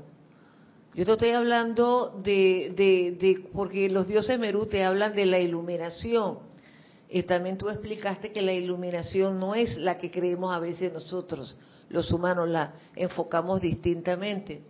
Yo 0.94 1.04
te 1.04 1.12
estoy 1.12 1.30
hablando 1.30 2.18
de, 2.22 2.72
de, 2.74 3.16
de 3.20 3.48
porque 3.52 3.90
los 3.90 4.06
dioses 4.06 4.38
Merú 4.38 4.66
te 4.66 4.84
hablan 4.84 5.14
de 5.14 5.26
la 5.26 5.38
iluminación. 5.38 6.38
Y 7.08 7.22
también 7.22 7.56
tú 7.56 7.68
explicaste 7.68 8.32
que 8.32 8.42
la 8.42 8.52
iluminación 8.52 9.38
no 9.38 9.54
es 9.54 9.76
la 9.76 9.98
que 9.98 10.10
creemos 10.10 10.54
a 10.54 10.58
veces 10.58 10.92
nosotros, 10.92 11.56
los 11.88 12.10
humanos, 12.10 12.48
la 12.48 12.74
enfocamos 12.96 13.60
distintamente. 13.60 14.62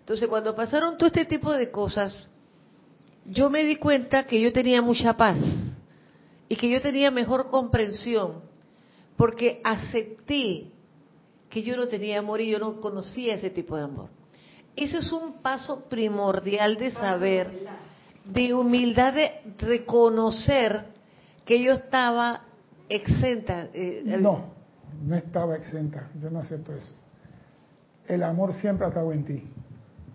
Entonces, 0.00 0.28
cuando 0.28 0.54
pasaron 0.54 0.98
todo 0.98 1.06
este 1.06 1.24
tipo 1.24 1.52
de 1.52 1.70
cosas, 1.70 2.28
yo 3.24 3.50
me 3.50 3.64
di 3.64 3.76
cuenta 3.76 4.24
que 4.24 4.40
yo 4.40 4.52
tenía 4.52 4.82
mucha 4.82 5.16
paz 5.16 5.38
y 6.48 6.56
que 6.56 6.68
yo 6.68 6.80
tenía 6.80 7.10
mejor 7.10 7.48
comprensión, 7.48 8.42
porque 9.16 9.60
acepté 9.64 10.70
que 11.50 11.62
yo 11.62 11.76
no 11.76 11.88
tenía 11.88 12.18
amor 12.18 12.40
y 12.40 12.50
yo 12.50 12.58
no 12.58 12.80
conocía 12.80 13.34
ese 13.34 13.50
tipo 13.50 13.76
de 13.76 13.82
amor. 13.82 14.10
Ese 14.76 14.98
es 14.98 15.12
un 15.12 15.42
paso 15.42 15.88
primordial 15.88 16.76
de 16.76 16.92
saber, 16.92 17.66
de 18.24 18.54
humildad, 18.54 19.14
de 19.14 19.42
reconocer 19.58 20.97
que 21.48 21.60
yo 21.60 21.72
estaba 21.72 22.42
exenta. 22.88 23.68
Eh, 23.72 24.04
no, 24.20 24.52
no 25.04 25.16
estaba 25.16 25.56
exenta, 25.56 26.08
yo 26.22 26.30
no 26.30 26.38
acepto 26.38 26.72
eso. 26.72 26.92
El 28.06 28.22
amor 28.22 28.54
siempre 28.54 28.86
ha 28.86 28.88
estado 28.90 29.12
en 29.12 29.24
ti 29.24 29.44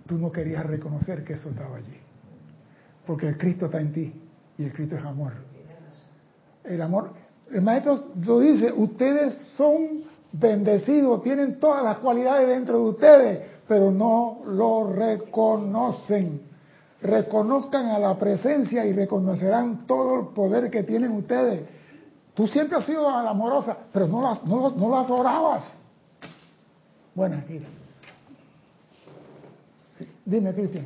tú 0.05 0.17
no 0.17 0.31
querías 0.31 0.65
reconocer 0.65 1.23
que 1.23 1.33
eso 1.33 1.49
estaba 1.49 1.77
allí. 1.77 1.97
Porque 3.05 3.27
el 3.27 3.37
Cristo 3.37 3.65
está 3.65 3.79
en 3.79 3.91
ti 3.91 4.13
y 4.57 4.63
el 4.63 4.73
Cristo 4.73 4.95
es 4.95 5.03
amor. 5.03 5.33
El 6.63 6.81
amor, 6.81 7.11
el 7.51 7.61
maestro 7.61 8.11
lo 8.25 8.39
dice, 8.39 8.71
ustedes 8.71 9.33
son 9.57 10.03
bendecidos, 10.31 11.21
tienen 11.23 11.59
todas 11.59 11.83
las 11.83 11.97
cualidades 11.97 12.47
dentro 12.47 12.77
de 12.77 12.89
ustedes, 12.89 13.39
pero 13.67 13.91
no 13.91 14.41
lo 14.45 14.93
reconocen. 14.93 16.52
Reconozcan 17.03 17.87
a 17.87 17.99
la 17.99 18.17
presencia 18.17 18.85
y 18.85 18.93
reconocerán 18.93 19.85
todo 19.85 20.21
el 20.21 20.27
poder 20.33 20.71
que 20.71 20.83
tienen 20.83 21.11
ustedes. 21.11 21.67
Tú 22.33 22.47
siempre 22.47 22.77
has 22.77 22.85
sido 22.85 23.07
amorosa, 23.07 23.77
pero 23.91 24.07
no 24.07 24.21
las, 24.21 24.43
no, 24.45 24.71
no 24.71 24.89
las 24.89 25.09
orabas. 25.09 25.77
Buenas. 27.13 27.43
Dime, 30.25 30.53
Cristian. 30.53 30.85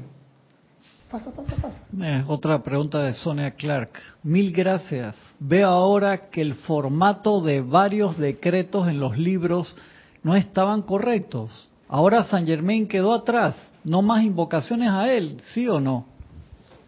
Pasa, 1.09 1.31
pasa, 1.31 1.55
pasa. 1.61 1.85
Eh, 2.01 2.25
otra 2.27 2.61
pregunta 2.61 2.99
de 3.03 3.13
Sonia 3.13 3.51
Clark. 3.51 3.91
Mil 4.23 4.51
gracias. 4.51 5.15
Veo 5.39 5.69
ahora 5.69 6.17
que 6.17 6.41
el 6.41 6.55
formato 6.55 7.41
de 7.41 7.61
varios 7.61 8.17
decretos 8.17 8.89
en 8.89 8.99
los 8.99 9.17
libros 9.17 9.77
no 10.23 10.35
estaban 10.35 10.81
correctos. 10.81 11.69
Ahora 11.87 12.25
San 12.25 12.45
Germain 12.45 12.87
quedó 12.87 13.13
atrás. 13.13 13.55
No 13.87 14.01
más 14.01 14.21
invocaciones 14.23 14.89
a 14.89 15.09
él, 15.09 15.41
¿sí 15.53 15.65
o 15.65 15.79
no? 15.79 16.05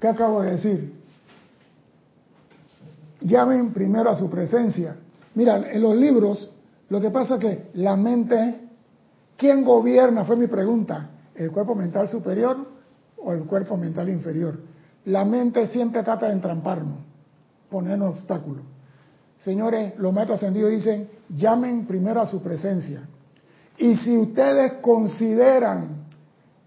¿Qué 0.02 0.08
acabo 0.10 0.42
de 0.42 0.52
decir? 0.52 0.94
Llamen 3.22 3.72
primero 3.72 4.10
a 4.10 4.16
su 4.16 4.30
presencia. 4.30 4.98
Mira, 5.34 5.72
en 5.72 5.82
los 5.82 5.96
libros, 5.96 6.52
lo 6.90 7.00
que 7.00 7.10
pasa 7.10 7.36
es 7.36 7.40
que 7.40 7.70
la 7.76 7.96
mente, 7.96 8.68
¿quién 9.38 9.64
gobierna? 9.64 10.26
Fue 10.26 10.36
mi 10.36 10.48
pregunta 10.48 11.12
el 11.36 11.52
cuerpo 11.52 11.74
mental 11.74 12.10
superior 12.10 12.68
o 13.16 13.32
el 13.32 13.44
cuerpo 13.46 13.78
mental 13.78 14.10
inferior. 14.10 14.60
La 15.06 15.24
mente 15.24 15.68
siempre 15.68 16.04
trata 16.04 16.28
de 16.28 16.34
entramparnos, 16.34 16.98
ponernos 17.70 18.18
obstáculos. 18.18 18.66
Señores, 19.46 19.94
los 19.98 20.14
maestros 20.14 20.40
ascendidos 20.40 20.72
dicen, 20.72 21.10
llamen 21.30 21.86
primero 21.86 22.20
a 22.20 22.26
su 22.26 22.42
presencia. 22.42 23.04
Y 23.78 23.96
si 23.96 24.18
ustedes 24.18 24.74
consideran 24.82 25.99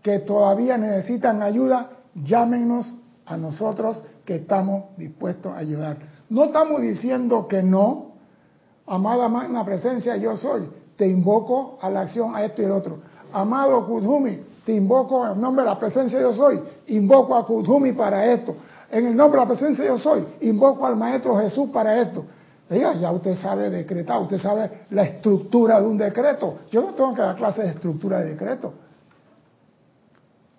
que 0.03 0.19
todavía 0.21 0.77
necesitan 0.77 1.43
ayuda, 1.43 1.91
llámenos 2.15 2.93
a 3.25 3.37
nosotros 3.37 4.03
que 4.25 4.37
estamos 4.37 4.97
dispuestos 4.97 5.53
a 5.53 5.59
ayudar. 5.59 5.97
No 6.29 6.45
estamos 6.45 6.81
diciendo 6.81 7.47
que 7.47 7.63
no, 7.63 8.13
amada 8.87 9.29
magna 9.29 9.65
presencia, 9.65 10.17
yo 10.17 10.37
soy, 10.37 10.69
te 10.97 11.07
invoco 11.07 11.79
a 11.81 11.91
la 11.91 12.03
acción 12.03 12.35
a 12.35 12.45
esto 12.45 12.63
y 12.63 12.65
el 12.65 12.73
otro. 12.73 12.99
Amado 13.33 13.87
Kudhumi, 13.87 14.41
te 14.67 14.73
invoco 14.73 15.27
en 15.27 15.41
nombre 15.41 15.65
de 15.65 15.71
la 15.71 15.79
presencia 15.79 16.21
yo 16.21 16.33
soy, 16.33 16.61
invoco 16.89 17.35
a 17.35 17.47
Kudhumi 17.47 17.93
para 17.93 18.27
esto. 18.27 18.55
en 18.91 19.07
el 19.07 19.17
nombre 19.17 19.41
de 19.41 19.47
la 19.47 19.55
presencia 19.55 19.85
yo 19.85 19.99
soy, 19.99 20.25
invoco 20.41 20.85
al 20.85 20.97
Maestro 20.97 21.37
Jesús 21.39 21.71
para 21.71 22.01
esto. 22.01 22.25
Diga, 22.69 22.95
ya 22.95 23.11
usted 23.13 23.37
sabe 23.37 23.69
decretar, 23.69 24.21
usted 24.23 24.39
sabe 24.39 24.87
la 24.91 25.03
estructura 25.03 25.81
de 25.81 25.87
un 25.87 25.99
decreto. 25.99 26.61
Yo 26.71 26.83
no 26.83 26.95
tengo 26.95 27.15
que 27.15 27.21
dar 27.21 27.37
clases 27.37 27.65
de 27.65 27.71
estructura 27.73 28.21
de 28.21 28.31
decreto. 28.31 28.73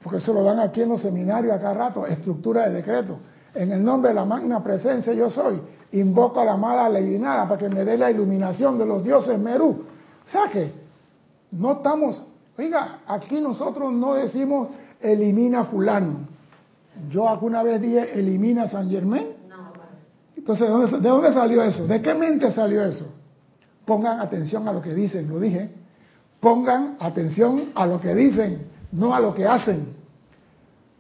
Porque 0.04 0.20
se 0.20 0.34
lo 0.34 0.44
dan 0.44 0.60
aquí 0.60 0.82
en 0.82 0.90
los 0.90 1.02
seminarios 1.02 1.56
acá 1.56 1.74
rato, 1.74 2.06
estructura 2.06 2.68
de 2.68 2.76
decreto. 2.76 3.18
En 3.56 3.72
el 3.72 3.84
nombre 3.84 4.10
de 4.10 4.16
la 4.16 4.26
magna 4.26 4.62
presencia 4.62 5.14
yo 5.14 5.30
soy, 5.30 5.62
invoco 5.94 6.42
a 6.42 6.46
la 6.46 6.58
mala 6.58 6.90
leginada 6.90 7.48
para 7.48 7.58
que 7.58 7.70
me 7.70 7.86
dé 7.86 7.98
la 7.98 8.12
iluminación 8.12 8.78
de 8.78 8.86
los 8.86 9.04
dioses 9.04 9.40
Merú. 9.40 9.86
O 10.26 10.30
sea 10.30 10.48
que 10.52 10.72
no 11.52 11.74
estamos, 11.74 12.22
oiga, 12.58 13.00
aquí 13.08 13.40
nosotros 13.40 13.94
no 13.94 14.16
decimos 14.16 14.70
elimina 15.00 15.66
fulano. 15.66 16.28
Yo 17.10 17.30
alguna 17.30 17.64
vez 17.64 17.82
dije 17.82 18.20
elimina 18.20 18.68
San 18.68 18.90
Germán. 18.90 19.28
Entonces, 20.36 20.68
¿de 21.02 21.08
dónde, 21.08 21.34
salió 21.34 21.64
eso? 21.64 21.88
¿De 21.88 22.02
qué 22.02 22.14
mente 22.14 22.52
salió 22.52 22.84
eso? 22.84 23.06
Pongan 23.86 24.20
atención 24.20 24.68
a 24.68 24.74
lo 24.74 24.82
que 24.82 24.94
dicen, 24.94 25.30
lo 25.30 25.40
dije. 25.40 25.70
Pongan 26.42 26.98
atención 27.00 27.72
a 27.76 27.86
lo 27.86 28.02
que 28.02 28.14
dicen, 28.14 28.73
no 28.94 29.14
a 29.14 29.20
lo 29.20 29.34
que 29.34 29.46
hacen. 29.46 29.96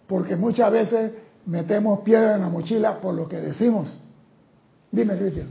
Porque 0.07 0.35
muchas 0.35 0.71
veces 0.71 1.13
metemos 1.45 1.99
piedra 1.99 2.35
en 2.35 2.41
la 2.41 2.49
mochila 2.49 2.99
por 2.99 3.13
lo 3.13 3.27
que 3.27 3.37
decimos. 3.37 3.99
Dime, 4.91 5.17
Cristian. 5.17 5.47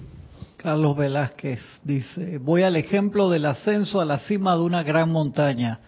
Carlos 0.56 0.96
Velázquez 0.96 1.60
dice, 1.82 2.38
voy 2.38 2.62
al 2.62 2.76
ejemplo 2.76 3.30
del 3.30 3.46
ascenso 3.46 4.00
a 4.00 4.04
la 4.04 4.18
cima 4.20 4.54
de 4.54 4.62
una 4.62 4.82
gran 4.82 5.10
montaña. 5.10 5.80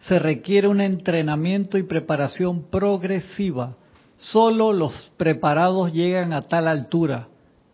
Se 0.00 0.18
requiere 0.18 0.68
un 0.68 0.80
entrenamiento 0.80 1.78
y 1.78 1.84
preparación 1.84 2.64
progresiva. 2.64 3.76
Solo 4.16 4.72
los 4.72 5.12
preparados 5.16 5.92
llegan 5.92 6.32
a 6.32 6.42
tal 6.42 6.68
altura. 6.68 7.28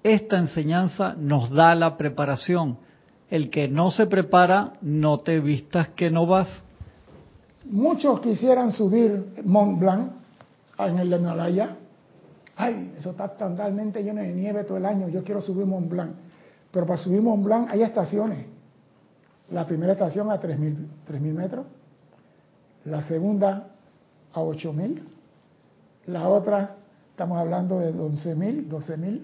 Esta 0.04 0.38
enseñanza 0.38 1.14
nos 1.18 1.50
da 1.50 1.74
la 1.74 1.96
preparación. 1.96 2.78
El 3.30 3.50
que 3.50 3.66
no 3.66 3.90
se 3.90 4.06
prepara, 4.06 4.74
no 4.80 5.18
te 5.18 5.40
vistas 5.40 5.88
que 5.90 6.10
no 6.10 6.26
vas. 6.26 6.48
Muchos 7.70 8.20
quisieran 8.20 8.72
subir 8.72 9.42
Mont 9.44 9.78
Blanc 9.78 10.12
en 10.78 10.98
el 10.98 11.12
Himalaya. 11.12 11.76
Ay, 12.56 12.94
eso 12.98 13.10
está 13.10 13.28
totalmente 13.28 14.02
lleno 14.02 14.22
de 14.22 14.32
nieve 14.32 14.64
todo 14.64 14.78
el 14.78 14.86
año. 14.86 15.08
Yo 15.08 15.22
quiero 15.22 15.42
subir 15.42 15.66
Mont 15.66 15.86
Blanc. 15.88 16.12
Pero 16.70 16.86
para 16.86 16.98
subir 16.98 17.20
Mont 17.20 17.44
Blanc 17.44 17.68
hay 17.70 17.82
estaciones. 17.82 18.46
La 19.50 19.66
primera 19.66 19.92
estación 19.92 20.30
a 20.30 20.40
3.000 20.40 21.20
metros. 21.32 21.66
La 22.84 23.02
segunda 23.02 23.68
a 24.32 24.40
8.000. 24.40 25.02
La 26.06 26.28
otra, 26.28 26.76
estamos 27.10 27.36
hablando 27.38 27.80
de 27.80 27.92
11.000, 27.94 28.68
12.000. 28.68 29.20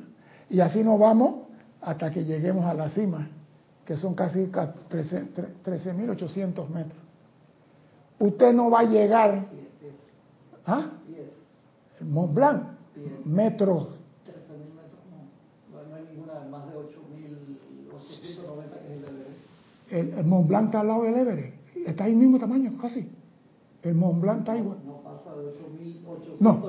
Y 0.50 0.60
así 0.60 0.84
nos 0.84 0.98
vamos 0.98 1.46
hasta 1.80 2.10
que 2.10 2.24
lleguemos 2.24 2.66
a 2.66 2.74
la 2.74 2.90
cima, 2.90 3.30
que 3.84 3.96
son 3.96 4.14
casi 4.14 4.46
13.800 4.46 6.68
metros. 6.68 7.03
Usted 8.18 8.52
no 8.52 8.70
va 8.70 8.80
a 8.80 8.84
llegar. 8.84 9.46
¿Ah? 10.66 10.90
Mont 12.04 12.34
Blanc, 12.34 12.62
metros. 13.24 13.88
No 15.72 15.94
hay 15.94 16.04
ninguna 16.12 16.34
más 16.50 16.66
de 16.66 16.78
8.890 16.78 16.86
que 19.90 19.98
es 19.98 20.04
el 20.12 20.18
El, 20.18 20.24
Mont 20.26 20.48
Blanc 20.48 20.66
está 20.66 20.80
al 20.80 20.88
lado 20.88 21.02
del 21.02 21.16
Everest. 21.16 21.54
Está 21.86 22.04
ahí 22.04 22.12
el 22.12 22.18
mismo 22.18 22.38
tamaño, 22.38 22.72
casi. 22.80 23.08
El 23.82 23.94
Mont 23.94 24.20
Blanc 24.20 24.40
está 24.40 24.56
igual. 24.56 24.78
No 24.86 25.02
pasa 25.02 25.34
de 25.36 25.46
8.890. 25.46 26.40
No, 26.40 26.62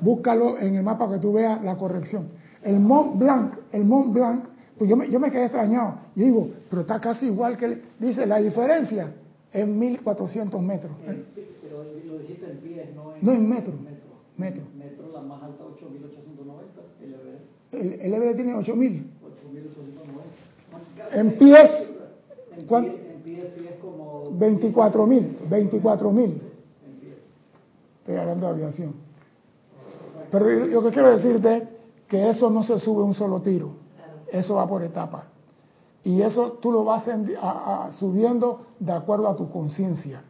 búscalo 0.00 0.58
en 0.58 0.76
el 0.76 0.82
mapa 0.82 1.10
que 1.10 1.18
tú 1.18 1.32
veas 1.32 1.62
la 1.62 1.76
corrección. 1.76 2.28
El 2.62 2.80
Mont 2.80 3.18
Blanc, 3.18 3.54
el 3.72 3.84
Mont 3.84 4.12
Blanc, 4.12 4.44
pues 4.78 4.90
yo 4.90 4.96
me, 4.96 5.10
yo 5.10 5.20
me 5.20 5.30
quedé 5.30 5.44
extrañado. 5.44 5.98
Yo 6.16 6.24
digo, 6.24 6.48
pero 6.68 6.82
está 6.82 7.00
casi 7.00 7.26
igual 7.26 7.56
que, 7.56 7.82
dice, 7.98 8.26
la 8.26 8.38
diferencia 8.38 9.12
es 9.54 9.66
1.400 9.66 10.60
metros. 10.60 10.92
Eh, 11.06 11.24
pero 11.62 11.84
lo 11.84 12.18
dijiste 12.18 12.50
en 12.50 12.58
pies, 12.58 12.94
no 12.94 13.14
en, 13.14 13.24
no 13.24 13.32
en 13.32 13.48
metros. 13.48 13.74
Metro. 14.36 14.64
Metro, 14.76 15.12
la 15.12 15.22
más 15.22 15.44
alta 15.44 15.62
8.890, 15.62 17.02
el 17.02 17.14
Everest. 17.14 17.44
El, 17.72 18.00
el 18.00 18.14
Everest 18.14 18.36
tiene 18.36 18.52
8.000. 18.54 18.64
8.890. 18.72 19.04
En 21.12 21.38
pies. 21.38 21.92
En 22.56 22.66
pies, 22.66 22.94
en 23.14 23.22
pies 23.22 23.44
sí 23.56 23.64
es 23.68 23.76
como... 23.80 24.24
24.000, 24.38 25.48
24.000. 25.48 26.40
Estoy 28.00 28.16
hablando 28.16 28.46
de 28.46 28.52
aviación. 28.52 28.92
Pero 30.32 30.50
lo 30.66 30.82
que 30.82 30.90
quiero 30.90 31.10
decirte 31.10 31.68
que 32.08 32.28
eso 32.28 32.50
no 32.50 32.64
se 32.64 32.80
sube 32.80 33.04
un 33.04 33.14
solo 33.14 33.40
tiro. 33.40 33.70
Eso 34.32 34.56
va 34.56 34.68
por 34.68 34.82
etapas. 34.82 35.26
Y 36.04 36.20
eso 36.20 36.58
tú 36.60 36.70
lo 36.70 36.84
vas 36.84 37.08
a, 37.08 37.90
subiendo 37.92 38.66
de 38.78 38.92
acuerdo 38.92 39.28
a 39.28 39.36
tu 39.36 39.50
conciencia. 39.50 40.22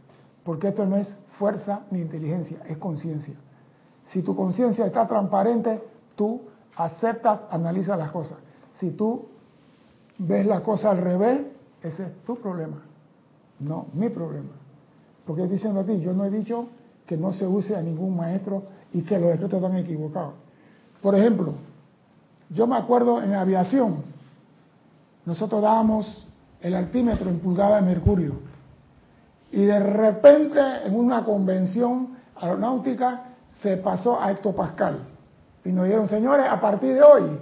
Porque 0.45 0.69
esto 0.69 0.87
no 0.87 0.97
es 0.97 1.09
fuerza 1.39 1.83
ni 1.91 2.01
inteligencia, 2.01 2.61
es 2.67 2.79
conciencia. 2.79 3.35
Si 4.09 4.23
tu 4.23 4.37
conciencia 4.37 4.87
está 4.87 5.07
transparente, 5.07 5.83
tú 6.15 6.43
aceptas, 6.77 7.43
analizas 7.51 7.99
las 7.99 8.13
cosas. 8.13 8.39
Si 8.75 8.91
tú 8.93 9.27
ves 10.19 10.47
las 10.47 10.61
cosas 10.61 10.93
al 10.93 10.99
revés, 10.99 11.43
ese 11.83 12.05
es 12.05 12.25
tu 12.25 12.37
problema, 12.37 12.83
no 13.61 13.87
mi 13.95 14.09
problema. 14.11 14.51
Porque 15.27 15.43
estoy 15.43 15.57
diciendo 15.57 15.81
a 15.81 15.85
ti, 15.85 16.01
yo 16.01 16.13
no 16.13 16.25
he 16.25 16.31
dicho 16.31 16.69
que 17.07 17.17
no 17.17 17.33
se 17.33 17.47
use 17.47 17.77
a 17.77 17.83
ningún 17.83 18.17
maestro 18.17 18.63
y 18.93 19.03
que 19.03 19.19
los 19.19 19.31
decretos 19.31 19.63
están 19.63 19.77
equivocados. 19.77 20.35
Por 21.03 21.15
ejemplo, 21.15 21.53
yo 22.51 22.67
me 22.67 22.77
acuerdo 22.77 23.23
en 23.23 23.35
aviación, 23.35 24.14
nosotros 25.27 25.63
dábamos 25.63 26.27
el 26.61 26.75
altímetro 26.75 27.31
en 27.31 27.41
pulgada 27.41 27.77
de 27.77 27.83
mercurio 27.83 28.35
y 29.53 29.65
de 29.65 29.79
repente 29.79 30.61
en 30.85 30.97
una 30.97 31.25
convención 31.25 32.17
aeronáutica 32.37 33.25
se 33.63 33.77
pasó 33.77 34.21
a 34.21 34.33
hectopascal 34.33 34.99
y 35.65 35.71
nos 35.71 35.85
dijeron, 35.85 36.09
señores, 36.09 36.47
a 36.49 36.61
partir 36.61 36.95
de 36.95 37.03
hoy 37.03 37.41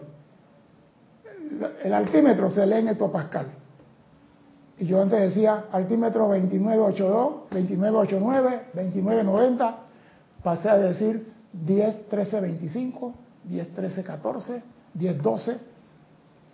el 1.83 1.95
altímetro 1.95 2.51
se 2.51 2.67
lee 2.67 2.79
en 2.79 2.89
hectopascal. 2.89 3.47
Y 4.79 4.87
yo 4.87 5.01
antes 5.01 5.21
decía 5.21 5.67
altímetro 5.71 6.29
2982, 6.29 7.33
2989, 7.51 8.63
2990, 8.75 9.77
pasé 10.43 10.69
a 10.69 10.79
decir 10.79 11.33
10, 11.53 12.09
13, 12.09 12.41
25, 12.41 13.15
10, 13.45 13.75
13, 13.75 14.05
14, 14.05 14.63
10, 14.95 15.23
12. 15.23 15.59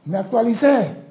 Me 0.07 0.19
actualicé. 0.19 1.08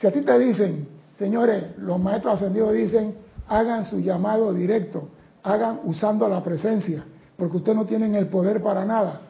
Si 0.00 0.06
a 0.06 0.12
ti 0.12 0.20
te 0.20 0.38
dicen, 0.38 0.88
señores, 1.18 1.78
los 1.78 1.98
maestros 1.98 2.34
ascendidos 2.34 2.72
dicen, 2.74 3.14
hagan 3.48 3.84
su 3.84 4.00
llamado 4.00 4.52
directo, 4.52 5.08
hagan 5.42 5.80
usando 5.84 6.28
la 6.28 6.42
presencia, 6.42 7.04
porque 7.36 7.56
ustedes 7.58 7.76
no 7.76 7.86
tienen 7.86 8.14
el 8.14 8.28
poder 8.28 8.62
para 8.62 8.84
nada. 8.84 9.22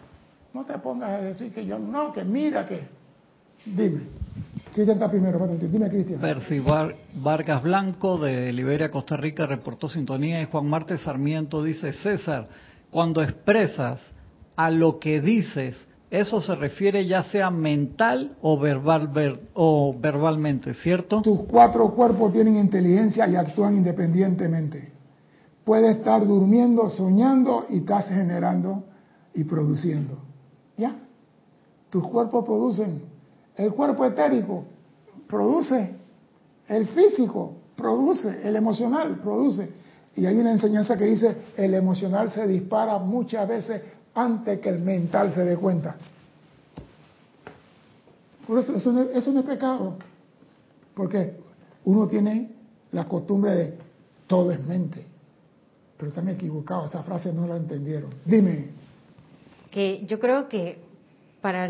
No 0.52 0.64
te 0.64 0.78
pongas 0.78 1.10
a 1.10 1.18
decir 1.18 1.52
que 1.52 1.66
yo 1.66 1.78
no, 1.78 2.12
que 2.12 2.24
mira 2.24 2.66
que. 2.66 2.80
Dime. 3.64 4.02
Cristian 4.72 4.98
está 4.98 5.10
primero, 5.10 5.38
dime 5.46 5.88
Cristian. 5.88 6.20
Percy 6.20 6.62
Vargas 7.14 7.62
Blanco 7.62 8.18
de 8.18 8.52
Liberia, 8.52 8.90
Costa 8.90 9.16
Rica, 9.16 9.46
reportó 9.46 9.88
sintonía 9.88 10.42
y 10.42 10.46
Juan 10.46 10.66
Marte 10.66 10.98
Sarmiento 10.98 11.62
dice, 11.62 11.92
César, 11.94 12.48
cuando 12.90 13.22
expresas 13.22 14.00
a 14.54 14.70
lo 14.70 14.98
que 14.98 15.20
dices, 15.20 15.76
eso 16.10 16.40
se 16.40 16.54
refiere 16.54 17.06
ya 17.06 17.24
sea 17.24 17.50
mental 17.50 18.36
o, 18.40 18.58
verbal, 18.58 19.40
o 19.54 19.94
verbalmente, 19.98 20.74
¿cierto? 20.74 21.22
Tus 21.22 21.42
cuatro 21.44 21.92
cuerpos 21.94 22.32
tienen 22.32 22.56
inteligencia 22.56 23.28
y 23.28 23.36
actúan 23.36 23.76
independientemente. 23.76 24.92
Puedes 25.64 25.96
estar 25.96 26.24
durmiendo, 26.24 26.88
soñando 26.90 27.66
y 27.68 27.78
estás 27.78 28.08
generando 28.08 28.84
y 29.34 29.44
produciendo. 29.44 30.18
¿Ya? 30.76 30.96
Tus 31.90 32.06
cuerpos 32.06 32.44
producen 32.44 33.16
el 33.56 33.72
cuerpo 33.72 34.04
etérico 34.04 34.64
produce, 35.26 35.96
el 36.68 36.86
físico 36.88 37.54
produce, 37.74 38.46
el 38.46 38.56
emocional 38.56 39.18
produce. 39.20 39.70
Y 40.14 40.26
hay 40.26 40.36
una 40.36 40.52
enseñanza 40.52 40.96
que 40.96 41.04
dice, 41.04 41.36
el 41.56 41.74
emocional 41.74 42.30
se 42.30 42.46
dispara 42.46 42.98
muchas 42.98 43.48
veces 43.48 43.82
antes 44.16 44.60
que 44.60 44.68
el 44.70 44.80
mental 44.80 45.32
se 45.34 45.44
dé 45.44 45.56
cuenta. 45.56 45.94
Por 48.46 48.58
eso, 48.58 48.74
eso 48.74 48.92
no, 48.92 49.02
eso 49.02 49.32
no 49.32 49.40
es 49.40 49.46
pecado. 49.46 49.96
Porque 50.94 51.36
uno 51.84 52.08
tiene 52.08 52.50
la 52.92 53.04
costumbre 53.04 53.52
de 53.52 53.78
todo 54.26 54.50
es 54.50 54.64
mente. 54.64 55.04
Pero 55.96 56.08
están 56.08 56.28
equivocados, 56.28 56.90
esa 56.90 57.02
frase 57.02 57.32
no 57.32 57.46
la 57.46 57.56
entendieron. 57.56 58.10
Dime. 58.24 58.70
Que 59.70 60.04
yo 60.06 60.18
creo 60.18 60.48
que 60.48 60.78
para 61.40 61.68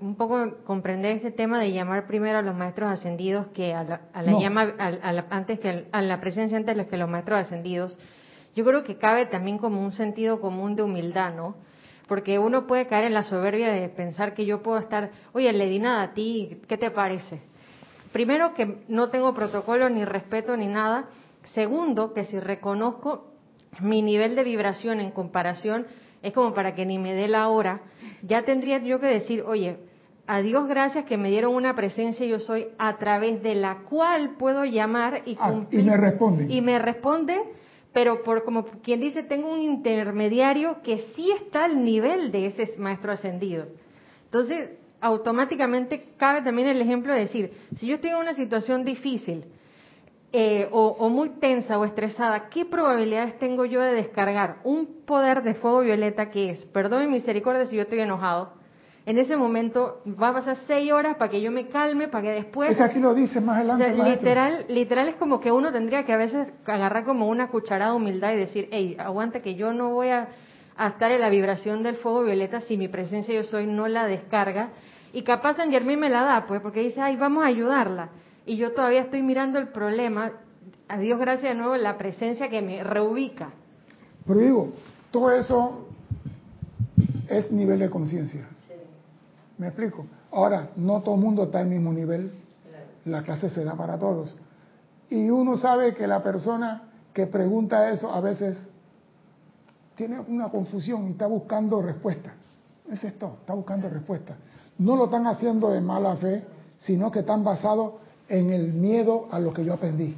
un 0.00 0.14
poco 0.14 0.56
comprender 0.64 1.16
ese 1.16 1.30
tema 1.30 1.60
de 1.60 1.72
llamar 1.72 2.06
primero 2.06 2.38
a 2.38 2.42
los 2.42 2.54
maestros 2.54 2.88
ascendidos 2.88 3.48
que 3.48 3.74
a 3.74 3.82
la, 3.84 4.40
llama 4.40 4.74
antes 5.28 5.58
que 5.60 5.86
a 5.90 6.00
la 6.00 6.20
presencia 6.20 6.56
antes 6.56 6.76
de 6.76 6.86
que 6.86 6.96
los 6.96 7.10
maestros 7.10 7.40
ascendidos 7.40 7.98
yo 8.54 8.64
creo 8.64 8.84
que 8.84 8.96
cabe 8.96 9.26
también 9.26 9.58
como 9.58 9.84
un 9.84 9.92
sentido 9.92 10.40
común 10.40 10.76
de 10.76 10.82
humildad 10.82 11.34
no 11.34 11.56
porque 12.08 12.38
uno 12.38 12.66
puede 12.66 12.86
caer 12.86 13.04
en 13.04 13.14
la 13.14 13.22
soberbia 13.22 13.70
de 13.70 13.88
pensar 13.90 14.34
que 14.34 14.46
yo 14.46 14.62
puedo 14.62 14.78
estar, 14.78 15.10
oye, 15.32 15.52
le 15.52 15.68
di 15.68 15.78
nada 15.78 16.02
a 16.02 16.14
ti, 16.14 16.62
¿qué 16.66 16.78
te 16.78 16.90
parece? 16.90 17.40
Primero, 18.12 18.54
que 18.54 18.78
no 18.88 19.10
tengo 19.10 19.34
protocolo 19.34 19.90
ni 19.90 20.04
respeto 20.04 20.56
ni 20.56 20.66
nada. 20.66 21.10
Segundo, 21.52 22.14
que 22.14 22.24
si 22.24 22.40
reconozco 22.40 23.32
mi 23.80 24.00
nivel 24.00 24.34
de 24.34 24.42
vibración 24.42 25.00
en 25.00 25.10
comparación, 25.10 25.86
es 26.22 26.32
como 26.32 26.54
para 26.54 26.74
que 26.74 26.86
ni 26.86 26.98
me 26.98 27.12
dé 27.12 27.28
la 27.28 27.48
hora, 27.48 27.82
ya 28.22 28.42
tendría 28.42 28.78
yo 28.78 28.98
que 28.98 29.06
decir, 29.06 29.42
oye, 29.42 29.76
a 30.26 30.40
Dios 30.40 30.66
gracias 30.66 31.04
que 31.04 31.16
me 31.16 31.30
dieron 31.30 31.54
una 31.54 31.76
presencia 31.76 32.26
yo 32.26 32.40
soy 32.40 32.68
a 32.78 32.96
través 32.96 33.42
de 33.42 33.54
la 33.54 33.78
cual 33.88 34.36
puedo 34.38 34.64
llamar 34.64 35.22
y 35.26 35.36
cumplir. 35.36 35.80
Ah, 35.80 35.84
y 35.84 35.86
me 35.90 35.96
responde. 35.96 36.46
Y 36.48 36.60
me 36.62 36.78
responde 36.78 37.42
pero 37.98 38.22
por 38.22 38.44
como 38.44 38.64
quien 38.64 39.00
dice, 39.00 39.24
tengo 39.24 39.52
un 39.52 39.60
intermediario 39.60 40.82
que 40.84 40.98
sí 41.16 41.32
está 41.32 41.64
al 41.64 41.84
nivel 41.84 42.30
de 42.30 42.46
ese 42.46 42.78
maestro 42.78 43.10
ascendido. 43.10 43.66
Entonces, 44.26 44.70
automáticamente 45.00 46.10
cabe 46.16 46.42
también 46.42 46.68
el 46.68 46.80
ejemplo 46.80 47.12
de 47.12 47.22
decir, 47.22 47.50
si 47.74 47.88
yo 47.88 47.96
estoy 47.96 48.10
en 48.10 48.18
una 48.18 48.34
situación 48.34 48.84
difícil 48.84 49.46
eh, 50.30 50.68
o, 50.70 50.90
o, 50.90 51.08
muy 51.08 51.30
tensa 51.40 51.76
o 51.76 51.84
estresada, 51.84 52.48
¿qué 52.50 52.64
probabilidades 52.64 53.36
tengo 53.40 53.64
yo 53.64 53.80
de 53.80 53.94
descargar 53.94 54.60
un 54.62 55.02
poder 55.04 55.42
de 55.42 55.54
fuego 55.54 55.80
violeta 55.80 56.30
que 56.30 56.50
es, 56.50 56.64
perdón 56.66 57.02
y 57.02 57.06
misericordia 57.08 57.66
si 57.66 57.74
yo 57.74 57.82
estoy 57.82 57.98
enojado, 57.98 58.52
en 59.08 59.16
ese 59.16 59.38
momento 59.38 60.02
va 60.06 60.28
a 60.28 60.32
pasar 60.34 60.56
seis 60.66 60.92
horas 60.92 61.16
para 61.16 61.30
que 61.30 61.40
yo 61.40 61.50
me 61.50 61.68
calme, 61.68 62.08
para 62.08 62.24
que 62.24 62.30
después... 62.30 62.72
Es 62.72 62.76
que 62.76 62.82
aquí 62.82 62.98
lo 62.98 63.14
dice 63.14 63.40
más 63.40 63.56
adelante. 63.56 63.94
literal, 63.94 64.66
literal 64.68 65.08
es 65.08 65.16
como 65.16 65.40
que 65.40 65.50
uno 65.50 65.72
tendría 65.72 66.04
que 66.04 66.12
a 66.12 66.18
veces 66.18 66.46
agarrar 66.66 67.06
como 67.06 67.26
una 67.26 67.48
cucharada 67.48 67.92
de 67.92 67.96
humildad 67.96 68.34
y 68.34 68.36
decir, 68.36 68.68
hey, 68.70 68.98
aguanta 68.98 69.40
que 69.40 69.54
yo 69.54 69.72
no 69.72 69.88
voy 69.92 70.08
a, 70.08 70.28
estar 70.78 71.10
en 71.10 71.22
la 71.22 71.30
vibración 71.30 71.82
del 71.82 71.96
fuego 71.96 72.22
violeta 72.22 72.60
si 72.60 72.76
mi 72.76 72.88
presencia 72.88 73.34
yo 73.34 73.44
soy 73.44 73.66
no 73.66 73.88
la 73.88 74.04
descarga. 74.06 74.68
Y 75.14 75.22
capaz 75.22 75.56
San 75.56 75.70
Germán 75.70 76.00
me 76.00 76.10
la 76.10 76.24
da, 76.24 76.46
pues, 76.46 76.60
porque 76.60 76.80
dice, 76.80 77.00
ay, 77.00 77.16
vamos 77.16 77.44
a 77.44 77.46
ayudarla. 77.46 78.10
Y 78.44 78.58
yo 78.58 78.74
todavía 78.74 79.00
estoy 79.00 79.22
mirando 79.22 79.58
el 79.58 79.68
problema. 79.68 80.32
A 80.86 80.98
Dios 80.98 81.18
gracias 81.18 81.54
de 81.54 81.58
nuevo 81.58 81.74
la 81.76 81.96
presencia 81.96 82.50
que 82.50 82.60
me 82.60 82.84
reubica. 82.84 83.52
Pero 84.26 84.38
digo, 84.38 84.72
todo 85.10 85.30
eso 85.30 85.88
es 87.26 87.50
nivel 87.50 87.78
de 87.78 87.88
conciencia. 87.88 88.46
¿Me 89.58 89.68
explico? 89.68 90.06
Ahora, 90.30 90.70
no 90.76 91.00
todo 91.02 91.16
el 91.16 91.20
mundo 91.20 91.44
está 91.44 91.58
al 91.58 91.66
mismo 91.66 91.92
nivel. 91.92 92.32
La 93.04 93.22
clase 93.22 93.48
se 93.50 93.64
da 93.64 93.74
para 93.74 93.98
todos. 93.98 94.34
Y 95.10 95.28
uno 95.30 95.56
sabe 95.56 95.94
que 95.94 96.06
la 96.06 96.22
persona 96.22 96.82
que 97.12 97.26
pregunta 97.26 97.90
eso 97.90 98.12
a 98.12 98.20
veces 98.20 98.68
tiene 99.96 100.20
una 100.20 100.48
confusión 100.48 101.08
y 101.08 101.10
está 101.10 101.26
buscando 101.26 101.82
respuesta. 101.82 102.32
Es 102.88 103.02
esto, 103.02 103.36
está 103.40 103.54
buscando 103.54 103.88
respuesta. 103.88 104.36
No 104.78 104.94
lo 104.94 105.06
están 105.06 105.26
haciendo 105.26 105.70
de 105.70 105.80
mala 105.80 106.16
fe, 106.16 106.44
sino 106.78 107.10
que 107.10 107.20
están 107.20 107.42
basados 107.42 107.94
en 108.28 108.50
el 108.50 108.72
miedo 108.72 109.26
a 109.32 109.40
lo 109.40 109.52
que 109.52 109.64
yo 109.64 109.74
aprendí. 109.74 110.16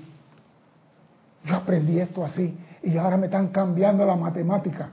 Yo 1.44 1.56
aprendí 1.56 1.98
esto 1.98 2.24
así 2.24 2.56
y 2.82 2.96
ahora 2.98 3.16
me 3.16 3.26
están 3.26 3.48
cambiando 3.48 4.04
la 4.04 4.16
matemática. 4.16 4.90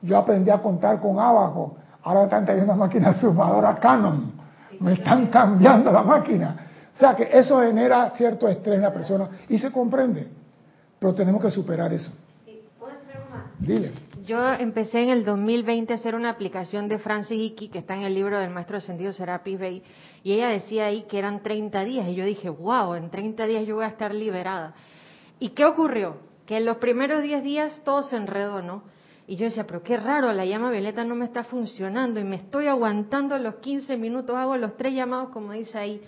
Yo 0.00 0.16
aprendí 0.16 0.50
a 0.50 0.62
contar 0.62 1.00
con 1.00 1.18
abajo 1.18 1.76
Ahora 2.04 2.24
están 2.24 2.44
teniendo 2.44 2.72
una 2.72 2.84
máquina 2.84 3.12
sumadora 3.18 3.74
Canon. 3.76 4.32
Me 4.80 4.92
están 4.92 5.28
cambiando 5.28 5.90
la 5.90 6.02
máquina. 6.02 6.56
O 6.94 6.98
sea 6.98 7.16
que 7.16 7.28
eso 7.32 7.60
genera 7.60 8.10
cierto 8.10 8.46
estrés 8.46 8.76
en 8.76 8.82
la 8.82 8.92
persona 8.92 9.28
y 9.48 9.58
se 9.58 9.72
comprende. 9.72 10.28
Pero 10.98 11.14
tenemos 11.14 11.42
que 11.42 11.50
superar 11.50 11.92
eso. 11.92 12.12
Dile. 13.58 13.92
Yo 14.26 14.52
empecé 14.52 15.02
en 15.02 15.10
el 15.10 15.24
2020 15.24 15.92
a 15.92 15.96
hacer 15.96 16.14
una 16.14 16.30
aplicación 16.30 16.88
de 16.88 16.98
Francis 16.98 17.38
Hickey, 17.38 17.68
que 17.68 17.78
está 17.78 17.94
en 17.94 18.02
el 18.02 18.14
libro 18.14 18.38
del 18.38 18.50
maestro 18.50 18.78
ascendido 18.78 19.12
Serapis 19.12 19.58
Bey, 19.58 19.82
y 20.22 20.32
ella 20.32 20.48
decía 20.48 20.86
ahí 20.86 21.02
que 21.02 21.18
eran 21.18 21.42
30 21.42 21.84
días, 21.84 22.08
y 22.08 22.14
yo 22.14 22.24
dije, 22.24 22.48
wow, 22.48 22.94
en 22.94 23.10
30 23.10 23.46
días 23.46 23.66
yo 23.66 23.76
voy 23.76 23.84
a 23.84 23.88
estar 23.88 24.14
liberada. 24.14 24.74
¿Y 25.38 25.50
qué 25.50 25.66
ocurrió? 25.66 26.16
Que 26.46 26.56
en 26.56 26.64
los 26.64 26.78
primeros 26.78 27.22
10 27.22 27.42
días 27.42 27.82
todo 27.84 28.02
se 28.02 28.16
enredó, 28.16 28.62
¿no? 28.62 28.82
Y 29.26 29.36
yo 29.36 29.46
decía, 29.46 29.66
pero 29.66 29.82
qué 29.82 29.96
raro, 29.96 30.32
la 30.32 30.44
llama 30.44 30.70
violeta 30.70 31.02
no 31.04 31.14
me 31.14 31.24
está 31.24 31.44
funcionando 31.44 32.20
y 32.20 32.24
me 32.24 32.36
estoy 32.36 32.66
aguantando 32.66 33.38
los 33.38 33.56
15 33.56 33.96
minutos, 33.96 34.36
hago 34.36 34.56
los 34.56 34.76
tres 34.76 34.94
llamados 34.94 35.30
como 35.30 35.52
dice 35.52 35.78
ahí. 35.78 36.02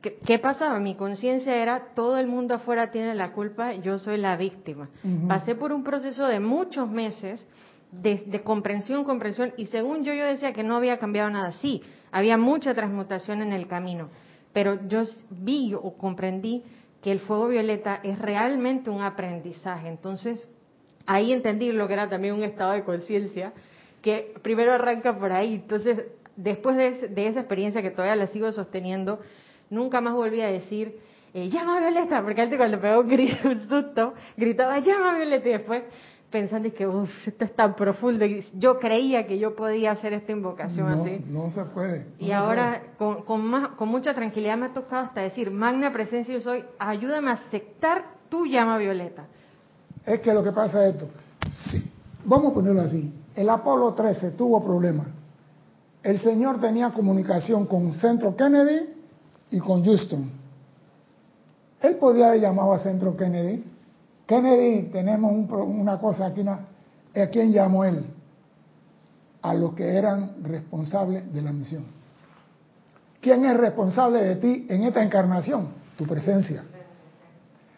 ¿Qué, 0.00 0.38
pasaba? 0.38 0.78
Mi 0.80 0.96
conciencia 0.96 1.56
era, 1.56 1.94
todo 1.94 2.18
el 2.18 2.26
mundo 2.26 2.54
afuera 2.54 2.90
tiene 2.90 3.14
la 3.14 3.32
culpa, 3.32 3.72
yo 3.72 3.98
soy 3.98 4.18
la 4.18 4.36
víctima. 4.36 4.90
Pasé 5.26 5.54
por 5.54 5.72
un 5.72 5.82
proceso 5.82 6.26
de 6.26 6.40
muchos 6.40 6.90
meses 6.90 7.44
de, 7.90 8.22
de, 8.26 8.42
comprensión, 8.42 9.04
comprensión, 9.04 9.54
y 9.56 9.66
según 9.66 10.04
yo, 10.04 10.12
yo 10.12 10.26
decía 10.26 10.52
que 10.52 10.62
no 10.62 10.76
había 10.76 10.98
cambiado 10.98 11.30
nada. 11.30 11.52
Sí, 11.52 11.82
había 12.12 12.36
mucha 12.36 12.74
transmutación 12.74 13.40
en 13.40 13.54
el 13.54 13.66
camino, 13.66 14.10
pero 14.52 14.86
yo 14.88 15.04
vi 15.30 15.72
o 15.72 15.96
comprendí 15.96 16.62
que 17.02 17.10
el 17.10 17.20
fuego 17.20 17.48
violeta 17.48 18.00
es 18.02 18.18
realmente 18.18 18.90
un 18.90 19.00
aprendizaje. 19.00 19.88
Entonces, 19.88 20.46
ahí 21.06 21.32
entendí 21.32 21.72
lo 21.72 21.86
que 21.86 21.94
era 21.94 22.08
también 22.08 22.34
un 22.34 22.42
estado 22.42 22.72
de 22.72 22.84
conciencia, 22.84 23.52
que 24.02 24.34
primero 24.42 24.72
arranca 24.72 25.18
por 25.18 25.32
ahí. 25.32 25.54
Entonces, 25.54 26.04
después 26.36 26.76
de, 26.76 27.26
esa 27.26 27.40
experiencia 27.40 27.82
que 27.82 27.90
todavía 27.90 28.16
la 28.16 28.26
sigo 28.26 28.50
sosteniendo, 28.52 29.20
nunca 29.70 30.00
más 30.00 30.14
volví 30.14 30.40
a 30.40 30.48
decir, 30.48 30.98
eh, 31.32 31.48
llama 31.48 31.78
a 31.78 31.80
Violeta, 31.80 32.22
porque 32.22 32.42
antes 32.42 32.58
cuando 32.58 32.80
pegó 32.80 33.00
un, 33.00 33.10
un 33.44 33.68
susto, 33.68 34.14
gritaba, 34.36 34.78
llama 34.80 35.12
a 35.12 35.16
Violeta, 35.16 35.48
y 35.48 35.52
después 35.52 35.82
pensando 36.34 36.68
que, 36.74 36.84
uff, 36.84 37.28
esto 37.28 37.44
es 37.44 37.54
tan 37.54 37.76
profundo. 37.76 38.26
Yo 38.54 38.80
creía 38.80 39.24
que 39.24 39.38
yo 39.38 39.54
podía 39.54 39.92
hacer 39.92 40.12
esta 40.14 40.32
invocación 40.32 40.88
así. 40.88 41.24
No 41.28 41.48
se 41.50 41.64
puede. 41.66 42.08
y 42.18 42.32
ahora, 42.32 42.82
Con, 42.98 43.22
con, 43.22 43.46
más, 43.46 43.68
con 43.76 43.88
mucha 43.88 44.14
tranquilidad 44.14 44.58
me 44.58 44.66
ha 44.66 44.72
tocado 44.72 45.04
hasta 45.04 45.20
decir, 45.20 45.52
Magna 45.52 45.92
Presencia 45.92 46.34
yo 46.34 46.40
soy, 46.40 46.64
ayúdame 46.80 47.30
a 47.30 47.34
aceptar 47.34 48.04
tu 48.28 48.46
llama 48.46 48.78
Violeta. 48.78 49.28
Es 50.06 50.20
que 50.20 50.32
lo 50.34 50.42
que 50.42 50.52
pasa 50.52 50.86
es 50.86 50.94
esto. 50.94 51.08
Vamos 52.24 52.52
a 52.52 52.54
ponerlo 52.54 52.82
así. 52.82 53.12
El 53.34 53.48
Apolo 53.48 53.94
13 53.94 54.32
tuvo 54.32 54.62
problemas. 54.62 55.06
El 56.02 56.20
señor 56.20 56.60
tenía 56.60 56.90
comunicación 56.90 57.66
con 57.66 57.94
Centro 57.94 58.36
Kennedy 58.36 58.90
y 59.50 59.58
con 59.58 59.84
Houston. 59.84 60.30
Él 61.80 61.96
podía 61.96 62.28
haber 62.28 62.42
llamado 62.42 62.74
a 62.74 62.78
Centro 62.78 63.16
Kennedy. 63.16 63.64
Kennedy, 64.26 64.90
tenemos 64.90 65.32
una 65.50 65.98
cosa 65.98 66.26
aquí. 66.26 66.42
¿A 66.46 67.26
quién 67.30 67.52
llamó 67.52 67.84
él? 67.84 68.04
A 69.42 69.54
los 69.54 69.74
que 69.74 69.96
eran 69.96 70.42
responsables 70.42 71.32
de 71.32 71.42
la 71.42 71.52
misión. 71.52 71.84
¿Quién 73.20 73.44
es 73.46 73.56
responsable 73.56 74.22
de 74.22 74.36
ti 74.36 74.66
en 74.68 74.84
esta 74.84 75.02
encarnación? 75.02 75.68
Tu 75.96 76.04
presencia. 76.06 76.64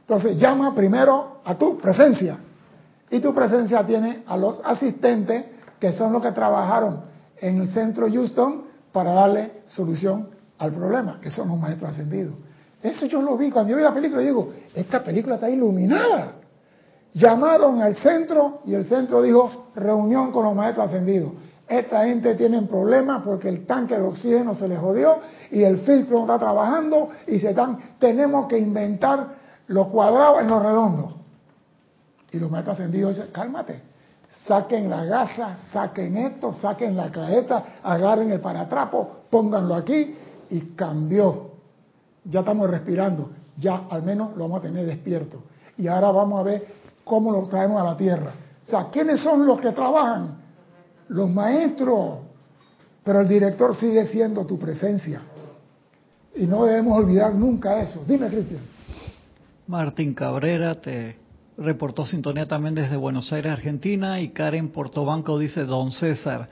Entonces 0.08 0.38
llama 0.38 0.72
primero 0.72 1.40
a 1.44 1.56
tu 1.56 1.78
presencia. 1.78 2.38
Y 3.10 3.18
tu 3.18 3.34
presencia 3.34 3.84
tiene 3.84 4.22
a 4.26 4.36
los 4.36 4.60
asistentes, 4.64 5.44
que 5.80 5.92
son 5.92 6.12
los 6.12 6.22
que 6.22 6.30
trabajaron 6.30 7.00
en 7.38 7.60
el 7.60 7.68
centro 7.74 8.08
Houston 8.08 8.66
para 8.92 9.12
darle 9.12 9.62
solución 9.66 10.28
al 10.58 10.72
problema, 10.72 11.18
que 11.20 11.30
son 11.30 11.48
los 11.48 11.58
maestros 11.58 11.90
ascendidos. 11.90 12.34
Eso 12.82 13.06
yo 13.06 13.20
lo 13.20 13.36
vi. 13.36 13.50
Cuando 13.50 13.70
yo 13.70 13.76
vi 13.76 13.82
la 13.82 13.92
película, 13.92 14.22
digo, 14.22 14.52
esta 14.74 15.02
película 15.02 15.34
está 15.34 15.50
iluminada. 15.50 16.34
Llamaron 17.12 17.82
al 17.82 17.96
centro 17.96 18.60
y 18.64 18.74
el 18.74 18.84
centro 18.84 19.22
dijo, 19.22 19.70
reunión 19.74 20.30
con 20.30 20.44
los 20.44 20.54
maestros 20.54 20.86
ascendidos. 20.86 21.32
Esta 21.68 22.04
gente 22.04 22.36
tiene 22.36 22.62
problemas 22.62 23.22
porque 23.24 23.48
el 23.48 23.66
tanque 23.66 23.96
de 23.96 24.02
oxígeno 24.02 24.54
se 24.54 24.68
les 24.68 24.78
jodió 24.78 25.18
y 25.50 25.64
el 25.64 25.78
filtro 25.78 26.18
no 26.18 26.22
está 26.22 26.38
trabajando 26.38 27.10
y 27.26 27.40
se 27.40 27.50
están, 27.50 27.96
tenemos 27.98 28.46
que 28.46 28.56
inventar 28.56 29.45
los 29.68 29.88
cuadrados 29.88 30.40
en 30.40 30.48
los 30.48 30.62
redondos. 30.62 31.14
Y 32.32 32.38
los 32.38 32.50
maestros 32.50 32.78
ascendidos 32.78 33.16
dicen, 33.16 33.30
cálmate, 33.32 33.80
saquen 34.46 34.90
la 34.90 35.04
gasa, 35.04 35.56
saquen 35.72 36.16
esto, 36.16 36.52
saquen 36.52 36.96
la 36.96 37.10
caeta, 37.10 37.64
agarren 37.82 38.30
el 38.30 38.40
paratrapo, 38.40 39.22
pónganlo 39.30 39.74
aquí 39.74 40.14
y 40.50 40.60
cambió. 40.74 41.50
Ya 42.24 42.40
estamos 42.40 42.68
respirando, 42.68 43.30
ya 43.56 43.82
al 43.90 44.02
menos 44.02 44.36
lo 44.36 44.44
vamos 44.44 44.60
a 44.60 44.62
tener 44.62 44.86
despierto. 44.86 45.42
Y 45.78 45.88
ahora 45.88 46.10
vamos 46.10 46.40
a 46.40 46.42
ver 46.42 46.66
cómo 47.04 47.30
lo 47.30 47.46
traemos 47.46 47.80
a 47.80 47.84
la 47.84 47.96
tierra. 47.96 48.32
O 48.66 48.68
sea, 48.68 48.88
¿quiénes 48.90 49.20
son 49.20 49.46
los 49.46 49.60
que 49.60 49.70
trabajan? 49.72 50.38
Los 51.08 51.30
maestros. 51.30 52.18
Pero 53.04 53.20
el 53.20 53.28
director 53.28 53.76
sigue 53.76 54.06
siendo 54.08 54.44
tu 54.44 54.58
presencia. 54.58 55.20
Y 56.34 56.46
no 56.46 56.64
debemos 56.64 56.98
olvidar 56.98 57.34
nunca 57.34 57.80
eso. 57.80 58.02
Dime, 58.06 58.28
Cristian. 58.28 58.75
Martín 59.66 60.14
Cabrera 60.14 60.76
te 60.76 61.16
reportó 61.58 62.06
sintonía 62.06 62.46
también 62.46 62.76
desde 62.76 62.96
Buenos 62.96 63.32
Aires, 63.32 63.50
Argentina, 63.50 64.20
y 64.20 64.28
Karen 64.28 64.68
Portobanco 64.68 65.38
dice, 65.40 65.64
don 65.64 65.90
César, 65.90 66.48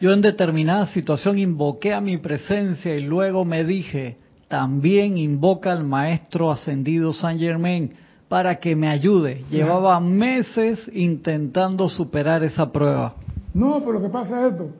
yo 0.00 0.12
en 0.12 0.22
determinada 0.22 0.86
situación 0.86 1.38
invoqué 1.38 1.94
a 1.94 2.00
mi 2.00 2.16
presencia 2.16 2.96
y 2.96 3.02
luego 3.02 3.44
me 3.44 3.64
dije, 3.64 4.16
también 4.48 5.18
invoca 5.18 5.70
al 5.70 5.84
maestro 5.84 6.50
ascendido 6.50 7.12
San 7.12 7.38
Germain 7.38 7.92
para 8.28 8.58
que 8.58 8.74
me 8.74 8.88
ayude. 8.88 9.44
Llevaba 9.50 10.00
meses 10.00 10.80
intentando 10.92 11.88
superar 11.88 12.42
esa 12.42 12.72
prueba. 12.72 13.14
No, 13.54 13.78
pero 13.80 13.92
lo 13.94 14.02
que 14.02 14.08
pasa 14.08 14.46
es 14.46 14.52
esto. 14.52 14.70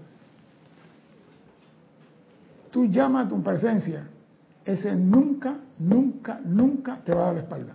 Tú 2.72 2.86
llamas 2.86 3.26
a 3.26 3.28
tu 3.28 3.42
presencia, 3.42 4.08
ese 4.68 4.94
nunca, 4.94 5.56
nunca, 5.78 6.40
nunca 6.44 7.00
te 7.02 7.14
va 7.14 7.22
a 7.22 7.24
dar 7.26 7.34
la 7.34 7.40
espalda. 7.40 7.72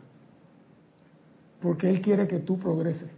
Porque 1.60 1.90
Él 1.90 2.02
quiere 2.02 2.28
que 2.28 2.40
tú 2.40 2.60
progreses. 2.60 3.10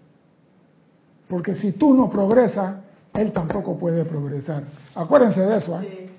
Porque 1.28 1.56
si 1.56 1.74
tú 1.74 1.94
no 1.94 2.10
progresas, 2.10 2.78
Él 3.14 3.34
tampoco 3.34 3.78
puede 3.78 4.06
progresar. 4.06 4.64
Acuérdense 4.94 5.42
de 5.42 5.58
eso. 5.58 5.82
¿eh? 5.82 6.10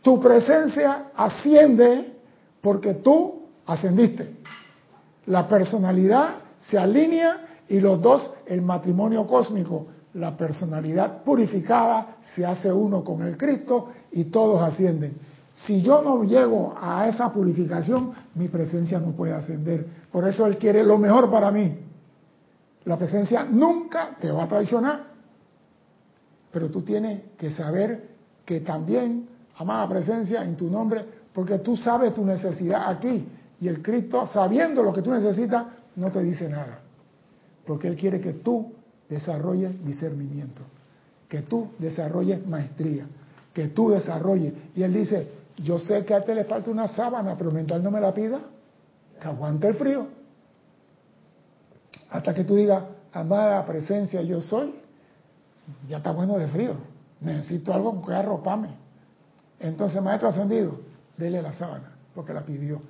Tu 0.00 0.18
presencia 0.18 1.10
asciende 1.14 2.14
porque 2.62 2.94
tú 2.94 3.42
ascendiste. 3.66 4.36
La 5.26 5.46
personalidad 5.46 6.36
se 6.60 6.78
alinea 6.78 7.46
y 7.68 7.78
los 7.78 8.00
dos, 8.00 8.30
el 8.46 8.62
matrimonio 8.62 9.26
cósmico, 9.26 9.88
la 10.14 10.34
personalidad 10.34 11.24
purificada 11.24 12.16
se 12.34 12.46
hace 12.46 12.72
uno 12.72 13.04
con 13.04 13.20
el 13.22 13.36
Cristo 13.36 13.90
y 14.12 14.24
todos 14.24 14.62
ascienden. 14.62 15.33
Si 15.66 15.80
yo 15.80 16.02
no 16.02 16.24
llego 16.24 16.74
a 16.78 17.08
esa 17.08 17.32
purificación, 17.32 18.12
mi 18.34 18.48
presencia 18.48 18.98
no 18.98 19.12
puede 19.12 19.32
ascender. 19.32 19.86
Por 20.12 20.26
eso 20.28 20.46
Él 20.46 20.58
quiere 20.58 20.84
lo 20.84 20.98
mejor 20.98 21.30
para 21.30 21.50
mí. 21.50 21.78
La 22.84 22.98
presencia 22.98 23.44
nunca 23.44 24.16
te 24.20 24.30
va 24.30 24.44
a 24.44 24.48
traicionar. 24.48 25.04
Pero 26.52 26.70
tú 26.70 26.82
tienes 26.82 27.22
que 27.38 27.50
saber 27.52 28.10
que 28.44 28.60
también, 28.60 29.26
amada 29.56 29.88
presencia, 29.88 30.44
en 30.44 30.54
tu 30.54 30.70
nombre, 30.70 31.04
porque 31.32 31.58
tú 31.58 31.76
sabes 31.76 32.14
tu 32.14 32.24
necesidad 32.24 32.90
aquí. 32.90 33.26
Y 33.60 33.68
el 33.68 33.82
Cristo, 33.82 34.26
sabiendo 34.26 34.82
lo 34.82 34.92
que 34.92 35.00
tú 35.00 35.10
necesitas, 35.10 35.64
no 35.96 36.10
te 36.10 36.22
dice 36.22 36.48
nada. 36.48 36.80
Porque 37.66 37.88
Él 37.88 37.96
quiere 37.96 38.20
que 38.20 38.34
tú 38.34 38.72
desarrolles 39.08 39.82
discernimiento, 39.84 40.60
que 41.28 41.40
tú 41.40 41.70
desarrolles 41.78 42.46
maestría, 42.46 43.06
que 43.54 43.68
tú 43.68 43.90
desarrolles. 43.90 44.52
Y 44.76 44.82
Él 44.82 44.92
dice, 44.92 45.43
yo 45.56 45.78
sé 45.78 46.04
que 46.04 46.14
a 46.14 46.24
ti 46.24 46.34
le 46.34 46.44
falta 46.44 46.70
una 46.70 46.88
sábana, 46.88 47.36
pero 47.36 47.50
mientras 47.50 47.82
no 47.82 47.90
me 47.90 48.00
la 48.00 48.12
pida, 48.12 48.40
que 49.20 49.28
aguante 49.28 49.68
el 49.68 49.74
frío. 49.74 50.06
Hasta 52.10 52.34
que 52.34 52.44
tú 52.44 52.56
digas, 52.56 52.82
amada 53.12 53.64
presencia, 53.64 54.22
yo 54.22 54.40
soy, 54.40 54.74
ya 55.88 55.98
está 55.98 56.10
bueno 56.12 56.36
de 56.38 56.48
frío. 56.48 56.74
Necesito 57.20 57.72
algo 57.72 58.02
que 58.02 58.12
arroparme. 58.12 58.70
Entonces, 59.60 60.02
maestro 60.02 60.28
ascendido, 60.28 60.78
dele 61.16 61.40
la 61.40 61.52
sábana, 61.52 61.92
porque 62.14 62.34
la 62.34 62.42
pidió. 62.42 62.80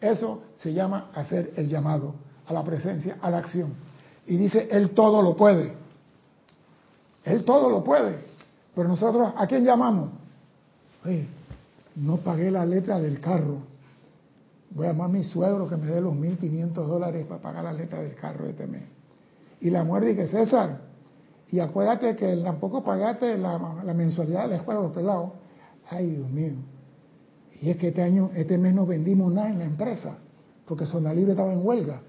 Eso 0.00 0.42
se 0.56 0.72
llama 0.72 1.10
hacer 1.14 1.52
el 1.56 1.68
llamado 1.68 2.14
a 2.46 2.52
la 2.52 2.64
presencia, 2.64 3.18
a 3.20 3.30
la 3.30 3.38
acción. 3.38 3.74
Y 4.26 4.36
dice, 4.36 4.68
Él 4.70 4.90
todo 4.90 5.22
lo 5.22 5.36
puede. 5.36 5.74
Él 7.24 7.44
todo 7.44 7.70
lo 7.70 7.84
puede. 7.84 8.24
Pero 8.74 8.88
nosotros, 8.88 9.32
¿a 9.36 9.46
quién 9.46 9.64
llamamos? 9.64 10.10
Oye, 11.04 11.28
no 11.96 12.16
pagué 12.18 12.50
la 12.50 12.66
letra 12.66 12.98
del 12.98 13.20
carro. 13.20 13.58
Voy 14.70 14.86
a 14.86 14.92
llamar 14.92 15.10
a 15.10 15.12
mi 15.12 15.24
suegro 15.24 15.68
que 15.68 15.76
me 15.76 15.86
dé 15.86 16.00
los 16.00 16.14
1.500 16.14 16.72
dólares 16.72 17.26
para 17.26 17.40
pagar 17.40 17.64
la 17.64 17.72
letra 17.72 18.00
del 18.00 18.14
carro 18.14 18.46
este 18.46 18.66
mes. 18.66 18.82
Y 19.60 19.70
la 19.70 19.84
muerte 19.84 20.08
dice, 20.08 20.26
César, 20.26 20.80
y 21.50 21.60
acuérdate 21.60 22.16
que 22.16 22.36
tampoco 22.38 22.82
pagaste 22.82 23.38
la, 23.38 23.58
mensualidad 23.94 24.48
del 24.48 24.60
juego 24.60 24.92
pelado. 24.92 25.34
Ay, 25.88 26.10
Dios 26.10 26.28
mío. 26.28 26.54
Y 27.60 27.70
es 27.70 27.76
que 27.76 27.88
este 27.88 28.02
año, 28.02 28.30
este 28.34 28.58
mes 28.58 28.74
no 28.74 28.84
vendimos 28.84 29.32
nada 29.32 29.50
en 29.50 29.58
la 29.60 29.64
empresa, 29.64 30.18
porque 30.66 30.86
Zona 30.86 31.14
Libre 31.14 31.32
estaba 31.32 31.52
en 31.52 31.64
huelga. 31.64 32.00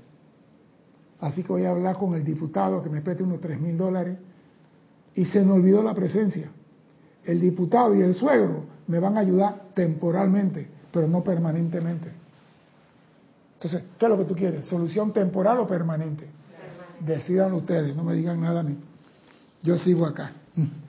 Así 1.19 1.43
que 1.43 1.53
voy 1.53 1.65
a 1.65 1.71
hablar 1.71 1.97
con 1.97 2.15
el 2.15 2.25
diputado 2.25 2.81
que 2.81 2.89
me 2.89 3.01
preste 3.01 3.23
unos 3.23 3.39
3 3.39 3.59
mil 3.61 3.77
dólares. 3.77 4.17
Y 5.13 5.25
se 5.25 5.41
me 5.43 5.53
olvidó 5.53 5.83
la 5.83 5.93
presencia. 5.93 6.49
El 7.23 7.39
diputado 7.39 7.95
y 7.95 8.01
el 8.01 8.15
suegro 8.15 8.74
me 8.87 8.99
van 8.99 9.17
a 9.17 9.21
ayudar 9.21 9.69
temporalmente, 9.73 10.67
pero 10.91 11.07
no 11.07 11.23
permanentemente. 11.23 12.11
Entonces, 13.55 13.83
¿qué 13.97 14.05
es 14.05 14.09
lo 14.09 14.17
que 14.17 14.25
tú 14.25 14.35
quieres? 14.35 14.65
¿Solución 14.65 15.11
temporal 15.11 15.59
o 15.59 15.67
permanente? 15.67 16.27
Decidan 16.99 17.53
ustedes, 17.53 17.95
no 17.95 18.03
me 18.03 18.13
digan 18.13 18.41
nada 18.41 18.59
a 18.59 18.63
mí. 18.63 18.77
Yo 19.63 19.77
sigo 19.77 20.05
acá. 20.05 20.31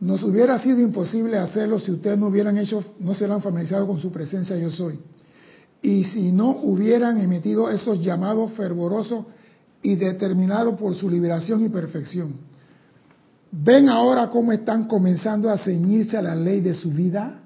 Nos 0.00 0.22
hubiera 0.24 0.58
sido 0.58 0.80
imposible 0.80 1.38
hacerlo 1.38 1.78
si 1.78 1.92
ustedes 1.92 2.18
no 2.18 2.26
hubieran 2.26 2.58
hecho, 2.58 2.84
no 2.98 3.14
se 3.14 3.24
han 3.24 3.40
familiarizado 3.40 3.86
con 3.86 4.00
su 4.00 4.10
presencia 4.10 4.56
yo 4.56 4.68
soy. 4.68 4.98
Y 5.80 6.02
si 6.04 6.32
no 6.32 6.50
hubieran 6.50 7.20
emitido 7.20 7.70
esos 7.70 8.00
llamados 8.00 8.50
fervorosos 8.52 9.26
y 9.80 9.94
determinados 9.94 10.78
por 10.78 10.96
su 10.96 11.08
liberación 11.08 11.64
y 11.64 11.68
perfección. 11.68 12.51
¿Ven 13.54 13.90
ahora 13.90 14.30
cómo 14.30 14.50
están 14.50 14.88
comenzando 14.88 15.50
a 15.50 15.58
ceñirse 15.58 16.16
a 16.16 16.22
la 16.22 16.34
ley 16.34 16.62
de 16.62 16.74
su 16.74 16.90
vida? 16.90 17.40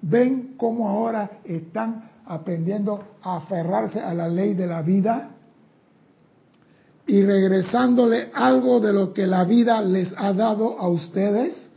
¿Ven 0.00 0.54
cómo 0.56 0.88
ahora 0.88 1.40
están 1.44 2.10
aprendiendo 2.24 3.04
a 3.22 3.36
aferrarse 3.36 4.00
a 4.00 4.14
la 4.14 4.26
ley 4.26 4.54
de 4.54 4.66
la 4.66 4.80
vida? 4.80 5.32
Y 7.06 7.22
regresándole 7.22 8.30
algo 8.32 8.80
de 8.80 8.94
lo 8.94 9.12
que 9.12 9.26
la 9.26 9.44
vida 9.44 9.82
les 9.82 10.14
ha 10.16 10.32
dado 10.32 10.80
a 10.80 10.88
ustedes. 10.88 11.70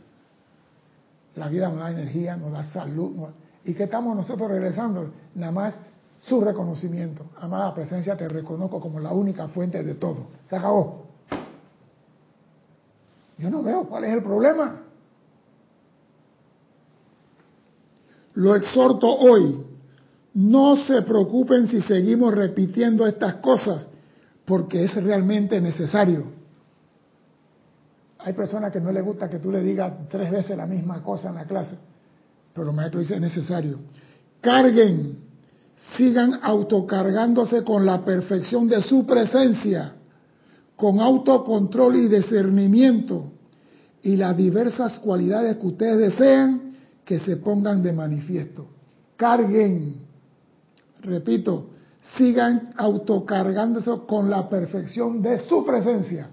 La 1.36 1.48
vida 1.48 1.68
nos 1.68 1.80
da 1.80 1.90
energía, 1.90 2.36
nos 2.38 2.52
da 2.52 2.64
salud. 2.64 3.28
¿Y 3.66 3.74
qué 3.74 3.84
estamos 3.84 4.16
nosotros 4.16 4.50
regresando? 4.50 5.10
Nada 5.34 5.52
más 5.52 5.74
su 6.20 6.40
reconocimiento. 6.40 7.26
Amada 7.38 7.74
presencia, 7.74 8.16
te 8.16 8.30
reconozco 8.30 8.80
como 8.80 8.98
la 8.98 9.12
única 9.12 9.46
fuente 9.48 9.82
de 9.84 9.94
todo. 9.94 10.28
Se 10.48 10.56
acabó. 10.56 11.07
Yo 13.38 13.50
no 13.50 13.62
veo 13.62 13.84
cuál 13.88 14.04
es 14.04 14.12
el 14.12 14.22
problema. 14.22 14.82
Lo 18.34 18.54
exhorto 18.54 19.08
hoy. 19.08 19.64
No 20.34 20.76
se 20.84 21.02
preocupen 21.02 21.66
si 21.68 21.80
seguimos 21.82 22.34
repitiendo 22.34 23.06
estas 23.06 23.36
cosas, 23.36 23.86
porque 24.44 24.84
es 24.84 24.94
realmente 24.94 25.60
necesario. 25.60 26.38
Hay 28.18 28.32
personas 28.32 28.72
que 28.72 28.80
no 28.80 28.92
les 28.92 29.04
gusta 29.04 29.28
que 29.28 29.38
tú 29.38 29.50
le 29.50 29.62
digas 29.62 29.92
tres 30.08 30.30
veces 30.30 30.56
la 30.56 30.66
misma 30.66 31.02
cosa 31.02 31.30
en 31.30 31.36
la 31.36 31.44
clase, 31.44 31.76
pero 32.52 32.70
el 32.70 32.76
maestro 32.76 33.00
dice 33.00 33.14
es 33.14 33.20
necesario. 33.20 33.78
Carguen, 34.40 35.18
sigan 35.96 36.40
autocargándose 36.42 37.64
con 37.64 37.86
la 37.86 38.04
perfección 38.04 38.68
de 38.68 38.82
su 38.82 39.06
presencia, 39.06 39.94
con 40.78 41.00
autocontrol 41.00 41.96
y 41.96 42.08
discernimiento 42.08 43.32
y 44.00 44.14
las 44.16 44.36
diversas 44.36 45.00
cualidades 45.00 45.56
que 45.56 45.66
ustedes 45.66 45.98
desean 45.98 46.76
que 47.04 47.18
se 47.18 47.36
pongan 47.38 47.82
de 47.82 47.92
manifiesto. 47.92 48.68
Carguen, 49.16 49.96
repito, 51.00 51.70
sigan 52.16 52.74
autocargándose 52.76 53.90
con 54.06 54.30
la 54.30 54.48
perfección 54.48 55.20
de 55.20 55.40
su 55.40 55.66
presencia. 55.66 56.30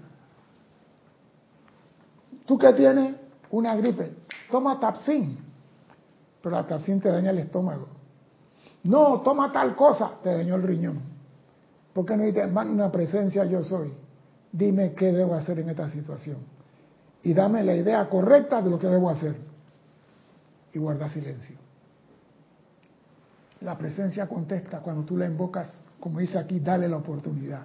¿Tú 2.46 2.56
qué 2.56 2.72
tienes? 2.72 3.16
Una 3.50 3.74
gripe. 3.74 4.14
Toma 4.48 4.78
Tapsin. 4.78 5.38
Pero 6.40 6.54
la 6.54 6.64
Tapsin 6.64 7.00
te 7.00 7.08
daña 7.08 7.30
el 7.30 7.38
estómago. 7.38 7.88
No, 8.84 9.22
toma 9.22 9.50
tal 9.50 9.74
cosa. 9.74 10.12
Te 10.22 10.32
dañó 10.32 10.54
el 10.54 10.62
riñón. 10.62 11.00
¿Por 11.92 12.06
qué 12.06 12.16
no 12.16 12.22
dices, 12.22 12.48
una 12.48 12.92
presencia 12.92 13.44
yo 13.44 13.64
soy? 13.64 14.05
Dime 14.52 14.92
qué 14.94 15.12
debo 15.12 15.34
hacer 15.34 15.58
en 15.58 15.68
esta 15.68 15.88
situación. 15.90 16.38
Y 17.22 17.34
dame 17.34 17.64
la 17.64 17.74
idea 17.74 18.08
correcta 18.08 18.62
de 18.62 18.70
lo 18.70 18.78
que 18.78 18.86
debo 18.86 19.10
hacer. 19.10 19.36
Y 20.72 20.78
guarda 20.78 21.08
silencio. 21.08 21.56
La 23.60 23.76
presencia 23.76 24.26
contesta 24.26 24.80
cuando 24.80 25.04
tú 25.04 25.16
la 25.16 25.26
invocas, 25.26 25.78
como 25.98 26.20
dice 26.20 26.38
aquí, 26.38 26.60
dale 26.60 26.88
la 26.88 26.98
oportunidad. 26.98 27.62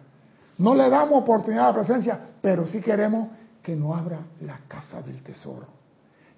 No 0.57 0.73
le 0.73 0.89
damos 0.89 1.21
oportunidad 1.21 1.65
a 1.65 1.71
la 1.71 1.75
presencia, 1.75 2.19
pero 2.41 2.65
sí 2.65 2.81
queremos 2.81 3.29
que 3.61 3.75
nos 3.75 3.97
abra 3.97 4.19
la 4.41 4.59
casa 4.67 5.01
del 5.01 5.21
tesoro. 5.21 5.67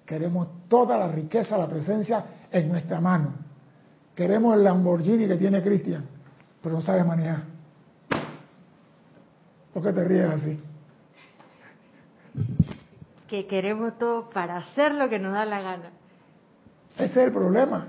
Queremos 0.04 0.48
toda 0.68 0.98
la 0.98 1.08
riqueza, 1.08 1.56
la 1.56 1.68
presencia 1.68 2.24
en 2.50 2.68
nuestra 2.68 3.00
mano. 3.00 3.32
Queremos 4.14 4.54
el 4.54 4.64
Lamborghini 4.64 5.26
que 5.26 5.36
tiene 5.36 5.62
Cristian, 5.62 6.04
pero 6.62 6.74
no 6.74 6.82
sabe 6.82 7.02
manejar. 7.04 7.53
¿Por 9.74 9.82
qué 9.82 9.92
te 9.92 10.04
ríes 10.04 10.30
así? 10.30 10.60
Que 13.28 13.46
queremos 13.46 13.98
todo 13.98 14.30
para 14.30 14.58
hacer 14.58 14.94
lo 14.94 15.08
que 15.08 15.18
nos 15.18 15.32
da 15.32 15.44
la 15.44 15.60
gana. 15.60 15.90
Ese 16.94 17.04
es 17.04 17.26
el 17.26 17.32
problema. 17.32 17.88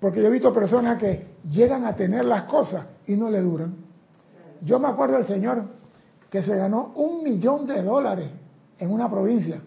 Porque 0.00 0.20
yo 0.20 0.28
he 0.28 0.30
visto 0.30 0.52
personas 0.52 0.98
que 1.00 1.26
llegan 1.50 1.84
a 1.84 1.96
tener 1.96 2.24
las 2.24 2.44
cosas 2.44 2.86
y 3.06 3.16
no 3.16 3.28
le 3.28 3.40
duran. 3.40 3.74
Yo 4.62 4.78
me 4.78 4.86
acuerdo 4.88 5.16
del 5.16 5.26
señor 5.26 5.64
que 6.30 6.42
se 6.42 6.54
ganó 6.54 6.92
un 6.94 7.24
millón 7.24 7.66
de 7.66 7.82
dólares 7.82 8.30
en 8.78 8.90
una 8.92 9.10
provincia. 9.10 9.60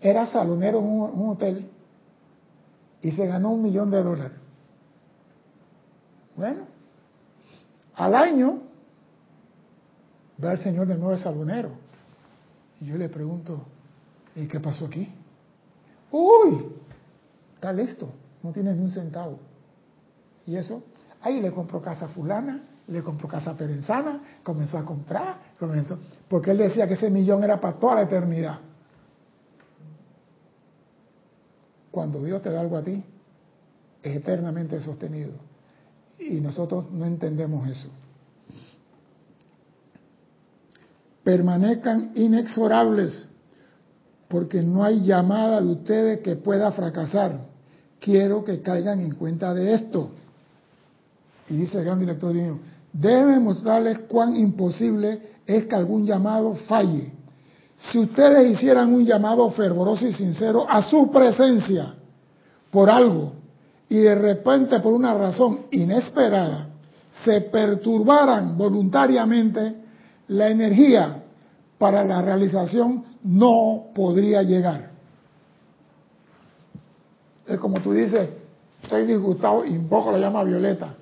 Era 0.00 0.26
salonero 0.26 0.78
en 0.78 0.84
un, 0.84 1.28
hotel 1.30 1.70
y 3.02 3.12
se 3.12 3.26
ganó 3.26 3.52
un 3.52 3.62
millón 3.62 3.90
de 3.90 4.02
dólares. 4.02 4.38
Bueno, 6.36 6.62
al 7.94 8.14
año 8.14 8.63
ve 10.38 10.48
al 10.48 10.58
Señor 10.58 10.86
de 10.86 10.96
nuevo 10.96 11.16
salonero. 11.16 11.70
Y 12.80 12.86
yo 12.86 12.96
le 12.96 13.08
pregunto, 13.08 13.64
¿y 14.34 14.46
qué 14.46 14.60
pasó 14.60 14.86
aquí? 14.86 15.08
Uy, 16.10 16.66
está 17.54 17.72
listo, 17.72 18.08
no 18.42 18.52
tiene 18.52 18.72
ni 18.74 18.84
un 18.84 18.90
centavo. 18.90 19.38
¿Y 20.46 20.56
eso? 20.56 20.82
Ahí 21.22 21.40
le 21.40 21.52
compró 21.52 21.80
casa 21.80 22.08
fulana, 22.08 22.62
le 22.86 23.02
compró 23.02 23.28
casa 23.28 23.56
perenzana, 23.56 24.20
comenzó 24.42 24.78
a 24.78 24.84
comprar, 24.84 25.38
comenzó, 25.58 25.98
porque 26.28 26.50
él 26.50 26.58
decía 26.58 26.86
que 26.86 26.94
ese 26.94 27.10
millón 27.10 27.42
era 27.42 27.60
para 27.60 27.78
toda 27.78 27.94
la 27.96 28.02
eternidad. 28.02 28.58
Cuando 31.90 32.22
Dios 32.22 32.42
te 32.42 32.50
da 32.50 32.60
algo 32.60 32.76
a 32.76 32.82
ti, 32.82 33.02
es 34.02 34.16
eternamente 34.16 34.80
sostenido. 34.80 35.32
Y 36.18 36.40
nosotros 36.40 36.90
no 36.90 37.06
entendemos 37.06 37.66
eso. 37.68 37.88
Permanezcan 41.24 42.12
inexorables, 42.14 43.28
porque 44.28 44.62
no 44.62 44.84
hay 44.84 45.00
llamada 45.00 45.60
de 45.60 45.68
ustedes 45.68 46.20
que 46.20 46.36
pueda 46.36 46.70
fracasar. 46.72 47.48
Quiero 47.98 48.44
que 48.44 48.60
caigan 48.60 49.00
en 49.00 49.14
cuenta 49.14 49.54
de 49.54 49.74
esto. 49.74 50.10
Y 51.48 51.56
dice 51.56 51.78
el 51.78 51.84
gran 51.84 52.00
director 52.00 52.32
divino, 52.32 52.58
debe 52.92 53.40
mostrarles 53.40 54.00
cuán 54.00 54.36
imposible 54.36 55.34
es 55.46 55.66
que 55.66 55.74
algún 55.74 56.06
llamado 56.06 56.54
falle. 56.54 57.12
Si 57.90 57.98
ustedes 57.98 58.52
hicieran 58.52 58.92
un 58.92 59.04
llamado 59.04 59.48
fervoroso 59.50 60.06
y 60.06 60.12
sincero 60.12 60.66
a 60.68 60.82
su 60.82 61.10
presencia 61.10 61.94
por 62.70 62.88
algo 62.88 63.32
y 63.88 63.96
de 63.96 64.14
repente 64.14 64.80
por 64.80 64.92
una 64.92 65.14
razón 65.14 65.66
inesperada 65.70 66.68
se 67.24 67.42
perturbaran 67.42 68.56
voluntariamente, 68.56 69.83
la 70.28 70.48
energía 70.48 71.22
para 71.78 72.04
la 72.04 72.22
realización 72.22 73.04
no 73.24 73.86
podría 73.94 74.42
llegar. 74.42 74.90
Es 77.46 77.58
como 77.58 77.80
tú 77.80 77.92
dices, 77.92 78.30
estoy 78.82 79.06
disgustado, 79.06 79.64
invoco 79.64 80.12
la 80.12 80.18
llama 80.18 80.44
violeta. 80.44 80.94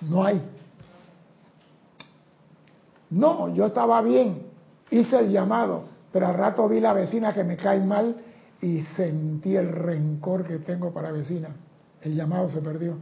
No 0.00 0.24
hay. 0.24 0.40
No, 3.10 3.54
yo 3.54 3.66
estaba 3.66 4.02
bien, 4.02 4.42
hice 4.90 5.18
el 5.20 5.30
llamado, 5.30 5.84
pero 6.12 6.26
al 6.26 6.34
rato 6.34 6.68
vi 6.68 6.80
la 6.80 6.92
vecina 6.92 7.32
que 7.32 7.44
me 7.44 7.56
cae 7.56 7.80
mal 7.80 8.16
y 8.60 8.80
sentí 8.96 9.54
el 9.54 9.68
rencor 9.68 10.44
que 10.44 10.58
tengo 10.58 10.92
para 10.92 11.12
vecina. 11.12 11.50
El 12.02 12.14
llamado 12.16 12.48
se 12.48 12.60
perdió. 12.60 12.96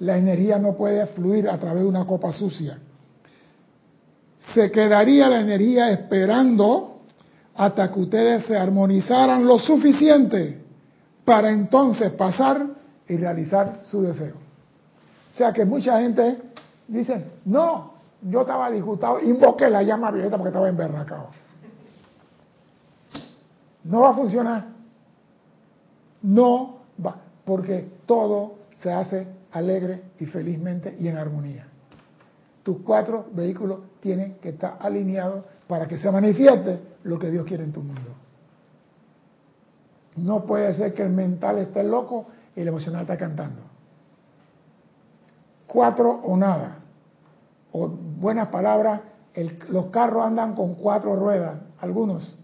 La 0.00 0.18
energía 0.18 0.58
no 0.58 0.74
puede 0.74 1.06
fluir 1.06 1.48
a 1.48 1.58
través 1.58 1.82
de 1.82 1.88
una 1.88 2.06
copa 2.06 2.32
sucia. 2.32 2.78
Se 4.54 4.70
quedaría 4.70 5.28
la 5.28 5.40
energía 5.40 5.90
esperando 5.90 7.02
hasta 7.54 7.92
que 7.92 8.00
ustedes 8.00 8.46
se 8.46 8.56
armonizaran 8.56 9.46
lo 9.46 9.58
suficiente 9.58 10.62
para 11.24 11.50
entonces 11.50 12.12
pasar 12.12 12.66
y 13.08 13.16
realizar 13.16 13.80
su 13.84 14.02
deseo. 14.02 14.34
O 15.32 15.36
sea 15.36 15.52
que 15.52 15.64
mucha 15.64 16.00
gente 16.00 16.38
dice, 16.88 17.24
no, 17.44 17.94
yo 18.22 18.42
estaba 18.42 18.70
disgustado, 18.70 19.20
invoqué 19.20 19.68
la 19.68 19.82
llama 19.82 20.10
violeta 20.10 20.36
porque 20.36 20.48
estaba 20.48 20.68
emberracado. 20.68 21.28
No 23.84 24.00
va 24.00 24.10
a 24.10 24.14
funcionar. 24.14 24.64
No 26.22 26.80
va, 27.04 27.16
porque 27.44 27.88
todo 28.06 28.54
se 28.82 28.92
hace 28.92 29.26
alegre 29.52 30.02
y 30.18 30.26
felizmente 30.26 30.94
y 30.98 31.08
en 31.08 31.16
armonía. 31.16 31.69
Tus 32.62 32.78
cuatro 32.78 33.26
vehículos 33.32 33.80
tienen 34.00 34.34
que 34.34 34.50
estar 34.50 34.76
alineados 34.80 35.44
para 35.66 35.88
que 35.88 35.98
se 35.98 36.10
manifieste 36.10 36.80
lo 37.04 37.18
que 37.18 37.30
Dios 37.30 37.46
quiere 37.46 37.64
en 37.64 37.72
tu 37.72 37.80
mundo. 37.80 38.10
No 40.16 40.44
puede 40.44 40.74
ser 40.74 40.92
que 40.92 41.02
el 41.02 41.10
mental 41.10 41.58
esté 41.58 41.82
loco 41.82 42.26
y 42.54 42.60
el 42.60 42.68
emocional 42.68 43.02
está 43.02 43.16
cantando. 43.16 43.62
Cuatro 45.66 46.10
o 46.10 46.36
nada. 46.36 46.78
O 47.72 47.88
buenas 47.88 48.48
palabras, 48.48 49.00
los 49.68 49.86
carros 49.86 50.26
andan 50.26 50.54
con 50.54 50.74
cuatro 50.74 51.14
ruedas, 51.16 51.60
algunos. 51.80 52.36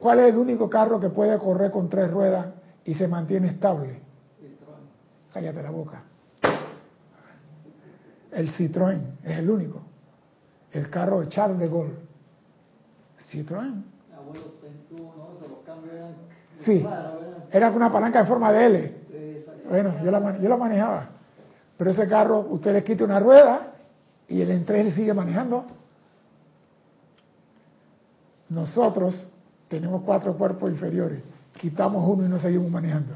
¿Cuál 0.00 0.20
es 0.20 0.32
el 0.32 0.38
único 0.38 0.70
carro 0.70 0.98
que 0.98 1.10
puede 1.10 1.38
correr 1.38 1.70
con 1.70 1.88
tres 1.88 2.10
ruedas 2.10 2.46
y 2.84 2.94
se 2.94 3.06
mantiene 3.06 3.48
estable? 3.48 4.00
Cállate 5.32 5.62
la 5.62 5.70
boca. 5.70 6.02
El 8.32 8.52
Citroën 8.54 9.18
es 9.24 9.38
el 9.38 9.50
único. 9.50 9.80
El 10.72 10.90
carro 10.90 11.20
de 11.20 11.28
Charles 11.28 11.58
de 11.58 11.68
Gaulle. 11.68 11.94
Citroën. 13.30 13.82
Sí, 16.64 16.84
era 17.50 17.68
con 17.68 17.76
una 17.76 17.90
palanca 17.90 18.20
en 18.20 18.26
forma 18.26 18.52
de 18.52 18.66
L. 18.66 18.98
Bueno, 19.68 19.94
yo 20.04 20.10
la, 20.10 20.38
yo 20.38 20.48
la 20.48 20.56
manejaba. 20.56 21.08
Pero 21.76 21.90
ese 21.90 22.08
carro, 22.08 22.40
usted 22.40 22.72
le 22.72 22.84
quita 22.84 23.04
una 23.04 23.20
rueda 23.20 23.74
y 24.26 24.40
el 24.40 24.50
entre 24.50 24.90
sigue 24.90 25.14
manejando. 25.14 25.64
Nosotros 28.48 29.30
tenemos 29.68 30.02
cuatro 30.02 30.36
cuerpos 30.36 30.70
inferiores, 30.70 31.22
quitamos 31.52 32.08
uno 32.08 32.26
y 32.26 32.28
no 32.28 32.38
seguimos 32.38 32.70
manejando. 32.70 33.14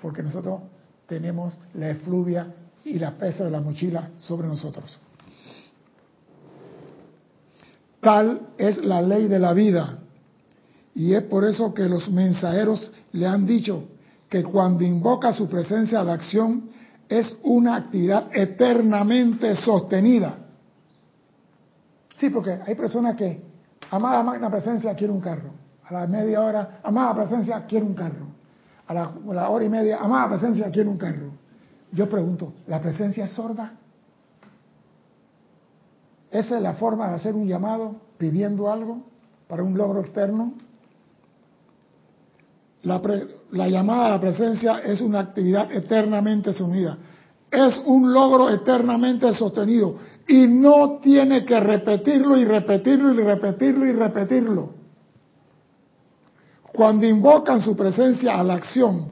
Porque 0.00 0.22
nosotros 0.22 0.60
tenemos 1.06 1.58
la 1.74 1.90
efluvia 1.90 2.46
y 2.86 2.98
la 2.98 3.12
pesa 3.12 3.44
de 3.44 3.50
la 3.50 3.60
mochila 3.60 4.10
sobre 4.18 4.46
nosotros. 4.46 4.98
Tal 8.00 8.40
es 8.56 8.84
la 8.84 9.02
ley 9.02 9.26
de 9.26 9.38
la 9.38 9.52
vida. 9.52 9.98
Y 10.94 11.12
es 11.12 11.22
por 11.24 11.44
eso 11.44 11.74
que 11.74 11.88
los 11.88 12.08
mensajeros 12.08 12.92
le 13.12 13.26
han 13.26 13.44
dicho 13.44 13.84
que 14.28 14.44
cuando 14.44 14.84
invoca 14.84 15.32
su 15.32 15.48
presencia 15.48 16.02
la 16.02 16.14
acción 16.14 16.70
es 17.08 17.36
una 17.42 17.76
actividad 17.76 18.28
eternamente 18.32 19.56
sostenida. 19.56 20.36
Sí, 22.14 22.30
porque 22.30 22.58
hay 22.64 22.74
personas 22.74 23.16
que, 23.16 23.42
amada 23.90 24.22
magna 24.22 24.50
presencia, 24.50 24.94
quiere 24.94 25.12
un 25.12 25.20
carro. 25.20 25.50
A 25.84 25.92
la 25.92 26.06
media 26.06 26.40
hora, 26.40 26.80
amada 26.82 27.14
presencia, 27.14 27.64
quiere 27.66 27.84
un 27.84 27.94
carro. 27.94 28.26
A 28.86 28.94
la, 28.94 29.02
a 29.04 29.34
la 29.34 29.50
hora 29.50 29.64
y 29.64 29.68
media, 29.68 29.98
amada 29.98 30.30
presencia, 30.30 30.70
quiere 30.70 30.88
un 30.88 30.96
carro. 30.96 31.45
Yo 31.92 32.08
pregunto, 32.08 32.52
¿la 32.66 32.80
presencia 32.80 33.24
es 33.24 33.32
sorda? 33.32 33.72
¿Esa 36.30 36.56
es 36.56 36.62
la 36.62 36.74
forma 36.74 37.08
de 37.08 37.14
hacer 37.14 37.34
un 37.34 37.46
llamado 37.46 37.96
pidiendo 38.18 38.70
algo 38.70 39.02
para 39.48 39.62
un 39.62 39.76
logro 39.76 40.00
externo? 40.00 40.54
La, 42.82 43.68
llamada 43.68 44.06
a 44.06 44.10
la 44.10 44.20
presencia 44.20 44.78
es 44.78 45.00
una 45.00 45.20
actividad 45.20 45.72
eternamente 45.72 46.50
unida. 46.62 46.98
Es 47.50 47.80
un 47.84 48.12
logro 48.12 48.50
eternamente 48.50 49.32
sostenido. 49.34 49.96
Y 50.28 50.46
no 50.46 50.98
tiene 50.98 51.44
que 51.44 51.58
repetirlo 51.58 52.36
y 52.36 52.44
repetirlo 52.44 53.12
y 53.12 53.24
repetirlo 53.24 53.86
y 53.86 53.92
repetirlo. 53.92 54.70
Cuando 56.72 57.06
invocan 57.06 57.60
su 57.60 57.74
presencia 57.74 58.38
a 58.38 58.44
la 58.44 58.54
acción 58.54 59.08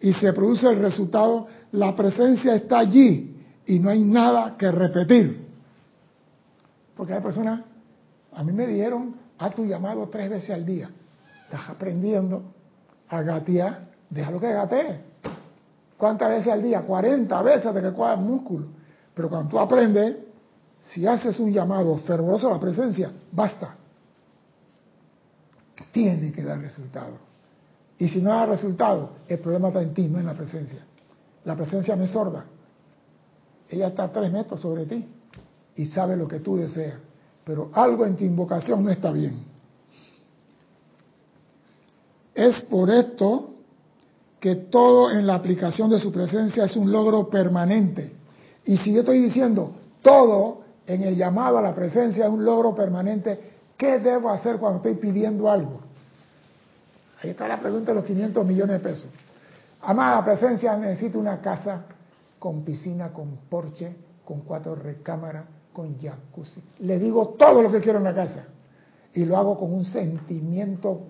y 0.00 0.12
se 0.12 0.32
produce 0.32 0.68
el 0.68 0.78
resultado, 0.78 1.46
la 1.72 1.94
presencia 1.94 2.54
está 2.54 2.78
allí 2.78 3.36
y 3.66 3.78
no 3.78 3.90
hay 3.90 4.02
nada 4.02 4.56
que 4.56 4.70
repetir. 4.70 5.46
Porque 6.96 7.12
hay 7.12 7.20
personas, 7.20 7.60
a 8.32 8.42
mí 8.42 8.52
me 8.52 8.66
dijeron, 8.66 9.14
haz 9.38 9.54
tu 9.54 9.64
llamado 9.64 10.08
tres 10.08 10.30
veces 10.30 10.50
al 10.50 10.64
día. 10.64 10.90
Estás 11.44 11.68
aprendiendo 11.68 12.42
a 13.08 13.22
gatear, 13.22 13.88
déjalo 14.10 14.40
que 14.40 14.52
gatee. 14.52 15.00
¿Cuántas 15.96 16.28
veces 16.30 16.52
al 16.52 16.62
día? 16.62 16.82
40 16.82 17.42
veces 17.42 17.74
de 17.74 17.82
que 17.82 17.90
cuadra 17.92 18.20
el 18.20 18.26
músculo. 18.26 18.66
Pero 19.14 19.28
cuando 19.28 19.50
tú 19.50 19.58
aprendes, 19.58 20.16
si 20.80 21.06
haces 21.06 21.38
un 21.40 21.52
llamado 21.52 21.96
fervoroso 21.98 22.48
a 22.48 22.54
la 22.54 22.60
presencia, 22.60 23.10
basta. 23.32 23.74
Tiene 25.92 26.30
que 26.32 26.42
dar 26.44 26.60
resultado. 26.60 27.18
Y 27.98 28.08
si 28.08 28.20
no 28.20 28.30
da 28.30 28.46
resultado, 28.46 29.16
el 29.26 29.38
problema 29.40 29.68
está 29.68 29.82
en 29.82 29.92
ti, 29.92 30.06
no 30.06 30.20
en 30.20 30.26
la 30.26 30.34
presencia. 30.34 30.84
La 31.44 31.56
presencia 31.56 31.96
no 31.96 32.04
es 32.04 32.10
sorda. 32.10 32.44
Ella 33.68 33.88
está 33.88 34.10
tres 34.10 34.32
metros 34.32 34.60
sobre 34.60 34.86
ti 34.86 35.04
y 35.76 35.86
sabe 35.86 36.16
lo 36.16 36.26
que 36.26 36.40
tú 36.40 36.56
deseas. 36.56 36.98
Pero 37.44 37.70
algo 37.72 38.04
en 38.04 38.16
tu 38.16 38.24
invocación 38.24 38.84
no 38.84 38.90
está 38.90 39.10
bien. 39.10 39.44
Es 42.34 42.60
por 42.62 42.90
esto 42.90 43.54
que 44.40 44.54
todo 44.54 45.10
en 45.10 45.26
la 45.26 45.34
aplicación 45.34 45.90
de 45.90 45.98
su 45.98 46.12
presencia 46.12 46.64
es 46.64 46.76
un 46.76 46.92
logro 46.92 47.28
permanente. 47.28 48.12
Y 48.64 48.76
si 48.76 48.92
yo 48.92 49.00
estoy 49.00 49.20
diciendo 49.20 49.72
todo 50.02 50.62
en 50.86 51.02
el 51.02 51.16
llamado 51.16 51.58
a 51.58 51.62
la 51.62 51.74
presencia 51.74 52.26
es 52.26 52.30
un 52.30 52.44
logro 52.44 52.74
permanente, 52.74 53.38
¿qué 53.76 53.98
debo 53.98 54.30
hacer 54.30 54.58
cuando 54.58 54.78
estoy 54.78 54.94
pidiendo 54.94 55.50
algo? 55.50 55.80
Ahí 57.22 57.30
está 57.30 57.48
la 57.48 57.58
pregunta 57.58 57.92
de 57.92 57.96
los 57.96 58.04
500 58.04 58.46
millones 58.46 58.80
de 58.80 58.88
pesos. 58.88 59.10
Amada 59.80 60.24
presencia, 60.24 60.76
necesito 60.76 61.18
una 61.18 61.40
casa 61.40 61.84
con 62.38 62.62
piscina, 62.64 63.12
con 63.12 63.36
porche, 63.48 63.96
con 64.24 64.40
cuatro 64.40 64.74
recámaras, 64.74 65.44
con 65.72 65.98
jacuzzi. 65.98 66.62
Le 66.80 66.98
digo 66.98 67.34
todo 67.38 67.62
lo 67.62 67.70
que 67.70 67.80
quiero 67.80 67.98
en 67.98 68.04
la 68.04 68.14
casa. 68.14 68.46
Y 69.14 69.24
lo 69.24 69.36
hago 69.36 69.58
con 69.58 69.72
un 69.72 69.84
sentimiento 69.84 71.00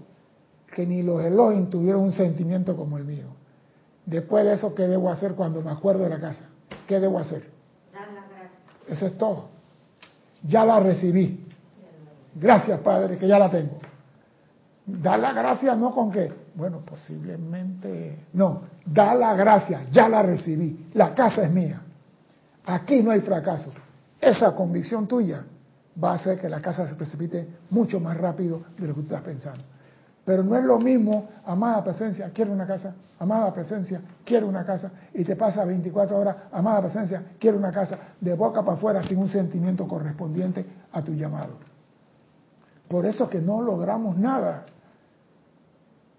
que 0.74 0.86
ni 0.86 1.02
los 1.02 1.22
Elohim 1.24 1.68
tuvieron 1.68 2.02
un 2.02 2.12
sentimiento 2.12 2.76
como 2.76 2.98
el 2.98 3.04
mío. 3.04 3.26
Después 4.06 4.44
de 4.44 4.54
eso, 4.54 4.74
¿qué 4.74 4.86
debo 4.86 5.10
hacer 5.10 5.34
cuando 5.34 5.60
me 5.62 5.70
acuerdo 5.70 6.04
de 6.04 6.10
la 6.10 6.20
casa? 6.20 6.48
¿Qué 6.86 7.00
debo 7.00 7.18
hacer? 7.18 7.50
Dar 7.92 8.08
la 8.12 8.26
gracia. 8.26 8.58
Eso 8.88 9.06
es 9.06 9.18
todo. 9.18 9.48
Ya 10.46 10.64
la 10.64 10.80
recibí. 10.80 11.46
Gracias, 12.34 12.80
Padre, 12.80 13.18
que 13.18 13.26
ya 13.26 13.38
la 13.38 13.50
tengo. 13.50 13.78
Dar 14.86 15.18
la 15.18 15.32
gracia 15.32 15.74
no 15.74 15.94
con 15.94 16.10
que, 16.10 16.32
bueno, 16.58 16.80
posiblemente, 16.80 18.26
no, 18.32 18.62
da 18.84 19.14
la 19.14 19.32
gracia, 19.36 19.82
ya 19.92 20.08
la 20.08 20.22
recibí, 20.24 20.90
la 20.94 21.14
casa 21.14 21.42
es 21.42 21.52
mía. 21.52 21.80
Aquí 22.66 23.00
no 23.00 23.12
hay 23.12 23.20
fracaso. 23.20 23.70
Esa 24.20 24.56
convicción 24.56 25.06
tuya 25.06 25.44
va 26.02 26.10
a 26.10 26.14
hacer 26.14 26.40
que 26.40 26.48
la 26.48 26.60
casa 26.60 26.88
se 26.88 26.96
precipite 26.96 27.48
mucho 27.70 28.00
más 28.00 28.16
rápido 28.16 28.64
de 28.76 28.88
lo 28.88 28.94
que 28.94 29.02
tú 29.02 29.06
estás 29.06 29.22
pensando. 29.22 29.62
Pero 30.24 30.42
no 30.42 30.56
es 30.56 30.64
lo 30.64 30.80
mismo, 30.80 31.28
amada 31.46 31.84
presencia, 31.84 32.28
quiero 32.34 32.52
una 32.52 32.66
casa, 32.66 32.92
amada 33.20 33.54
presencia, 33.54 34.00
quiero 34.24 34.48
una 34.48 34.64
casa, 34.64 34.90
y 35.14 35.22
te 35.22 35.36
pasa 35.36 35.64
24 35.64 36.18
horas, 36.18 36.36
amada 36.50 36.80
presencia, 36.80 37.22
quiero 37.38 37.56
una 37.56 37.70
casa, 37.70 37.98
de 38.20 38.34
boca 38.34 38.62
para 38.62 38.76
afuera, 38.76 39.02
sin 39.04 39.18
un 39.18 39.28
sentimiento 39.28 39.86
correspondiente 39.86 40.66
a 40.90 41.02
tu 41.02 41.14
llamado. 41.14 41.52
Por 42.88 43.06
eso 43.06 43.30
que 43.30 43.40
no 43.40 43.62
logramos 43.62 44.16
nada. 44.16 44.64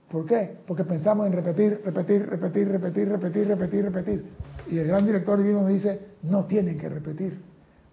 ¿Por 0.10 0.26
qué? 0.26 0.58
Porque 0.66 0.84
pensamos 0.84 1.28
en 1.28 1.34
repetir, 1.34 1.82
repetir, 1.86 2.26
repetir, 2.26 2.68
repetir, 2.68 3.10
repetir, 3.10 3.48
repetir, 3.48 3.86
repetir. 3.86 4.26
Y 4.68 4.80
el 4.80 4.88
gran 4.88 5.06
director 5.06 5.38
divino 5.38 5.62
nos 5.62 5.70
dice, 5.70 6.00
no 6.24 6.46
tienen 6.46 6.80
que 6.80 6.90
repetir, 6.90 7.40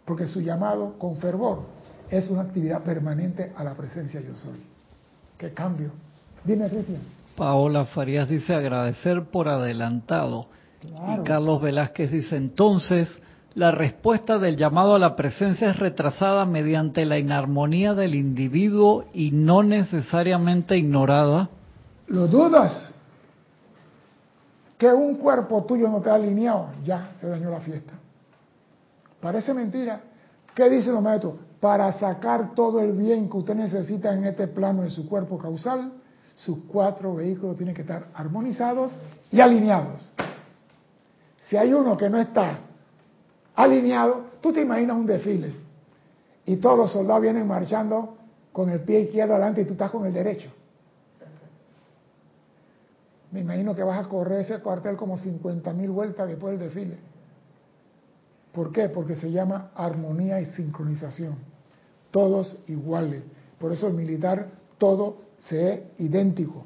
porque 0.05 0.27
su 0.27 0.41
llamado 0.41 0.99
con 0.99 1.17
fervor 1.19 1.65
es 2.11 2.31
una 2.31 2.43
actividad 2.43 2.83
permanente 2.83 3.53
a 3.55 3.65
la 3.65 3.75
presencia 3.75 4.21
yo 4.21 4.35
soy. 4.35 4.63
¿Qué 5.37 5.53
cambio? 5.53 5.91
Dime, 6.45 6.69
Cristian. 6.69 7.03
Paola 7.37 7.85
Farías 7.85 8.29
dice 8.29 8.55
agradecer 8.55 9.25
por 9.25 9.49
adelantado. 9.49 10.47
Y 10.83 11.23
Carlos 11.25 11.61
Velázquez 11.61 12.11
dice 12.11 12.37
entonces, 12.37 13.11
la 13.55 13.73
respuesta 13.73 14.39
del 14.39 14.57
llamado 14.57 14.95
a 14.95 14.99
la 14.99 15.17
presencia 15.17 15.71
es 15.71 15.79
retrasada 15.79 16.47
mediante 16.47 17.05
la 17.05 17.19
inarmonía 17.19 17.95
del 17.95 18.15
individuo 18.15 19.05
y 19.13 19.33
no 19.33 19.63
necesariamente 19.63 20.79
ignorada. 20.79 21.51
¿Lo 22.09 22.27
dudas? 22.27 22.95
que 24.79 24.93
un 24.93 25.17
cuerpo 25.17 25.65
tuyo 25.65 25.89
no 25.89 26.01
te 26.01 26.11
ha 26.11 26.15
alineado, 26.15 26.69
ya 26.85 27.13
se 27.21 27.29
dañó 27.29 27.51
la 27.51 27.61
fiesta. 27.61 27.93
Parece 29.21 29.55
mentira. 29.55 30.01
¿Qué 30.55 30.69
dice 30.69 30.91
los 30.91 31.03
maestros? 31.03 31.35
Para 31.61 31.93
sacar 31.93 32.55
todo 32.55 32.81
el 32.81 32.93
bien 32.93 33.29
que 33.29 33.37
usted 33.39 33.55
necesita 33.55 34.13
en 34.15 34.25
este 34.25 34.49
plano 34.49 34.83
de 34.83 34.91
su 34.91 35.09
cuerpo 35.09 35.39
causal, 35.39 35.93
sus 36.35 36.59
cuatro 36.71 37.15
vehículos 37.15 37.57
tienen 37.57 37.75
que 37.75 37.83
estar 37.83 38.09
armonizados 38.15 38.99
y 39.31 39.41
alineados. 39.41 40.13
Si 41.49 41.57
hay 41.57 41.73
uno 41.73 41.97
que 41.97 42.11
no 42.11 42.19
está 42.19 42.59
alineado, 43.55 44.27
tú 44.43 44.53
te 44.53 44.61
imaginas 44.61 44.97
un 44.97 45.07
desfile 45.07 45.55
y 46.45 46.57
todos 46.57 46.77
los 46.77 46.93
soldados 46.93 47.23
vienen 47.23 47.47
marchando 47.47 48.17
con 48.53 48.69
el 48.69 48.81
pie 48.81 49.01
izquierdo 49.01 49.35
adelante 49.35 49.63
y 49.63 49.65
tú 49.65 49.73
estás 49.73 49.91
con 49.91 50.05
el 50.07 50.13
derecho. 50.13 50.51
Me 53.33 53.41
imagino 53.41 53.75
que 53.75 53.83
vas 53.83 54.05
a 54.05 54.09
correr 54.09 54.43
ese 54.43 54.59
cuartel 54.61 54.97
como 54.97 55.19
50 55.19 55.73
mil 55.73 55.91
vueltas 55.91 56.29
después 56.29 56.59
del 56.59 56.69
desfile. 56.69 56.97
¿Por 58.53 58.73
qué? 58.73 58.89
Porque 58.89 59.17
se 59.17 59.31
llama 59.31 59.71
armonía 59.75 60.41
y 60.41 60.47
sincronización. 60.47 61.37
Todos 62.11 62.57
iguales. 62.69 63.23
Por 63.59 63.73
eso 63.73 63.89
el 63.89 63.95
militar 63.95 64.49
todo 64.79 65.19
se 65.49 65.73
es 65.73 65.81
idéntico. 65.99 66.65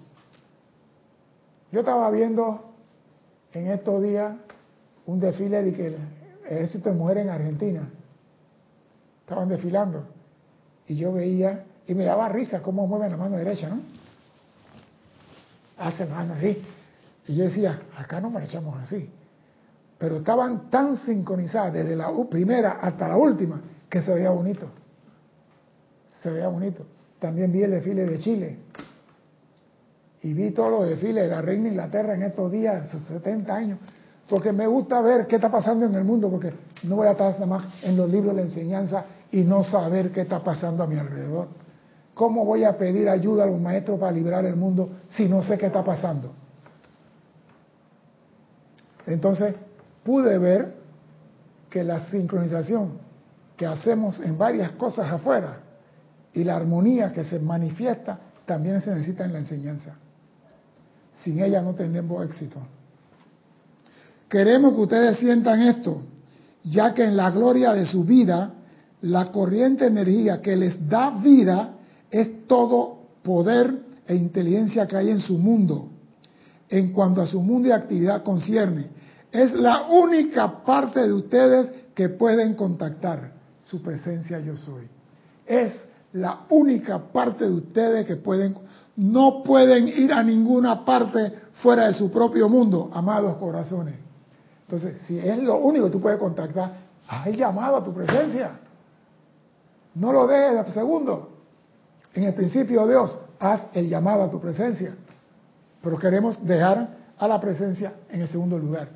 Yo 1.73 1.81
estaba 1.81 2.11
viendo 2.11 2.73
en 3.53 3.69
estos 3.69 4.03
días 4.03 4.37
un 5.07 5.21
desfile 5.21 5.63
de 5.63 5.73
que 5.73 5.87
el 5.89 5.97
ejército 6.49 6.91
de 6.91 6.97
mujeres 6.97 7.25
en 7.25 7.31
Argentina 7.31 7.91
estaban 9.21 9.49
desfilando 9.49 10.05
y 10.87 10.97
yo 10.97 11.13
veía 11.13 11.65
y 11.87 11.95
me 11.95 12.05
daba 12.05 12.29
risa 12.29 12.63
cómo 12.63 12.87
mueven 12.87 13.11
la 13.11 13.17
mano 13.17 13.37
derecha, 13.37 13.69
¿no? 13.69 13.81
Hace 15.81 16.07
mano 16.07 16.35
así. 16.35 16.63
Y 17.27 17.37
yo 17.37 17.45
decía, 17.45 17.81
acá 17.97 18.21
no 18.21 18.31
marchamos 18.31 18.79
así. 18.81 19.11
Pero 19.99 20.17
estaban 20.17 20.71
tan 20.71 20.97
sincronizadas 20.99 21.73
desde 21.73 21.97
la 21.97 22.11
primera 22.31 22.79
hasta 22.81 23.09
la 23.09 23.17
última 23.17 23.61
que 23.89 24.03
se 24.03 24.15
veía 24.15 24.31
bonito. 24.31 24.67
Se 26.23 26.31
veía 26.31 26.49
bonito. 26.49 26.87
También 27.19 27.53
vi 27.53 27.63
el 27.63 27.73
desfile 27.73 28.07
de 28.07 28.19
Chile. 28.19 28.59
Y 30.23 30.33
vi 30.35 30.51
todos 30.51 30.71
los 30.71 30.89
desfiles 30.89 31.25
de 31.25 31.29
la 31.29 31.43
reina 31.43 31.69
Inglaterra 31.69 32.15
en 32.15 32.23
estos 32.23 32.51
días, 32.53 32.89
sus 32.91 33.03
70 33.05 33.55
años. 33.55 33.79
Porque 34.29 34.53
me 34.53 34.67
gusta 34.67 35.01
ver 35.01 35.27
qué 35.27 35.37
está 35.37 35.51
pasando 35.51 35.87
en 35.87 35.95
el 35.95 36.05
mundo, 36.05 36.31
porque 36.31 36.53
no 36.85 36.97
voy 36.97 37.09
a 37.09 37.13
estar 37.13 37.33
nada 37.35 37.47
más 37.47 37.65
en 37.83 37.97
los 37.97 38.09
libros 38.09 38.37
de 38.37 38.43
enseñanza 38.43 39.05
y 39.33 39.43
no 39.43 39.65
saber 39.65 40.13
qué 40.13 40.23
está 40.23 40.43
pasando 40.43 40.83
a 40.83 40.87
mi 40.87 40.97
alrededor. 40.97 41.49
¿Cómo 42.21 42.45
voy 42.45 42.65
a 42.65 42.77
pedir 42.77 43.09
ayuda 43.09 43.45
a 43.45 43.47
los 43.47 43.59
maestros 43.59 43.99
para 43.99 44.13
librar 44.13 44.45
el 44.45 44.55
mundo 44.55 44.91
si 45.09 45.27
no 45.27 45.43
sé 45.43 45.57
qué 45.57 45.69
está 45.69 45.83
pasando? 45.83 46.31
Entonces, 49.07 49.55
pude 50.05 50.37
ver 50.37 50.75
que 51.71 51.83
la 51.83 52.11
sincronización 52.11 52.99
que 53.57 53.65
hacemos 53.65 54.21
en 54.21 54.37
varias 54.37 54.73
cosas 54.73 55.11
afuera 55.11 55.61
y 56.35 56.45
la 56.45 56.57
armonía 56.57 57.11
que 57.11 57.25
se 57.25 57.41
manifiesta 57.41 58.19
también 58.45 58.83
se 58.83 58.91
necesita 58.91 59.25
en 59.25 59.33
la 59.33 59.39
enseñanza. 59.39 59.97
Sin 61.15 61.43
ella 61.43 61.63
no 61.63 61.75
tendremos 61.75 62.23
éxito. 62.27 62.61
Queremos 64.29 64.75
que 64.75 64.81
ustedes 64.83 65.19
sientan 65.19 65.63
esto, 65.63 66.03
ya 66.65 66.93
que 66.93 67.03
en 67.03 67.17
la 67.17 67.31
gloria 67.31 67.73
de 67.73 67.87
su 67.87 68.05
vida, 68.05 68.53
la 69.01 69.33
corriente 69.33 69.87
energía 69.87 70.43
que 70.43 70.55
les 70.55 70.87
da 70.87 71.13
vida 71.13 71.77
es 72.11 72.47
todo 72.47 72.99
poder 73.23 73.79
e 74.07 74.15
inteligencia 74.15 74.87
que 74.87 74.97
hay 74.97 75.11
en 75.11 75.21
su 75.21 75.39
mundo. 75.39 75.89
En 76.69 76.93
cuanto 76.93 77.21
a 77.21 77.27
su 77.27 77.41
mundo 77.41 77.69
y 77.69 77.73
actividad 77.73 78.23
concierne, 78.23 78.91
es 79.33 79.53
la 79.53 79.87
única 79.89 80.65
parte 80.65 81.01
de 81.01 81.13
ustedes 81.13 81.71
que 81.95 82.09
pueden 82.09 82.55
contactar. 82.55 83.33
Su 83.61 83.83
presencia 83.83 84.41
yo 84.41 84.57
soy. 84.57 84.89
Es 85.47 85.73
la 86.13 86.41
única 86.49 86.99
parte 86.99 87.45
de 87.45 87.53
ustedes 87.53 88.07
que 88.07 88.17
pueden, 88.17 88.57
no 88.97 89.43
pueden 89.45 89.87
ir 89.89 90.13
a 90.13 90.23
ninguna 90.23 90.85
parte 90.85 91.33
fuera 91.63 91.87
de 91.87 91.95
su 91.95 92.11
propio 92.11 92.49
mundo, 92.49 92.91
amados 92.93 93.37
corazones. 93.37 93.95
Entonces, 94.63 95.03
si 95.07 95.19
es 95.19 95.39
lo 95.43 95.59
único 95.59 95.87
que 95.87 95.93
tú 95.93 96.01
puedes 96.01 96.19
contactar, 96.19 96.75
hay 97.07 97.37
llamado 97.37 97.77
a 97.77 97.85
tu 97.85 97.93
presencia. 97.93 98.59
No 99.95 100.13
lo 100.13 100.27
dejes 100.27 100.67
de 100.67 100.73
segundo. 100.73 101.40
En 102.15 102.25
el 102.25 102.35
principio, 102.35 102.87
Dios, 102.87 103.17
haz 103.39 103.67
el 103.75 103.89
llamado 103.89 104.23
a 104.25 104.31
tu 104.31 104.41
presencia. 104.41 104.95
Pero 105.83 105.99
queremos 105.99 106.45
dejar 106.45 106.97
a 107.17 107.29
la 107.29 107.41
presencia 107.41 107.95
en 108.11 108.23
el 108.23 108.29
segundo 108.29 108.59
lugar. 108.59 108.89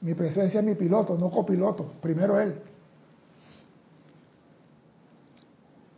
Mi 0.00 0.14
presencia 0.14 0.60
es 0.60 0.66
mi 0.66 0.74
piloto, 0.74 1.16
no 1.16 1.30
copiloto. 1.30 1.92
Primero 2.00 2.40
Él. 2.40 2.54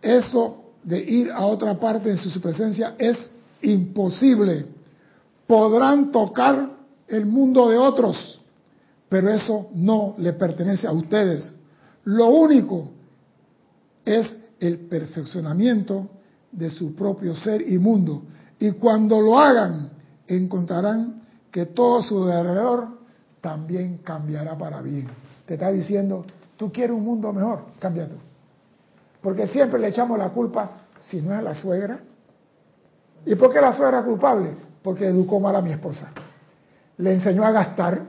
Eso 0.02 0.64
de 0.82 0.98
ir 0.98 1.30
a 1.30 1.46
otra 1.46 1.78
parte 1.78 2.10
en 2.10 2.18
su 2.18 2.40
presencia 2.40 2.94
es 2.98 3.30
imposible. 3.62 4.66
Podrán 5.46 6.12
tocar 6.12 6.70
el 7.08 7.24
mundo 7.26 7.68
de 7.68 7.78
otros, 7.78 8.40
pero 9.08 9.30
eso 9.30 9.68
no 9.74 10.14
le 10.18 10.34
pertenece 10.34 10.86
a 10.86 10.92
ustedes. 10.92 11.52
Lo 12.04 12.28
único 12.28 12.90
es 14.04 14.36
el 14.60 14.80
perfeccionamiento 14.80 16.10
de 16.54 16.70
su 16.70 16.94
propio 16.94 17.34
ser 17.34 17.62
y 17.68 17.78
mundo. 17.78 18.22
Y 18.58 18.72
cuando 18.72 19.20
lo 19.20 19.38
hagan, 19.38 19.90
encontrarán 20.26 21.22
que 21.50 21.66
todo 21.66 22.02
su 22.02 22.24
alrededor 22.24 22.88
también 23.40 23.98
cambiará 23.98 24.56
para 24.56 24.80
bien. 24.80 25.08
Te 25.46 25.54
está 25.54 25.70
diciendo, 25.70 26.24
tú 26.56 26.72
quieres 26.72 26.96
un 26.96 27.04
mundo 27.04 27.32
mejor, 27.32 27.64
cambia 27.78 28.08
tú. 28.08 28.16
Porque 29.20 29.46
siempre 29.48 29.78
le 29.78 29.88
echamos 29.88 30.18
la 30.18 30.30
culpa, 30.30 30.70
si 30.98 31.20
no 31.20 31.32
es 31.32 31.38
a 31.38 31.42
la 31.42 31.54
suegra. 31.54 32.00
¿Y 33.26 33.34
por 33.34 33.52
qué 33.52 33.60
la 33.60 33.72
suegra 33.72 34.00
es 34.00 34.04
culpable? 34.04 34.50
Porque 34.82 35.06
educó 35.06 35.40
mal 35.40 35.56
a 35.56 35.62
mi 35.62 35.72
esposa. 35.72 36.10
Le 36.98 37.14
enseñó 37.14 37.44
a 37.44 37.50
gastar. 37.50 38.00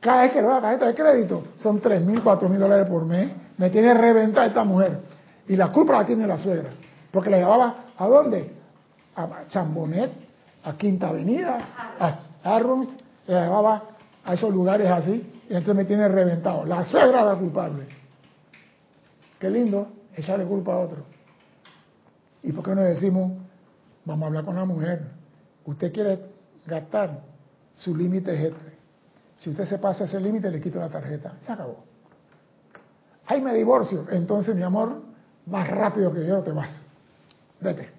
Cada 0.00 0.22
vez 0.22 0.32
que 0.32 0.42
le 0.42 0.48
da 0.48 0.60
tarjeta 0.60 0.86
de 0.86 0.94
crédito, 0.94 1.44
son 1.56 1.80
tres 1.80 2.04
mil, 2.04 2.22
cuatro 2.22 2.48
mil 2.48 2.58
dólares 2.58 2.86
por 2.88 3.04
mes. 3.04 3.30
Me 3.58 3.70
tiene 3.70 3.94
reventada 3.94 4.46
esta 4.46 4.64
mujer. 4.64 5.00
Y 5.48 5.56
la 5.56 5.70
culpa 5.70 5.92
la 5.98 6.06
tiene 6.06 6.26
la 6.26 6.38
suegra. 6.38 6.70
Porque 7.10 7.30
le 7.30 7.38
llevaba 7.38 7.86
a 7.96 8.06
dónde? 8.06 8.54
A 9.16 9.46
Chambonet, 9.48 10.12
a 10.64 10.76
Quinta 10.76 11.08
Avenida, 11.08 11.58
a 11.98 12.18
Arrons, 12.44 12.88
le 13.26 13.34
llevaba 13.34 13.82
a 14.24 14.34
esos 14.34 14.52
lugares 14.52 14.88
así, 14.88 15.42
y 15.48 15.54
entonces 15.54 15.74
me 15.74 15.84
tiene 15.84 16.08
reventado. 16.08 16.64
La 16.64 16.84
suegra 16.84 17.24
la 17.24 17.34
culpable. 17.36 17.88
Qué 19.38 19.50
lindo 19.50 19.88
echarle 20.14 20.44
culpa 20.44 20.74
a 20.74 20.78
otro. 20.78 21.04
¿Y 22.42 22.52
por 22.52 22.64
qué 22.64 22.74
no 22.74 22.82
decimos, 22.82 23.32
vamos 24.04 24.24
a 24.24 24.26
hablar 24.26 24.44
con 24.44 24.56
la 24.56 24.64
mujer? 24.64 25.02
Usted 25.64 25.92
quiere 25.92 26.20
gastar, 26.66 27.20
su 27.74 27.94
límite 27.96 28.32
es 28.34 28.52
este. 28.52 28.78
Si 29.36 29.50
usted 29.50 29.64
se 29.64 29.78
pasa 29.78 30.04
ese 30.04 30.20
límite, 30.20 30.50
le 30.50 30.60
quito 30.60 30.78
la 30.78 30.88
tarjeta. 30.88 31.34
Se 31.40 31.52
acabó. 31.52 31.84
Ahí 33.26 33.40
me 33.40 33.54
divorcio. 33.54 34.06
Entonces, 34.10 34.54
mi 34.54 34.62
amor, 34.62 35.02
más 35.46 35.68
rápido 35.68 36.12
que 36.12 36.26
yo 36.26 36.42
te 36.42 36.52
vas. 36.52 36.89
Vete. 37.60 37.90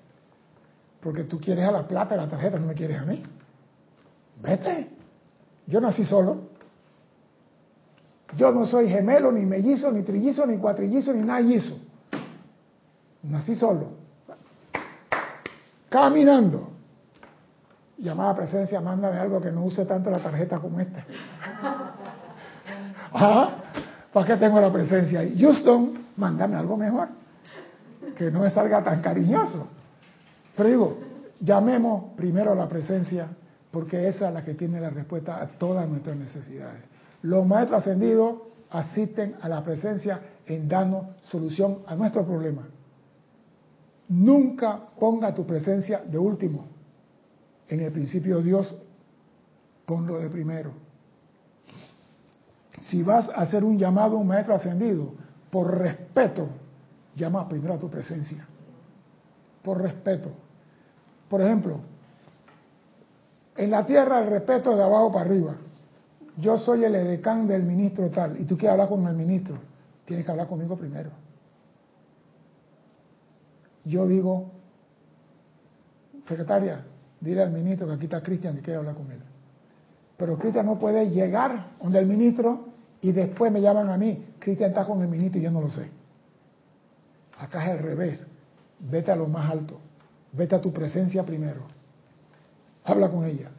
Porque 1.01 1.23
tú 1.23 1.39
quieres 1.39 1.65
a 1.65 1.71
la 1.71 1.87
plata 1.87 2.15
de 2.15 2.21
la 2.21 2.29
tarjeta, 2.29 2.59
no 2.59 2.67
me 2.67 2.73
quieres 2.73 2.99
a 2.99 3.05
mí. 3.05 3.21
Vete. 4.41 4.89
Yo 5.67 5.79
nací 5.81 6.03
solo. 6.03 6.49
Yo 8.37 8.51
no 8.51 8.65
soy 8.65 8.89
gemelo, 8.89 9.31
ni 9.31 9.45
mellizo, 9.45 9.91
ni 9.91 10.03
trillizo, 10.03 10.45
ni 10.45 10.57
cuatrillizo, 10.57 11.13
ni 11.13 11.21
nadillizo. 11.21 11.77
Nací 13.23 13.55
solo. 13.55 13.89
Caminando. 15.89 16.69
Llamada 17.97 18.35
presencia, 18.35 18.81
mándame 18.81 19.19
algo 19.19 19.41
que 19.41 19.51
no 19.51 19.63
use 19.63 19.85
tanto 19.85 20.09
la 20.09 20.19
tarjeta 20.19 20.59
como 20.59 20.79
esta. 20.79 21.05
¿Ah? 23.13 23.49
¿Para 24.11 24.25
qué 24.25 24.37
tengo 24.37 24.59
la 24.59 24.71
presencia 24.71 25.19
ahí? 25.19 25.37
Houston, 25.39 26.05
mándame 26.17 26.55
algo 26.55 26.77
mejor. 26.77 27.09
Que 28.21 28.29
no 28.29 28.41
me 28.41 28.51
salga 28.51 28.83
tan 28.83 29.01
cariñoso. 29.01 29.67
Pero 30.55 30.69
digo, 30.69 30.97
llamemos 31.39 32.13
primero 32.15 32.51
a 32.51 32.55
la 32.55 32.67
presencia, 32.67 33.27
porque 33.71 34.07
esa 34.07 34.27
es 34.27 34.33
la 34.35 34.45
que 34.45 34.53
tiene 34.53 34.79
la 34.79 34.91
respuesta 34.91 35.41
a 35.41 35.47
todas 35.47 35.89
nuestras 35.89 36.15
necesidades. 36.15 36.83
Los 37.23 37.47
maestros 37.47 37.79
ascendidos 37.79 38.35
asisten 38.69 39.37
a 39.41 39.49
la 39.49 39.63
presencia 39.63 40.21
en 40.45 40.69
darnos 40.69 41.05
solución 41.31 41.79
a 41.87 41.95
nuestro 41.95 42.23
problema. 42.23 42.67
Nunca 44.09 44.79
ponga 44.99 45.33
tu 45.33 45.43
presencia 45.47 46.03
de 46.05 46.19
último. 46.19 46.67
En 47.69 47.79
el 47.79 47.91
principio 47.91 48.39
Dios, 48.39 48.77
ponlo 49.87 50.19
de 50.19 50.29
primero. 50.29 50.73
Si 52.81 53.01
vas 53.01 53.29
a 53.29 53.41
hacer 53.41 53.63
un 53.63 53.79
llamado 53.79 54.17
a 54.17 54.19
un 54.19 54.27
maestro 54.27 54.53
ascendido, 54.53 55.11
por 55.49 55.75
respeto, 55.75 56.60
llama 57.15 57.47
primero 57.47 57.73
a 57.73 57.79
tu 57.79 57.89
presencia. 57.89 58.47
Por 59.63 59.81
respeto. 59.81 60.31
Por 61.29 61.41
ejemplo, 61.41 61.79
en 63.55 63.71
la 63.71 63.85
tierra 63.85 64.19
el 64.19 64.29
respeto 64.29 64.71
es 64.71 64.77
de 64.77 64.83
abajo 64.83 65.11
para 65.11 65.25
arriba. 65.25 65.55
Yo 66.37 66.57
soy 66.57 66.83
el 66.83 66.95
edecán 66.95 67.47
del 67.47 67.63
ministro 67.63 68.09
tal 68.09 68.39
y 68.39 68.45
tú 68.45 68.57
quieres 68.57 68.73
hablar 68.73 68.89
con 68.89 69.05
el 69.07 69.15
ministro, 69.15 69.57
tienes 70.05 70.25
que 70.25 70.31
hablar 70.31 70.47
conmigo 70.47 70.75
primero. 70.77 71.11
Yo 73.83 74.07
digo, 74.07 74.51
secretaria, 76.25 76.83
dile 77.19 77.43
al 77.43 77.51
ministro 77.51 77.87
que 77.87 77.93
aquí 77.93 78.05
está 78.05 78.21
Cristian 78.21 78.55
que 78.55 78.61
quiere 78.61 78.79
hablar 78.79 78.95
con 78.95 79.11
él. 79.11 79.19
Pero 80.17 80.37
Cristian 80.37 80.65
no 80.65 80.77
puede 80.79 81.09
llegar 81.09 81.71
donde 81.81 81.99
el 81.99 82.05
ministro 82.05 82.65
y 83.01 83.11
después 83.11 83.51
me 83.51 83.61
llaman 83.61 83.89
a 83.89 83.97
mí. 83.97 84.33
Cristian 84.39 84.69
está 84.69 84.85
con 84.85 85.01
el 85.01 85.07
ministro 85.07 85.39
y 85.39 85.43
yo 85.43 85.51
no 85.51 85.61
lo 85.61 85.69
sé. 85.69 86.00
Acá 87.41 87.63
es 87.63 87.69
al 87.71 87.79
revés. 87.79 88.27
Vete 88.79 89.11
a 89.11 89.15
lo 89.15 89.27
más 89.27 89.49
alto. 89.49 89.79
Vete 90.31 90.55
a 90.55 90.61
tu 90.61 90.71
presencia 90.71 91.23
primero. 91.23 91.61
Habla 92.83 93.09
con 93.09 93.25
ella. 93.25 93.49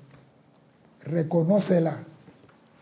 Reconócela. 1.03 2.05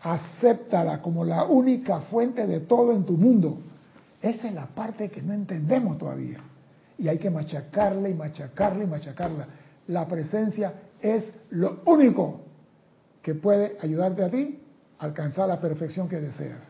Acéptala 0.03 1.01
como 1.01 1.25
la 1.25 1.45
única 1.45 2.01
fuente 2.01 2.45
de 2.45 2.61
todo 2.61 2.91
en 2.91 3.03
tu 3.03 3.13
mundo. 3.13 3.57
Esa 4.21 4.47
es 4.47 4.53
la 4.53 4.67
parte 4.67 5.09
que 5.09 5.23
no 5.23 5.33
entendemos 5.33 5.97
todavía. 5.97 6.39
Y 6.99 7.07
hay 7.07 7.17
que 7.17 7.31
machacarla 7.31 8.07
y 8.07 8.13
machacarla 8.13 8.83
y 8.83 8.87
machacarla. 8.87 9.47
La 9.87 10.07
presencia 10.07 10.73
es 11.01 11.33
lo 11.49 11.81
único 11.85 12.41
que 13.23 13.33
puede 13.33 13.75
ayudarte 13.81 14.23
a 14.23 14.29
ti 14.29 14.59
a 14.99 15.05
alcanzar 15.05 15.47
la 15.47 15.59
perfección 15.59 16.07
que 16.07 16.19
deseas. 16.19 16.61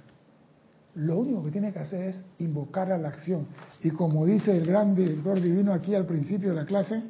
Lo 0.96 1.20
único 1.20 1.44
que 1.44 1.52
tienes 1.52 1.74
que 1.74 1.80
hacer 1.80 2.10
es 2.10 2.24
invocar 2.40 2.92
a 2.92 2.98
la 2.98 3.10
acción. 3.10 3.48
Y 3.82 3.92
como 3.92 4.26
dice 4.26 4.58
el 4.58 4.66
gran 4.66 4.94
director 4.94 5.40
divino 5.40 5.72
aquí 5.72 5.96
al 5.96 6.06
principio 6.06 6.50
de 6.50 6.56
la 6.56 6.66
clase, 6.66 7.02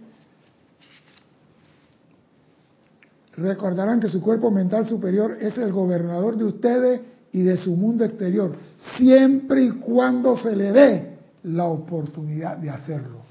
recordarán 3.37 3.99
que 3.99 4.07
su 4.07 4.21
cuerpo 4.21 4.51
mental 4.51 4.85
superior 4.85 5.37
es 5.41 5.57
el 5.57 5.71
gobernador 5.71 6.37
de 6.37 6.45
ustedes 6.45 7.01
y 7.31 7.41
de 7.41 7.57
su 7.57 7.75
mundo 7.75 8.03
exterior, 8.03 8.55
siempre 8.97 9.63
y 9.63 9.71
cuando 9.71 10.35
se 10.35 10.55
le 10.55 10.71
dé 10.71 11.17
la 11.43 11.65
oportunidad 11.65 12.57
de 12.57 12.69
hacerlo. 12.69 13.21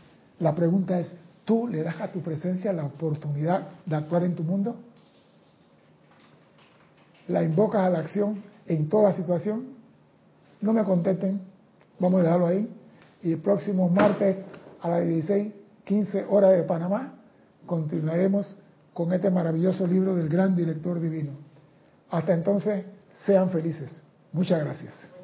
La 0.40 0.55
pregunta 0.55 0.98
es, 0.98 1.12
¿tú 1.44 1.68
le 1.68 1.82
das 1.82 2.01
a 2.01 2.10
tu 2.10 2.20
presencia 2.22 2.72
la 2.72 2.86
oportunidad 2.86 3.68
de 3.85 3.94
actuar 3.94 4.24
en 4.24 4.35
tu 4.35 4.43
mundo? 4.43 4.77
¿La 7.28 7.44
invocas 7.44 7.82
a 7.82 7.90
la 7.90 7.98
acción 8.01 8.43
en 8.66 8.89
toda 8.89 9.12
situación? 9.12 9.80
No 10.60 10.72
me 10.72 10.84
contesten, 10.84 11.40
vamos 11.98 12.20
a 12.20 12.24
dejarlo 12.24 12.46
ahí. 12.46 12.68
Y 13.22 13.32
el 13.32 13.38
próximo 13.38 13.88
martes 13.88 14.36
a 14.80 14.88
las 14.88 15.06
16, 15.06 15.52
15 15.84 16.26
horas 16.28 16.52
de 16.52 16.62
Panamá, 16.62 17.14
continuaremos 17.66 18.56
con 18.94 19.12
este 19.12 19.30
maravilloso 19.30 19.86
libro 19.86 20.14
del 20.14 20.28
gran 20.28 20.56
director 20.56 21.00
divino. 21.00 21.32
Hasta 22.10 22.34
entonces, 22.34 22.84
sean 23.24 23.50
felices. 23.50 24.02
Muchas 24.32 24.62
gracias. 24.62 25.19